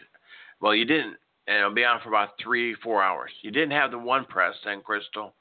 well, 0.60 0.74
you 0.74 0.84
didn't, 0.84 1.16
and 1.46 1.56
it'll 1.56 1.72
be 1.72 1.86
on 1.86 2.02
for 2.02 2.10
about 2.10 2.32
three, 2.38 2.74
four 2.74 3.02
hours. 3.02 3.30
You 3.40 3.50
didn't 3.50 3.70
have 3.70 3.92
the 3.92 3.98
one 3.98 4.26
press 4.26 4.54
then, 4.66 4.82
Crystal. 4.82 5.32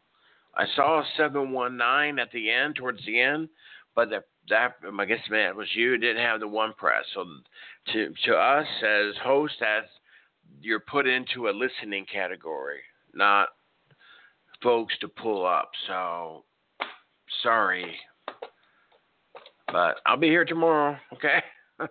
I 0.57 0.65
saw 0.75 1.01
a 1.01 1.05
719 1.15 2.19
at 2.19 2.31
the 2.31 2.49
end, 2.49 2.75
towards 2.75 3.05
the 3.05 3.21
end, 3.21 3.49
but 3.95 4.09
the 4.09 4.23
that 4.49 4.75
I 4.97 5.05
guess 5.05 5.19
man 5.29 5.49
it 5.49 5.55
was 5.55 5.67
you 5.75 5.97
didn't 5.97 6.23
have 6.23 6.39
the 6.39 6.47
one 6.47 6.73
press. 6.77 7.03
So 7.13 7.25
to 7.93 8.13
to 8.25 8.35
us 8.35 8.65
as 8.83 9.15
host, 9.23 9.55
you're 10.61 10.79
put 10.79 11.05
into 11.05 11.49
a 11.49 11.51
listening 11.51 12.05
category, 12.11 12.79
not 13.13 13.49
folks 14.63 14.97
to 14.99 15.07
pull 15.07 15.45
up. 15.45 15.69
So 15.87 16.45
sorry, 17.43 17.95
but 19.71 19.97
I'll 20.05 20.17
be 20.17 20.27
here 20.27 20.45
tomorrow. 20.45 20.97
Okay, 21.13 21.39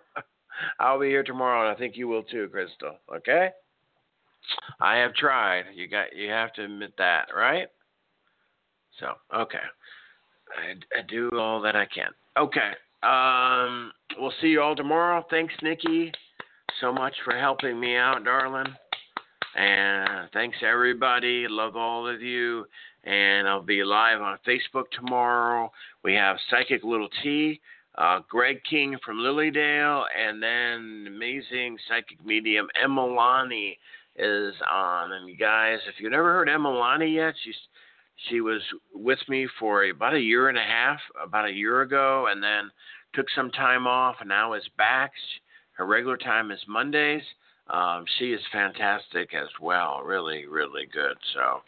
I'll 0.80 1.00
be 1.00 1.08
here 1.08 1.24
tomorrow, 1.24 1.68
and 1.68 1.76
I 1.76 1.78
think 1.78 1.96
you 1.96 2.08
will 2.08 2.24
too, 2.24 2.48
Crystal. 2.50 2.96
Okay. 3.14 3.50
I 4.80 4.96
have 4.98 5.12
tried. 5.14 5.64
You 5.74 5.88
got. 5.88 6.14
You 6.14 6.30
have 6.30 6.52
to 6.54 6.64
admit 6.64 6.92
that, 6.98 7.26
right? 7.36 7.66
So 9.00 9.12
okay. 9.34 9.58
I, 10.56 10.98
I 10.98 11.02
do 11.08 11.30
all 11.38 11.60
that 11.62 11.76
I 11.76 11.86
can. 11.86 12.10
Okay. 12.38 12.72
Um, 13.02 13.92
we'll 14.18 14.32
see 14.40 14.48
you 14.48 14.62
all 14.62 14.74
tomorrow. 14.74 15.24
Thanks, 15.30 15.54
Nikki, 15.62 16.12
so 16.80 16.92
much 16.92 17.14
for 17.24 17.36
helping 17.36 17.78
me 17.78 17.96
out, 17.96 18.24
darling. 18.24 18.74
And 19.54 20.30
thanks, 20.32 20.56
everybody. 20.62 21.46
Love 21.48 21.76
all 21.76 22.08
of 22.08 22.20
you. 22.20 22.66
And 23.04 23.46
I'll 23.48 23.62
be 23.62 23.84
live 23.84 24.20
on 24.20 24.38
Facebook 24.46 24.84
tomorrow. 24.92 25.70
We 26.02 26.14
have 26.14 26.36
Psychic 26.50 26.82
Little 26.82 27.08
T, 27.22 27.60
uh, 27.96 28.20
Greg 28.28 28.60
King 28.68 28.96
from 29.04 29.18
Lily 29.18 29.50
Dale, 29.50 30.04
and 30.18 30.42
then 30.42 31.06
amazing 31.08 31.78
psychic 31.88 32.24
medium 32.26 32.66
Emilani 32.84 33.76
is 34.16 34.54
on. 34.70 35.12
And 35.12 35.28
you 35.28 35.36
guys, 35.36 35.78
if 35.88 35.94
you've 35.98 36.10
never 36.10 36.32
heard 36.32 36.48
Emilani 36.48 37.14
yet, 37.14 37.34
she's 37.44 37.54
she 38.28 38.40
was 38.40 38.62
with 38.94 39.18
me 39.28 39.46
for 39.58 39.84
about 39.84 40.14
a 40.14 40.20
year 40.20 40.48
and 40.48 40.58
a 40.58 40.62
half, 40.62 40.98
about 41.22 41.48
a 41.48 41.52
year 41.52 41.82
ago, 41.82 42.26
and 42.30 42.42
then 42.42 42.70
took 43.14 43.26
some 43.34 43.50
time 43.50 43.86
off 43.86 44.16
and 44.20 44.28
now 44.28 44.54
is 44.54 44.68
back. 44.76 45.12
Her 45.72 45.86
regular 45.86 46.16
time 46.16 46.50
is 46.50 46.60
Mondays. 46.66 47.22
Um, 47.68 48.04
she 48.18 48.32
is 48.32 48.40
fantastic 48.52 49.34
as 49.34 49.48
well, 49.60 50.02
really, 50.04 50.46
really 50.46 50.86
good. 50.92 51.16
So 51.34 51.60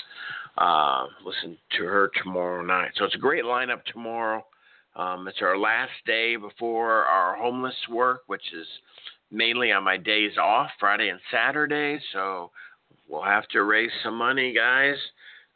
uh, 0.63 1.07
listen 1.25 1.59
to 1.77 1.85
her 1.85 2.11
tomorrow 2.23 2.63
night. 2.63 2.93
So 2.97 3.05
it's 3.05 3.15
a 3.15 3.19
great 3.19 3.45
lineup 3.45 3.85
tomorrow. 3.85 4.45
Um, 4.97 5.29
it's 5.29 5.43
our 5.43 5.59
last 5.59 5.93
day 6.07 6.37
before 6.37 7.05
our 7.05 7.37
homeless 7.37 7.75
work, 7.91 8.23
which 8.27 8.53
is 8.53 8.67
mainly 9.31 9.71
on 9.73 9.85
my 9.85 9.97
days 9.97 10.39
off, 10.39 10.71
Friday 10.81 11.09
and 11.09 11.21
Saturday. 11.31 12.01
So 12.13 12.51
we'll 13.09 13.23
have 13.23 13.47
to 13.49 13.65
raise 13.65 13.91
some 14.03 14.17
money, 14.17 14.55
guys 14.55 14.97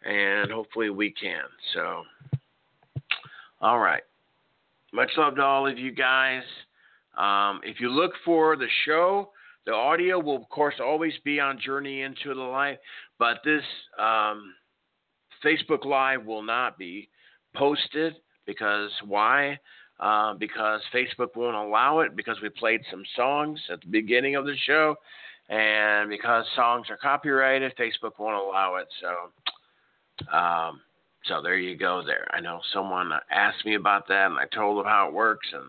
and 0.05 0.51
hopefully 0.51 0.91
we 0.91 1.11
can. 1.11 1.45
So, 1.75 2.03
all 3.61 3.79
right. 3.79 4.03
Much 4.93 5.11
love 5.17 5.37
to 5.37 5.43
all 5.43 5.67
of 5.67 5.79
you 5.79 5.91
guys. 5.91 6.43
Um, 7.17 7.61
if 7.65 7.81
you 7.81 7.89
look 7.89 8.13
for 8.25 8.57
the 8.57 8.69
show, 8.85 9.31
the 9.65 9.73
audio 9.73 10.19
will, 10.19 10.37
of 10.37 10.49
course, 10.49 10.75
always 10.81 11.13
be 11.25 11.41
on 11.41 11.59
Journey 11.61 12.03
into 12.03 12.35
the 12.35 12.41
Light, 12.41 12.79
but 13.19 13.39
this 13.45 13.63
um, 13.99 14.55
Facebook 15.45 15.85
Live 15.85 16.25
will 16.25 16.43
not 16.43 16.77
be 16.79 17.09
posted 17.55 18.15
because 18.47 18.91
why? 19.07 19.59
Uh, 20.01 20.35
because 20.35 20.81
Facebook 20.93 21.37
won't 21.37 21.55
allow 21.55 22.01
it 22.01 22.17
because 22.17 22.37
we 22.43 22.49
played 22.49 22.81
some 22.91 23.05
songs 23.15 23.61
at 23.71 23.81
the 23.81 23.87
beginning 23.87 24.35
of 24.35 24.45
the 24.45 24.57
show, 24.67 24.97
and 25.49 26.11
because 26.11 26.45
songs 26.57 26.89
are 26.91 26.97
copyrighted, 26.97 27.73
Facebook 27.77 28.19
won't 28.19 28.43
allow 28.43 28.77
it. 28.77 28.89
So 29.01 29.31
um, 30.33 30.81
so 31.27 31.41
there 31.43 31.57
you 31.57 31.77
go. 31.77 32.03
There, 32.05 32.27
I 32.33 32.41
know 32.41 32.61
someone 32.73 33.11
asked 33.31 33.65
me 33.65 33.75
about 33.75 34.09
that, 34.09 34.27
and 34.27 34.39
I 34.39 34.47
told 34.55 34.79
them 34.79 34.87
how 34.87 35.09
it 35.09 35.15
works, 35.15 35.47
and 35.53 35.65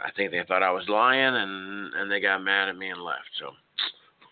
I 0.00 0.10
think 0.12 0.30
they 0.30 0.42
thought 0.46 0.62
I 0.62 0.72
was 0.72 0.88
lying, 0.88 1.34
and 1.34 1.94
and 1.94 2.10
they 2.10 2.20
got 2.20 2.42
mad 2.42 2.68
at 2.68 2.76
me 2.76 2.90
and 2.90 3.02
left. 3.02 3.30
So 3.38 3.50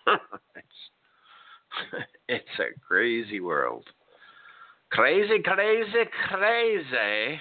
it's 0.57 2.05
it's 2.29 2.59
a 2.59 2.79
crazy 2.87 3.41
world, 3.41 3.85
crazy, 4.91 5.43
crazy, 5.43 6.05
crazy. 6.29 7.41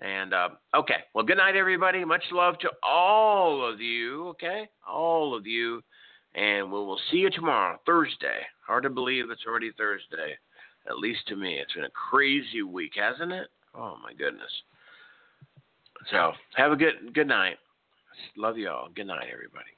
And 0.00 0.32
uh, 0.32 0.50
okay, 0.76 1.02
well, 1.12 1.24
good 1.24 1.38
night, 1.38 1.56
everybody. 1.56 2.04
Much 2.04 2.22
love 2.30 2.58
to 2.60 2.70
all 2.84 3.68
of 3.68 3.80
you. 3.80 4.28
Okay, 4.28 4.68
all 4.88 5.36
of 5.36 5.46
you, 5.46 5.82
and 6.36 6.70
we 6.70 6.78
will 6.78 7.00
see 7.10 7.18
you 7.18 7.30
tomorrow, 7.30 7.80
Thursday. 7.84 8.42
Hard 8.66 8.84
to 8.84 8.90
believe 8.90 9.30
it's 9.30 9.42
already 9.48 9.72
Thursday. 9.76 10.36
At 10.88 10.98
least 10.98 11.26
to 11.28 11.36
me, 11.36 11.58
it's 11.58 11.74
been 11.74 11.84
a 11.84 11.90
crazy 11.90 12.62
week, 12.62 12.92
hasn't 12.96 13.32
it? 13.32 13.48
Oh 13.74 13.96
my 14.02 14.12
goodness. 14.14 14.50
So 16.10 16.32
have 16.56 16.72
a 16.72 16.76
good 16.76 17.14
good 17.14 17.28
night. 17.28 17.56
Love 18.36 18.56
you 18.58 18.68
all. 18.68 18.88
Good 18.94 19.06
night, 19.06 19.28
everybody. 19.32 19.70